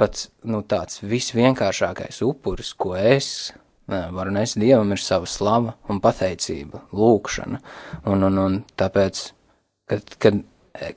pats 0.00 0.30
nu, 0.42 0.62
tāds 0.66 1.02
visvienkāršākais 1.04 2.22
upuris, 2.26 2.72
ko 2.74 2.96
es 2.98 3.52
varu 3.86 4.32
nest 4.32 4.58
Dievam, 4.58 4.92
ir 4.94 5.02
sava 5.02 5.28
slava 5.28 5.74
un 5.92 6.00
pateicība, 6.00 6.80
lūkšana. 6.96 7.60
Un, 8.10 8.24
un, 8.30 8.38
un 8.40 8.58
tāpēc, 8.80 9.20
kad, 9.90 10.16
kad 10.18 10.40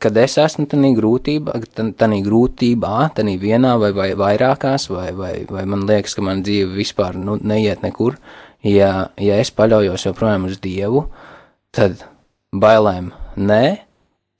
kad 0.01 0.17
es 0.17 0.37
esmu 0.41 0.65
tādā 0.69 0.89
grūtībā, 0.97 1.59
tādā 1.75 2.19
grūtībā, 2.25 2.95
tādā 3.17 3.35
vienā 3.41 3.75
vai, 3.81 3.91
vai 3.95 4.09
vairākās, 4.17 4.89
vai, 4.89 5.11
vai, 5.15 5.33
vai 5.49 5.65
man 5.69 5.85
liekas, 5.89 6.17
ka 6.17 6.25
man 6.25 6.41
dzīve 6.45 6.73
vispār 6.79 7.17
nu, 7.21 7.37
neiet 7.37 7.83
nekur, 7.85 8.17
ja, 8.65 9.09
ja 9.21 9.37
es 9.41 9.53
paļaujos 9.53 10.07
joprojām 10.09 10.47
uz 10.49 10.57
Dievu, 10.63 11.05
tad 11.75 12.01
bailēm 12.57 13.11
nē, 13.37 13.63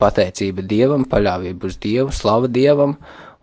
pateicība 0.02 0.66
Dievam, 0.66 1.06
paļāvība 1.10 1.70
uz 1.70 1.78
Dievu, 1.82 2.12
slava 2.14 2.50
Dievam 2.50 2.98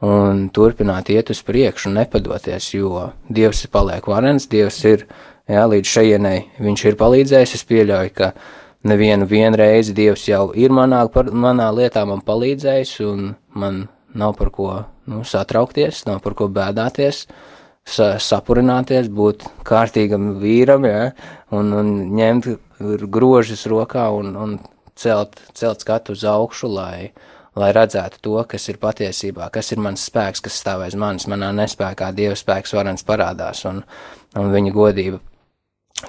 un 0.05 0.49
turpināt 0.55 1.09
iet 1.15 1.31
uz 1.31 1.41
priekšu 1.47 1.95
nepadoties, 1.95 2.73
jo 2.75 3.09
Dievs 3.31 3.65
ir 3.65 3.73
paliek 3.75 4.11
varens, 4.11 4.49
Dievs 4.51 4.83
ir, 4.91 5.07
jā, 5.51 5.65
līdz 5.71 5.95
šajienai 5.95 6.37
viņš 6.59 6.85
ir 6.91 6.99
palīdzējis, 7.01 7.57
es 7.59 7.67
pieļauju, 7.71 8.15
ka 8.19 8.33
nevienu 8.85 9.27
reizi 9.57 9.95
Dievs 9.95 10.29
jau 10.29 10.53
ir 10.55 10.71
manā, 10.71 11.05
par, 11.13 11.31
manā 11.33 11.71
lietā 11.73 12.05
man 12.07 12.21
palīdzējis, 12.25 12.95
un 13.09 13.35
man 13.55 13.89
nav 14.15 14.37
par 14.39 14.51
ko 14.51 14.85
nu, 15.07 15.25
satraukties, 15.25 16.05
nav 16.07 16.21
par 16.23 16.35
ko 16.35 16.49
bēdāties, 16.49 17.27
sa, 17.85 18.15
sapurināties, 18.19 19.09
būt 19.09 19.45
kārtīgam 19.65 20.37
vīram, 20.41 20.87
ja, 20.89 21.13
un, 21.51 21.73
un 21.73 21.93
ņemt 22.17 22.49
grožus 23.11 23.67
rokā 23.71 24.09
un, 24.15 24.35
un 24.37 24.59
celt, 24.97 25.41
celt 25.55 25.85
skatu 25.85 26.15
uz 26.15 26.25
augšu, 26.29 26.71
lai, 26.71 27.11
lai 27.59 27.73
redzētu 27.75 28.21
to, 28.23 28.39
kas 28.49 28.69
ir 28.69 28.81
patiesībā, 28.83 29.51
kas 29.53 29.73
ir 29.73 29.83
mans 29.83 30.05
spēks, 30.09 30.45
kas 30.45 30.61
stāv 30.61 30.87
aiz 30.87 30.97
manis, 30.99 31.29
manā 31.31 31.53
nespējā, 31.57 32.13
Dieva 32.17 32.39
spēks 32.39 32.75
varens 32.77 33.07
parādās, 33.07 33.65
un, 33.71 33.83
un 34.39 34.55
viņa 34.55 34.75
godība 34.75 35.21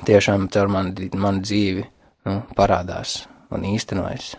tiešām 0.05 0.49
caur 0.51 0.71
manu, 0.71 1.09
manu 1.15 1.43
dzīvi 1.45 1.85
nu, 2.25 2.41
parādās 2.57 3.23
un 3.53 3.65
īstenojas. 3.69 4.33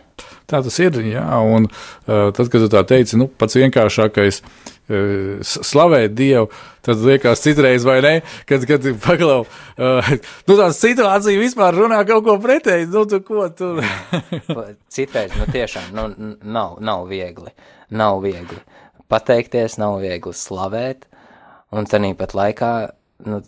Tā 0.48 0.62
tas 0.64 0.78
ir. 0.80 0.96
Jā, 1.04 1.24
un 1.44 1.66
uh, 1.68 2.30
tad, 2.34 2.48
kad 2.52 2.62
tu 2.62 2.70
tā 2.72 2.82
teici, 2.88 3.18
nu, 3.20 3.26
pats 3.28 3.58
vienkāršākais 3.58 4.40
uh, 4.42 5.42
slavēt 5.44 6.14
Dievu, 6.16 6.48
tad 6.86 7.02
liekas, 7.04 7.42
citreiz 7.44 7.84
vai 7.86 7.98
ne, 8.04 8.14
kad, 8.48 8.64
kad 8.68 8.86
paklau, 9.04 9.42
uh, 9.44 10.12
nu, 10.48 10.56
tā 10.56 10.70
situācija 10.76 11.42
vispār 11.42 11.76
runā 11.76 12.00
kaut 12.08 12.24
ko 12.26 12.38
pretēji. 12.42 12.88
Nu, 12.92 13.04
tu 13.10 13.20
ko 13.26 13.48
tu? 13.56 13.74
citreiz, 14.94 15.34
nu, 15.36 15.48
tiešām, 15.52 15.90
nu, 15.96 16.08
nav, 16.42 16.78
nav 16.84 17.06
viegli. 17.10 17.52
Nav 17.96 18.22
viegli 18.24 18.62
pateikties, 19.10 19.76
nav 19.78 20.00
viegli 20.02 20.34
slavēt, 20.34 21.06
un 21.74 21.86
tā 21.86 22.00
nīpat 22.02 22.34
laikā, 22.34 22.70
nu, 23.28 23.42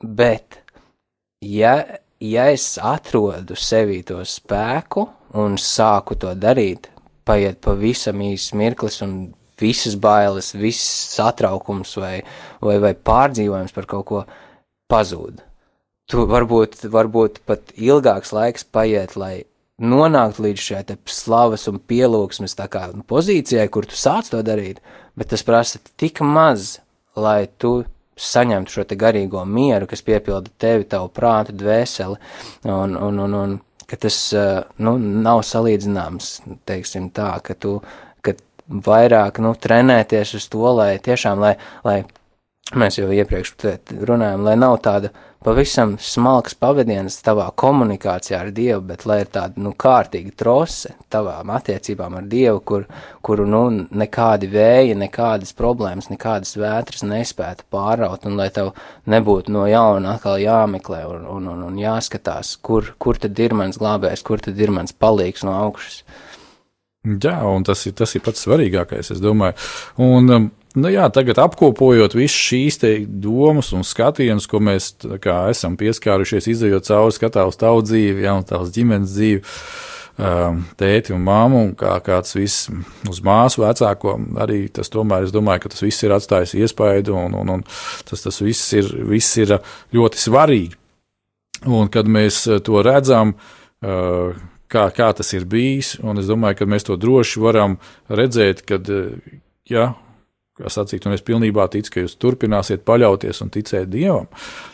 bet, 0.00 0.62
ja 1.44 1.74
ja 2.20 2.48
es 2.52 2.76
atrodu 2.82 3.56
sevī 3.58 4.02
to 4.06 4.20
spēku 4.26 5.06
un 5.38 5.58
sāku 5.60 6.16
to 6.18 6.32
darīt, 6.34 6.88
paiet 7.28 7.60
pavisam 7.64 8.22
īsts 8.24 8.54
mirklis 8.56 9.02
un 9.04 9.18
visas 9.58 9.96
bailes, 9.98 10.52
viss 10.54 11.14
satraukums 11.16 11.96
vai, 11.98 12.22
vai, 12.62 12.78
vai 12.82 12.94
pārdzīvojums 12.94 13.74
par 13.74 13.86
kaut 13.90 14.06
ko 14.08 14.24
pazūd. 14.90 15.42
Tu 16.08 16.24
varbūt, 16.24 16.86
varbūt 16.88 17.42
pat 17.46 17.74
ilgāks 17.76 18.32
laiks 18.32 18.64
paiet, 18.64 19.16
lai 19.20 19.44
nonāktu 19.78 20.46
līdz 20.46 20.62
šai 20.62 20.82
slavas 21.06 21.68
un 21.70 21.78
pielūgsmes 21.78 22.56
kā, 22.70 22.88
pozīcijai, 23.06 23.68
kur 23.68 23.86
tu 23.86 23.98
sāc 23.98 24.30
to 24.30 24.40
darīt, 24.42 24.80
bet 25.18 25.30
tas 25.34 25.44
prasa 25.44 25.78
tik 26.00 26.22
maz, 26.24 26.78
lai 27.14 27.46
tu 27.58 27.82
saņemtu 28.18 28.74
šo 28.74 28.84
garīgo 28.98 29.44
mieru, 29.46 29.86
kas 29.86 30.02
piepilda 30.06 30.50
tevi, 30.58 30.84
tavu 30.90 31.08
prātu, 31.14 31.54
dvēseli, 31.56 32.18
un, 32.66 32.96
un, 32.96 33.22
un, 33.24 33.38
un 33.38 33.56
ka 33.88 33.96
tas 33.96 34.18
nu, 34.78 34.98
nav 34.98 35.44
salīdzināms, 35.46 36.34
teiksim 36.68 37.08
tā, 37.14 37.32
ka 37.44 37.56
tu 37.56 37.78
vairāk 38.68 39.40
nu, 39.42 39.54
trenēties 39.56 40.34
uz 40.38 40.46
to, 40.52 40.64
lai 40.76 40.92
tiešām, 41.02 41.40
lai, 41.40 41.54
lai 41.84 42.02
mēs 42.76 42.98
jau 42.98 43.08
iepriekš 43.14 43.54
runājām, 44.08 44.44
lai 44.44 44.56
nav 44.58 44.76
tāda 44.84 45.10
pavisam 45.44 45.94
smalks 46.02 46.56
pavadiens 46.58 47.14
tavā 47.24 47.46
komunikācijā 47.56 48.40
ar 48.42 48.50
Dievu, 48.54 48.80
bet 48.90 49.04
lai 49.08 49.20
ir 49.22 49.30
tāda, 49.32 49.60
nu, 49.62 49.72
kārtīga 49.78 50.34
trose 50.36 50.92
tavām 51.12 51.52
attiecībām 51.54 52.18
ar 52.18 52.26
Dievu, 52.28 52.60
kur, 52.68 52.86
kuru, 53.24 53.46
nu, 53.48 53.62
nekādi 54.02 54.50
vēji, 54.52 54.98
nekādas 54.98 55.54
problēmas, 55.58 56.10
nekādas 56.12 56.56
vētras 56.58 57.06
nespētu 57.06 57.68
pāraut, 57.72 58.26
un 58.28 58.36
lai 58.40 58.50
tev 58.54 58.74
nebūtu 59.08 59.54
no 59.54 59.66
jauna 59.70 60.16
atkal 60.16 60.40
jāmeklē 60.42 61.04
un, 61.08 61.28
un, 61.38 61.50
un, 61.54 61.66
un 61.70 61.80
jāskatās, 61.80 62.56
kur, 62.60 62.92
kur 62.98 63.20
tad 63.22 63.38
ir 63.38 63.56
mans 63.56 63.80
glābējs, 63.80 64.26
kur 64.26 64.42
tad 64.44 64.58
ir 64.58 64.74
mans 64.74 64.92
palīgs 64.92 65.46
no 65.46 65.56
augšas. 65.56 66.02
Jā, 67.08 67.38
un 67.46 67.62
tas 67.64 67.86
ir, 67.86 67.94
tas 67.96 68.10
ir 68.18 68.20
pats 68.26 68.42
svarīgākais, 68.44 69.14
es 69.14 69.20
domāju. 69.22 69.54
Un, 70.02 70.32
um, 70.34 70.48
Nu 70.78 70.90
jā, 70.92 71.08
tagad 71.10 71.38
apkopojot 71.42 72.14
visas 72.14 72.38
šīs 72.38 72.78
domas 73.08 73.72
un 73.74 73.82
skatienus, 73.86 74.46
ko 74.50 74.60
mēs 74.62 74.92
kā, 75.22 75.38
esam 75.50 75.78
pieskārušies, 75.80 76.46
izējot 76.52 76.86
cauri 76.86 77.14
skatā 77.16 77.46
uz 77.48 77.58
tavu 77.58 77.82
dzīvi, 77.82 78.22
ja, 78.26 78.36
un 78.38 78.46
tavas 78.46 78.70
ģimenes 78.76 79.14
dzīvi, 79.16 79.40
um, 80.22 80.60
tēti 80.78 81.14
un 81.16 81.24
māmu, 81.26 81.64
un 81.66 81.74
kā, 81.78 81.96
kā 82.04 82.20
tas 82.22 82.36
viss 82.36 82.68
uz 83.10 83.20
māsu 83.24 83.64
vecāko, 83.64 84.14
arī 84.44 84.60
tas 84.74 84.92
tomēr, 84.94 85.26
es 85.26 85.34
domāju, 85.34 85.64
ka 85.64 85.74
tas 85.74 85.82
viss 85.82 86.06
ir 86.06 86.14
atstājis 86.14 86.54
iespaidu, 86.60 87.16
un, 87.18 87.34
un, 87.40 87.54
un 87.56 87.66
tas, 88.06 88.22
tas 88.28 88.42
viss, 88.44 88.70
ir, 88.78 88.92
viss 89.08 89.40
ir 89.40 89.56
ļoti 89.96 90.22
svarīgi. 90.28 90.78
Un 91.74 91.90
kad 91.90 92.06
mēs 92.06 92.44
to 92.66 92.84
redzam, 92.86 93.34
uh, 93.82 94.36
kā, 94.70 94.90
kā 94.94 95.14
tas 95.16 95.34
ir 95.34 95.48
bijis, 95.48 95.96
un 96.04 96.22
es 96.22 96.28
domāju, 96.30 96.60
ka 96.60 96.70
mēs 96.70 96.86
to 96.86 96.98
droši 97.00 97.42
varam 97.42 97.80
redzēt, 98.06 98.62
kad, 98.68 98.86
ja 99.66 99.94
kā 100.58 100.72
sacīt, 100.72 101.06
un 101.06 101.14
es 101.16 101.24
pilnībā 101.24 101.68
ticu, 101.72 101.92
ka 101.94 102.04
jūs 102.04 102.16
turpināsiet 102.20 102.84
paļauties 102.88 103.42
un 103.44 103.52
ticēt 103.54 103.90
Dievam 103.92 104.26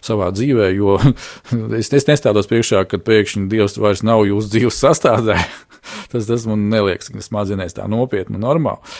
savā 0.04 0.30
dzīvē, 0.34 0.70
jo 0.76 0.96
es, 1.80 1.92
es 1.92 2.08
nestādos 2.08 2.48
priekšā, 2.50 2.84
ka 2.88 3.00
pēkšņi 3.04 3.48
Dievs 3.52 3.78
vairs 3.80 4.04
nav 4.06 4.24
jūsu 4.28 4.54
dzīves 4.54 4.80
sastāvdaļa. 4.84 5.50
tas, 6.12 6.30
tas 6.30 6.48
man 6.50 6.70
neliekas, 6.72 7.12
ka 7.12 7.24
smadzenēs 7.24 7.76
tā 7.76 7.88
nopietni 7.90 8.40
un 8.40 8.46
normāli. 8.48 8.96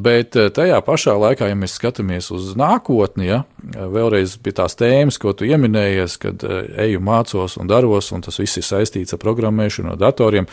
Bet 0.00 0.36
tajā 0.54 0.76
pašā 0.86 1.16
laikā, 1.18 1.48
ja 1.50 1.56
mēs 1.58 1.74
skatāmies 1.76 2.30
uz 2.32 2.52
nākotni, 2.56 3.26
ja, 3.26 3.40
vēlreiz 3.74 4.36
pie 4.40 4.54
tās 4.56 4.78
tēmas, 4.78 5.18
ko 5.20 5.34
tu 5.34 5.48
pieminējies, 5.48 6.14
kad 6.22 6.44
eju 6.46 7.02
mācos 7.04 7.58
un 7.60 7.68
daros, 7.68 8.12
un 8.14 8.22
tas 8.24 8.38
viss 8.40 8.62
ir 8.62 8.64
saistīts 8.64 9.16
ar 9.16 9.20
programmēšanu, 9.20 9.92
ar 9.92 10.00
datoriem, 10.00 10.46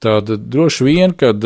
tad 0.00 0.30
droši 0.30 0.86
vien, 0.86 1.16
kad 1.18 1.44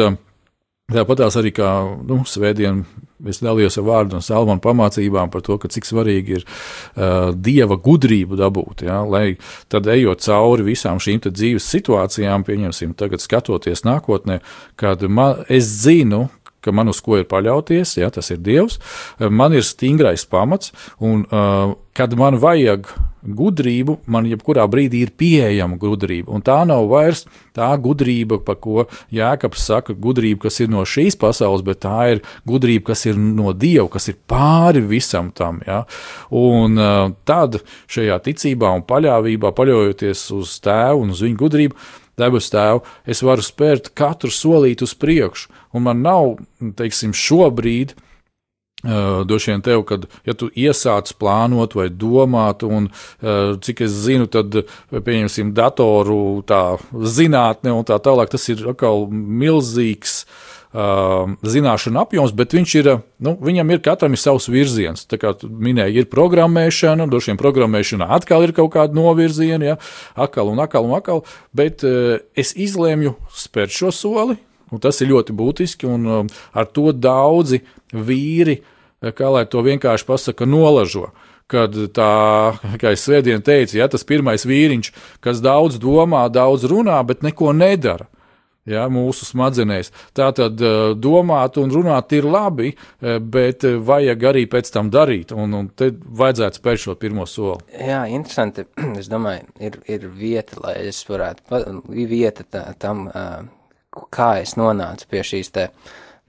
Tāpat 0.92 1.22
tās 1.22 1.36
arī 1.40 1.48
kā 1.56 1.68
nu, 2.04 2.20
svētdien, 2.28 2.82
es 3.30 3.40
dalījos 3.44 3.78
ar 3.80 3.86
vārdu 3.88 4.18
un 4.18 4.24
salmanu 4.24 4.62
pamācībām 4.64 5.32
par 5.32 5.44
to, 5.46 5.58
cik 5.58 5.88
svarīgi 5.88 6.38
ir 6.38 6.44
uh, 6.44 7.32
dieva 7.34 7.78
gudrību 7.80 8.38
dabūt. 8.40 8.86
Ja, 8.88 9.02
lai 9.08 9.36
tad 9.72 9.88
ejot 9.90 10.24
cauri 10.24 10.68
visām 10.70 11.00
šīm 11.02 11.22
dzīves 11.24 11.66
situācijām, 11.74 12.44
pieņemsim, 12.46 12.94
tagad 12.98 13.22
skatoties 13.22 13.84
nākotnē, 13.86 14.40
kad 14.80 15.04
man, 15.08 15.44
es 15.48 15.68
zinu, 15.84 16.26
ka 16.64 16.72
man 16.72 16.88
uz 16.92 17.00
ko 17.04 17.18
ir 17.20 17.28
paļauties, 17.28 17.98
ja 18.00 18.10
tas 18.12 18.32
ir 18.32 18.40
Dievs, 18.44 18.80
man 19.20 19.56
ir 19.56 19.66
stingrais 19.66 20.24
pamats, 20.28 20.72
un 21.00 21.26
uh, 21.28 21.74
kad 21.96 22.16
man 22.18 22.40
vajag 22.42 22.88
gudrību, 23.24 23.98
man 24.10 24.28
jebkurā 24.28 24.66
brīdī 24.70 25.04
ir 25.04 25.12
pieejama 25.16 25.78
gudrība. 25.80 26.32
Un 26.34 26.44
tā 26.44 26.60
nav 26.68 26.86
vairs 26.90 27.24
tā 27.56 27.70
gudrība, 27.80 28.38
par 28.44 28.58
ko 28.62 28.86
Jēkabs 29.14 29.64
saka, 29.70 29.96
gudrība, 29.96 30.44
kas 30.46 30.60
ir 30.60 30.70
no 30.72 30.84
šīs 30.88 31.16
pasaules, 31.20 31.64
bet 31.66 31.82
tā 31.84 31.98
ir 32.14 32.22
gudrība, 32.48 32.90
kas 32.92 33.06
ir 33.08 33.18
no 33.18 33.54
Dieva, 33.56 33.88
kas 33.92 34.10
ir 34.12 34.18
pāri 34.30 34.84
visam 34.84 35.30
tam. 35.34 35.62
Ja? 35.66 35.84
Un 36.34 36.78
uh, 36.80 37.10
tad 37.28 37.62
šajā 37.90 38.20
ticībā 38.28 38.72
un 38.76 38.86
paļāvībā, 38.88 39.54
paļaujoties 39.56 40.24
uz 40.36 40.56
tēvu 40.64 41.04
un 41.04 41.14
uz 41.14 41.22
viņu 41.24 41.40
gudrību, 41.40 41.84
debes 42.20 42.50
tēvu, 42.52 42.84
es 43.10 43.22
varu 43.26 43.44
spērt 43.44 43.92
katru 43.98 44.30
solīti 44.32 44.86
uz 44.86 44.94
priekšu, 44.98 45.50
un 45.74 45.88
man 45.88 46.04
nav, 46.04 46.36
teiksim, 46.78 47.14
šobrīd. 47.16 47.96
Uh, 48.84 49.22
Droši 49.24 49.54
vien 49.54 49.64
tev, 49.64 49.82
kad 49.88 50.06
ja 50.28 50.34
tu 50.36 50.50
iesāc 50.52 51.14
plānot 51.16 51.76
vai 51.78 51.88
domāt, 51.88 52.66
un 52.68 52.90
uh, 52.90 53.54
cik 53.64 53.84
es 53.86 53.94
zinu, 54.04 54.28
tad, 54.28 54.60
pieņemsim, 54.92 55.54
datoru 55.56 56.42
tā 56.44 56.76
zinātne 56.92 57.72
un 57.72 57.86
tā 57.88 57.96
tālāk, 58.02 58.32
tas 58.34 58.44
ir 58.52 58.66
atkal 58.74 59.08
milzīgs 59.10 60.24
uh, 60.24 60.54
uh, 60.74 61.30
zināšanu 61.46 62.02
apjoms, 62.02 62.34
bet 62.36 62.54
viņš 62.56 62.74
ir, 62.80 62.90
nu, 63.24 63.34
viņam 63.42 63.72
ir 63.72 63.82
katram 63.84 64.16
ir 64.16 64.20
savs 64.20 64.48
virziens. 64.52 65.06
Tā 65.10 65.18
kā 65.22 65.34
minēja, 65.44 65.92
ir 66.02 66.10
programmēšana, 66.12 67.08
droši 67.10 67.32
vien 67.32 67.40
programmēšanā 67.40 68.10
atkal 68.18 68.46
ir 68.46 68.54
kaut 68.56 68.74
kāda 68.74 68.96
novirziena, 68.96 69.74
ja, 69.74 69.78
atkal 70.26 70.50
un 70.52 70.62
atkal 70.64 70.88
un 70.88 70.96
atkal, 70.98 71.24
bet 71.56 71.86
uh, 71.86 72.18
es 72.36 72.54
izlēmu 72.58 73.14
spērt 73.34 73.74
šo 73.74 73.94
soli, 73.94 74.38
un 74.74 74.82
tas 74.82 74.98
ir 75.02 75.12
ļoti 75.12 75.34
būtiski, 75.36 75.86
un 75.86 76.30
ar 76.34 76.70
to 76.74 76.90
daudzi 76.96 77.62
vīri, 77.94 78.58
kā 79.12 79.30
lai 79.34 79.44
to 79.50 79.62
vienkārši 79.66 80.08
pasaka, 80.08 80.48
nolažo 80.48 81.10
kad 81.50 81.74
tā, 81.92 82.12
kā 82.80 82.94
es 82.96 83.02
svētdien 83.04 83.42
teicu, 83.44 83.76
ja 83.76 83.84
tas 83.92 84.06
pirmais 84.08 84.46
vīriņš, 84.48 84.88
kas 85.20 85.42
daudz 85.44 85.76
domā, 85.76 86.24
daudz 86.32 86.64
runā, 86.70 86.96
bet 87.04 87.20
neko 87.22 87.52
nedara 87.52 88.08
ja, 88.68 88.86
mūsu 88.92 89.26
smadzenēs. 89.28 89.90
Tā 90.16 90.30
tad 90.36 90.60
eh, 90.64 90.92
domāt 90.96 91.58
un 91.60 91.72
runāt 91.72 92.12
ir 92.16 92.28
labi, 92.28 92.72
eh, 92.74 93.18
bet 93.18 93.66
eh, 93.68 93.76
vajag 93.76 94.28
arī 94.30 94.44
pēc 94.50 94.70
tam 94.74 94.90
darīt, 94.94 95.34
un, 95.36 95.56
un 95.58 95.68
te 95.76 95.90
vajadzētu 95.92 96.60
spērt 96.60 96.84
šo 96.86 96.96
pirmo 97.00 97.26
soli. 97.28 97.60
Jā, 97.72 98.04
interesanti. 98.12 98.66
Es 99.04 99.10
domāju, 99.10 99.48
ir, 99.60 99.76
ir 99.90 100.06
vieta, 100.08 100.56
lai 100.62 100.74
es 100.88 101.02
varētu, 101.08 101.60
vieta 102.08 102.44
tā, 102.46 102.62
tam, 102.80 103.08
kā 104.14 104.28
es 104.40 104.54
nonācu 104.56 105.08
pie 105.10 105.24
šīs 105.26 105.50
te, 105.52 105.66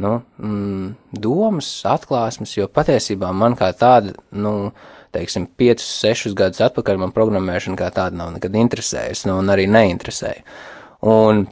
nu, 0.04 0.14
mm, 0.42 0.94
domas, 1.24 1.70
atklāsmes, 1.88 2.56
jo 2.58 2.68
patiesībā 2.72 3.32
man 3.36 3.58
kā 3.60 3.70
tāda, 3.78 4.16
nu, 4.36 4.72
teiksim, 5.16 5.48
5, 5.60 5.84
6 5.86 6.36
gadus 6.38 6.64
atpakaļ 6.66 7.04
man 7.06 7.14
programmēšana 7.16 7.80
kā 7.80 7.92
tāda 7.96 8.20
nav 8.20 8.34
nekad 8.36 8.58
interesējusi, 8.60 9.30
nu, 9.30 9.40
un 9.44 9.54
arī 9.54 9.70
neinteresēja. 9.72 10.44
Un 11.06 11.46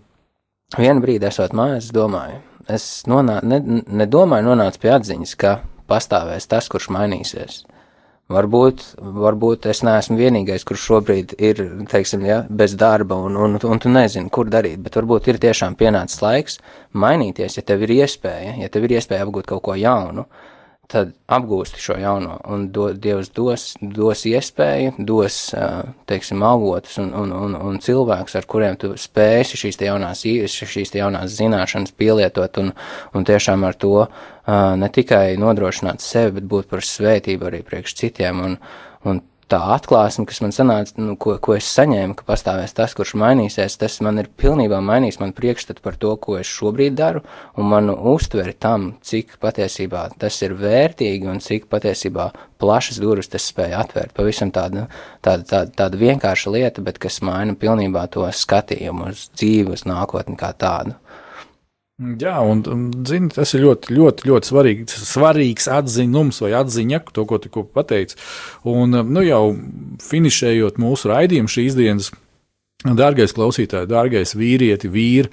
Vienu 0.73 1.03
brīdi, 1.03 1.27
esot 1.29 1.53
mājās, 1.53 1.87
es 1.87 1.93
domāju, 1.93 2.39
es 2.71 2.85
nonā, 3.09 3.37
ne, 3.45 3.59
nedomāju, 4.01 4.47
nonācu 4.47 4.79
pie 4.81 4.89
atziņas, 4.95 5.33
ka 5.37 5.51
pastāvēs 5.89 6.49
tas, 6.49 6.69
kurš 6.71 6.87
mainīsies. 6.95 7.59
Varbūt, 8.31 8.83
varbūt 9.19 9.65
es 9.67 9.81
neesmu 9.83 10.15
vienīgais, 10.15 10.63
kurš 10.63 10.85
šobrīd 10.87 11.33
ir, 11.43 11.59
teiksim, 11.91 12.23
ja, 12.23 12.37
bez 12.47 12.71
darba 12.79 13.17
un, 13.19 13.35
un, 13.35 13.57
un 13.59 13.81
tu 13.83 13.91
nezini, 13.91 14.31
kur 14.31 14.47
darīt, 14.49 14.79
bet 14.85 14.95
varbūt 14.95 15.27
ir 15.27 15.41
tiešām 15.43 15.75
pienācis 15.75 16.23
laiks 16.23 16.57
mainīties, 16.95 17.59
ja 17.59 17.65
tev 17.67 17.83
ir 17.83 17.91
iespēja, 17.99 18.55
ja 18.63 18.71
tev 18.71 18.87
ir 18.87 18.95
iespēja 18.95 19.27
apgūt 19.27 19.49
kaut 19.51 19.65
ko 19.67 19.75
jaunu, 19.75 20.23
uh, 20.23 20.52
tad 20.91 21.13
apgūsti 21.31 21.81
šo 21.81 21.95
jauno, 21.97 22.35
un 22.51 22.67
do, 22.75 22.89
Dievs 22.93 23.31
dos, 23.33 23.65
dos 23.81 24.25
iespēju, 24.29 24.93
dos, 25.07 25.37
teiksim, 26.09 26.43
avotus 26.45 26.99
un, 27.01 27.09
un, 27.17 27.33
un, 27.33 27.57
un 27.57 27.79
cilvēkus, 27.83 28.35
ar 28.39 28.47
kuriem 28.49 28.77
tu 28.79 28.93
spēsi 28.99 29.59
šīs 29.63 29.79
te 29.79 29.89
jaunās, 29.89 30.23
šīs 30.23 30.93
te 30.93 31.01
jaunās 31.01 31.33
zināšanas 31.39 31.95
pielietot, 31.97 32.61
un, 32.61 32.73
un 33.15 33.27
tiešām 33.27 33.65
ar 33.67 33.79
to 33.79 34.07
ne 34.79 34.91
tikai 34.93 35.37
nodrošināt 35.41 36.03
sevi, 36.03 36.37
bet 36.39 36.49
būt 36.51 36.71
par 36.73 36.85
svētību 36.85 37.49
arī 37.49 37.63
priekš 37.65 37.95
citiem, 38.03 38.43
un, 38.43 38.57
un 39.07 39.23
tā 39.51 39.59
atklāsme, 39.75 40.25
kas 40.29 40.41
man 40.43 40.53
sanāca, 40.55 40.95
nu, 41.01 41.15
ko, 41.19 41.35
ko 41.43 41.55
es 41.57 41.67
saņēmu, 41.73 42.15
ka 42.19 42.27
pastāvēs 42.27 42.75
tas, 42.77 42.95
kurš 42.97 43.15
mainīsies, 43.19 43.77
tas 43.81 43.99
man 44.05 44.21
ir 44.21 44.29
pilnībā 44.39 44.79
mainījis 44.83 45.19
man 45.21 45.33
priekšstatu 45.37 45.83
par 45.83 45.97
to, 45.99 46.13
ko 46.21 46.37
es 46.39 46.49
šobrīd 46.49 46.97
daru, 46.99 47.23
un 47.57 47.69
manu 47.71 47.95
uztveri 48.13 48.55
tam, 48.55 48.93
cik 49.03 49.37
patiesībā 49.43 50.07
tas 50.21 50.39
ir 50.45 50.55
vērtīgi 50.59 51.29
un 51.29 51.41
cik 51.43 51.69
patiesībā 51.71 52.29
plašas 52.63 52.99
durvis 53.03 53.31
tas 53.31 53.45
spēja 53.51 53.83
atvērt. 53.83 54.15
Pavisam 54.17 54.53
tāda, 54.55 54.87
tāda, 55.23 55.47
tāda, 55.49 55.75
tāda 55.83 55.99
vienkārša 55.99 56.53
lieta, 56.53 56.85
bet 56.85 57.01
kas 57.03 57.21
maina 57.25 57.57
pilnībā 57.59 58.07
to 58.13 58.27
skatījumu 58.27 59.11
uz 59.11 59.27
dzīvi, 59.35 59.75
uz 59.75 59.87
nākotni 59.89 60.39
kā 60.39 60.53
tādu. 60.57 60.95
Jā, 62.01 62.39
un, 62.41 62.63
un 62.73 62.85
zini, 63.05 63.27
tas 63.29 63.51
ir 63.53 63.61
ļoti, 63.67 63.93
ļoti, 63.93 64.25
ļoti 64.25 64.49
svarīgs, 64.49 64.95
svarīgs 65.11 65.67
atzinums 65.69 66.39
vai 66.41 66.49
atziņa, 66.57 67.03
to, 67.13 67.25
ko 67.29 67.37
tikko 67.37 67.67
pateici. 67.69 68.17
Un 68.65 68.97
nu, 69.13 69.21
jau 69.21 69.43
finišējot 70.01 70.79
mūsu 70.81 71.11
raidījumu 71.11 71.53
šīs 71.53 71.77
dienas, 71.77 72.09
dārgais 72.81 73.35
klausītāj, 73.37 73.85
dārgais 73.91 74.33
vīrieti, 74.33 74.89
vīri. 74.89 75.29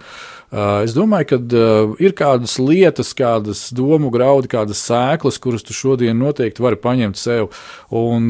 Es 0.85 0.93
domāju, 0.93 1.31
ka 1.31 1.65
ir 2.05 2.13
kādas 2.19 2.59
lietas, 2.61 3.15
kādas 3.17 3.71
domu 3.73 4.13
graudi, 4.13 4.53
kādas 4.53 4.85
sēklas, 4.85 5.41
kuras 5.41 5.65
tu 5.65 5.73
šodien 5.73 6.21
noteikti 6.21 6.61
vari 6.61 6.77
paņemt 6.77 7.17
sev. 7.17 7.55
Un, 7.89 8.29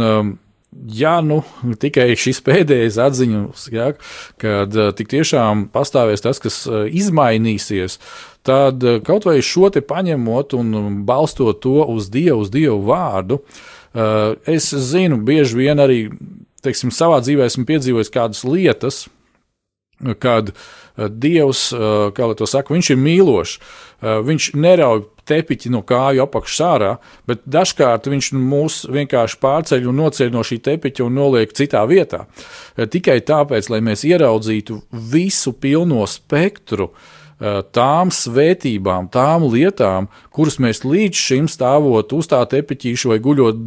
ja 0.72 1.18
nu 1.24 1.40
tikai 1.80 2.12
šis 2.18 2.40
pēdējais 2.46 2.98
atziņas, 3.02 3.66
ja, 3.74 3.90
kad 4.40 4.76
uh, 4.76 4.90
tik 4.96 5.10
tiešām 5.12 5.66
pastāvēs 5.74 6.24
tas, 6.24 6.40
kas 6.42 6.62
uh, 6.68 6.84
izmainīsies, 6.86 7.98
tad 8.46 8.84
uh, 8.86 9.00
kaut 9.06 9.26
vai 9.28 9.40
šo 9.44 9.72
te 9.74 9.82
paņemot 9.84 10.54
un 10.58 11.00
balstot 11.08 11.62
to 11.64 11.82
uz 11.90 12.10
Dievu, 12.12 12.42
uz 12.44 12.52
Dievu 12.54 12.80
vārdu, 12.88 13.42
es 14.46 14.68
zinu, 14.70 15.16
bieži 15.26 15.56
vien 15.58 15.80
arī, 15.82 16.04
teiksim, 16.62 16.92
savā 16.94 17.16
dzīvē 17.24 17.48
esmu 17.50 17.64
piedzīvojis 17.66 18.12
kādas 18.14 18.44
lietas, 18.46 19.00
kad 20.22 20.52
uh, 20.52 20.60
Dievs, 21.08 21.70
uh, 21.72 22.10
kā 22.16 22.28
lai 22.28 22.36
to 22.36 22.48
saka, 22.50 22.74
viņš 22.76 22.92
ir 22.92 23.00
mīlošs, 23.00 23.56
uh, 23.56 24.20
viņš 24.26 24.52
nerauj 24.60 25.06
tepiķi 25.30 25.70
no 25.72 25.82
kāju 25.86 26.24
apakšas 26.24 26.64
ārā, 26.66 26.90
bet 27.28 27.44
dažkārt 27.50 28.08
viņš 28.10 28.32
mūs 28.36 28.82
vienkārši 28.90 29.38
pārceļ 29.42 29.88
un 29.90 30.02
noceļ 30.02 30.34
no 30.34 30.44
šī 30.46 30.60
tepiķa 30.66 31.06
un 31.06 31.16
noliek 31.20 31.54
citā 31.56 31.84
vietā. 31.90 32.24
Eh, 32.76 32.88
tikai 32.90 33.20
tāpēc, 33.26 33.70
lai 33.72 33.82
mēs 33.84 34.04
ieraudzītu 34.08 34.80
visu 35.12 35.54
pilno 35.60 36.06
spektru 36.10 36.90
eh, 36.90 37.19
tām 37.40 38.10
svētībām, 38.12 39.08
tām 39.12 39.46
lietām, 39.48 40.10
kuras 40.34 40.58
mēs 40.60 40.82
līdz 40.84 41.16
šim 41.16 41.48
stāvot 41.48 42.12
uz 42.12 42.28
tā 42.28 42.40
tepiķīša 42.52 43.12
vai 43.12 43.18
guļot 43.24 43.62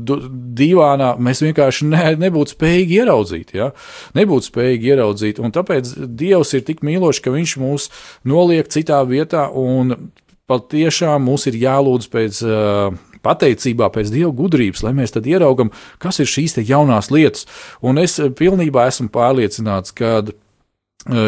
divānā, 0.57 1.13
mēs 1.17 1.41
vienkārši 1.45 1.89
ne, 1.89 2.03
nebūtu 2.21 2.53
spējīgi 2.53 2.99
ieraudzīt. 3.01 3.55
Ja? 3.57 3.71
Nebūtu 4.17 4.51
spējīgi 4.51 4.93
ieraudzīt, 4.93 5.41
un 5.41 5.55
tāpēc 5.55 5.95
Dievs 6.13 6.53
ir 6.53 6.65
tik 6.67 6.85
mīlošs, 6.85 7.23
ka 7.23 7.33
Viņš 7.33 7.55
mūs 7.57 7.89
noliek 8.29 8.69
citā 8.69 9.01
vietā, 9.09 9.47
un 9.49 10.11
patiešām 10.51 11.25
mums 11.25 11.47
ir 11.49 11.57
jālūdz 11.57 12.09
pēc 12.13 12.43
uh, 12.45 13.01
pateicībā, 13.23 13.89
pēc 13.93 14.11
Dieva 14.13 14.31
gudrības, 14.35 14.83
lai 14.85 14.93
mēs 14.97 15.15
tad 15.15 15.27
ieraugam, 15.29 15.71
kas 16.03 16.19
ir 16.21 16.29
šīs 16.29 16.59
jaunās 16.61 17.09
lietas. 17.13 17.47
Un 17.81 18.01
es 18.01 18.19
pilnībā 18.37 18.87
esmu 18.91 19.09
pārliecināts, 19.13 19.95
ka, 19.95 20.19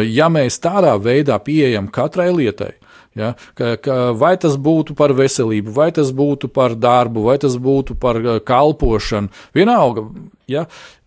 ja 0.08 0.30
mēs 0.32 0.60
tādā 0.62 0.94
veidā 1.00 1.38
pieejam 1.42 1.90
katrai 1.92 2.30
lietai, 2.32 2.74
Ja, 3.16 3.30
ka, 3.56 3.78
ka 3.80 3.94
vai 4.12 4.34
tas 4.36 4.58
būtu 4.60 4.92
par 4.92 5.14
veselību, 5.16 5.72
vai 5.72 5.88
tas 5.96 6.10
būtu 6.12 6.50
par 6.52 6.74
darbu, 6.76 7.22
vai 7.24 7.38
tas 7.40 7.54
būtu 7.56 7.96
par 7.96 8.20
kalpošanu, 8.44 9.32
vienalga. 9.56 10.04
Ja, 10.44 10.66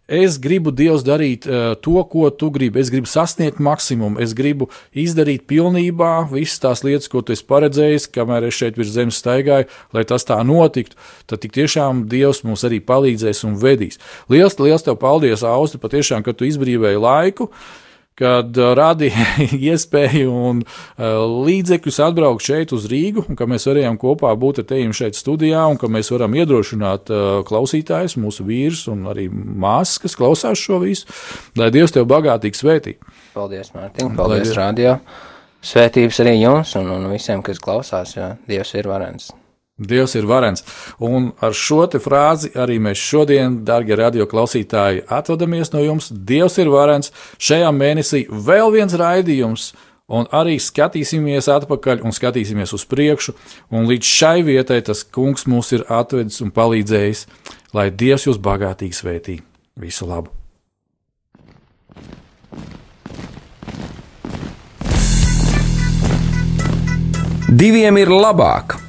Es 0.10 0.40
gribu 0.42 0.72
Dievs 0.74 1.04
darīt 1.06 1.44
uh, 1.46 1.76
to, 1.78 2.00
ko 2.10 2.32
tu 2.34 2.48
gribi. 2.50 2.80
Es 2.82 2.90
gribu 2.90 3.06
sasniegt 3.06 3.60
maksimumu, 3.62 4.18
es 4.18 4.32
gribu 4.34 4.66
izdarīt 4.98 5.44
pilnībā 5.46 6.32
visas 6.32 6.58
tās 6.64 6.82
lietas, 6.82 7.06
ko 7.14 7.22
tu 7.22 7.36
esi 7.36 7.46
paredzējis, 7.46 8.08
kamēr 8.16 8.48
es 8.48 8.58
šeit 8.58 8.80
virs 8.80 8.90
zemes 8.96 9.20
staigāju, 9.22 9.68
lai 9.94 10.04
tas 10.10 10.26
tā 10.26 10.40
notiktu. 10.42 10.98
Tad 11.30 11.44
tik 11.44 11.54
tiešām 11.60 12.08
Dievs 12.10 12.42
mums 12.42 12.66
arī 12.66 12.82
palīdzēs 12.82 13.44
un 13.46 13.60
vedīs. 13.62 14.02
Liels, 14.34 14.58
liels 14.58 14.88
tev 14.88 14.98
paldies, 14.98 15.46
Austi, 15.46 15.78
patiešām, 15.78 16.26
ka 16.26 16.34
tu 16.34 16.50
izbrīvēji 16.50 17.06
laiku. 17.06 17.52
Uh, 17.52 17.86
kad 18.20 18.58
uh, 18.60 18.72
radīja 18.78 19.48
iespēju 19.72 20.34
un 20.52 20.62
uh, 20.64 21.24
līdzekļus 21.48 22.00
atbraukt 22.10 22.46
šeit 22.46 22.74
uz 22.76 22.88
Rīgu, 22.92 23.26
un 23.30 23.40
ka 23.40 23.48
mēs 23.50 23.68
varējām 23.70 24.00
kopā 24.02 24.34
būt 24.40 24.64
ar 24.64 24.70
tevi 24.74 24.92
šeit 24.96 25.18
studijā, 25.20 25.64
un 25.72 25.80
ka 25.80 25.90
mēs 25.92 26.12
varam 26.14 26.36
iedrošināt 26.38 27.14
uh, 27.14 27.28
klausītājus, 27.48 28.20
mūsu 28.22 28.46
vīrus 28.48 28.86
un 28.92 29.08
arī 29.12 29.30
māsas, 29.32 30.00
kas 30.04 30.18
klausās 30.20 30.60
šo 30.60 30.82
visu, 30.84 31.10
lai 31.60 31.72
Dievs 31.74 31.96
tev 31.96 32.08
bagātīgi 32.10 32.60
svētī. 32.60 32.96
Paldies, 33.36 33.74
Mārtiņ, 33.76 34.16
paldies, 34.20 34.56
radio. 34.58 34.98
Svētības 35.66 36.22
arī 36.24 36.38
jums 36.40 36.72
un, 36.80 36.88
un 36.96 37.10
visiem, 37.12 37.44
kas 37.46 37.60
klausās, 37.64 38.16
jo 38.16 38.34
Dievs 38.50 38.76
ir 38.80 38.88
varens. 38.90 39.32
Dievs 39.80 40.16
ir 40.20 40.28
varens. 40.28 40.66
Un 41.00 41.32
ar 41.40 41.56
šo 41.56 41.86
frāzi 42.04 42.52
arī 42.60 42.80
mēs 42.84 43.00
šodien, 43.00 43.62
darbie 43.66 43.96
radioklausītāji, 43.96 45.06
atvadamies 45.08 45.72
no 45.72 45.84
jums. 45.84 46.10
Dievs 46.12 46.60
ir 46.60 46.72
varens. 46.74 47.14
Šajā 47.40 47.70
mēnesī 47.72 48.26
vēl 48.30 48.74
viens 48.76 48.94
raidījums, 49.00 49.72
un 50.10 50.28
arī 50.36 50.58
skatīsimies 50.60 51.48
atpakaļ 51.54 52.04
un 52.04 52.16
skatīsimies 52.16 52.74
uz 52.76 52.84
priekšu. 52.90 53.36
Un 53.72 53.88
līdz 53.88 54.10
šai 54.20 54.42
vietai 54.48 54.82
tas 54.84 55.06
kungs 55.06 55.48
mūs 55.48 55.72
ir 55.78 55.86
atvedis 55.88 56.42
un 56.44 56.52
palīdzējis, 56.52 57.24
lai 57.74 57.88
Dievs 57.90 58.28
jūs 58.28 58.42
bagātīgi 58.44 59.00
svētī. 59.00 59.40
Visu 59.80 60.10
labu! 60.10 60.34
Diviem 67.50 67.98
ir 67.98 68.12
labāk! 68.14 68.89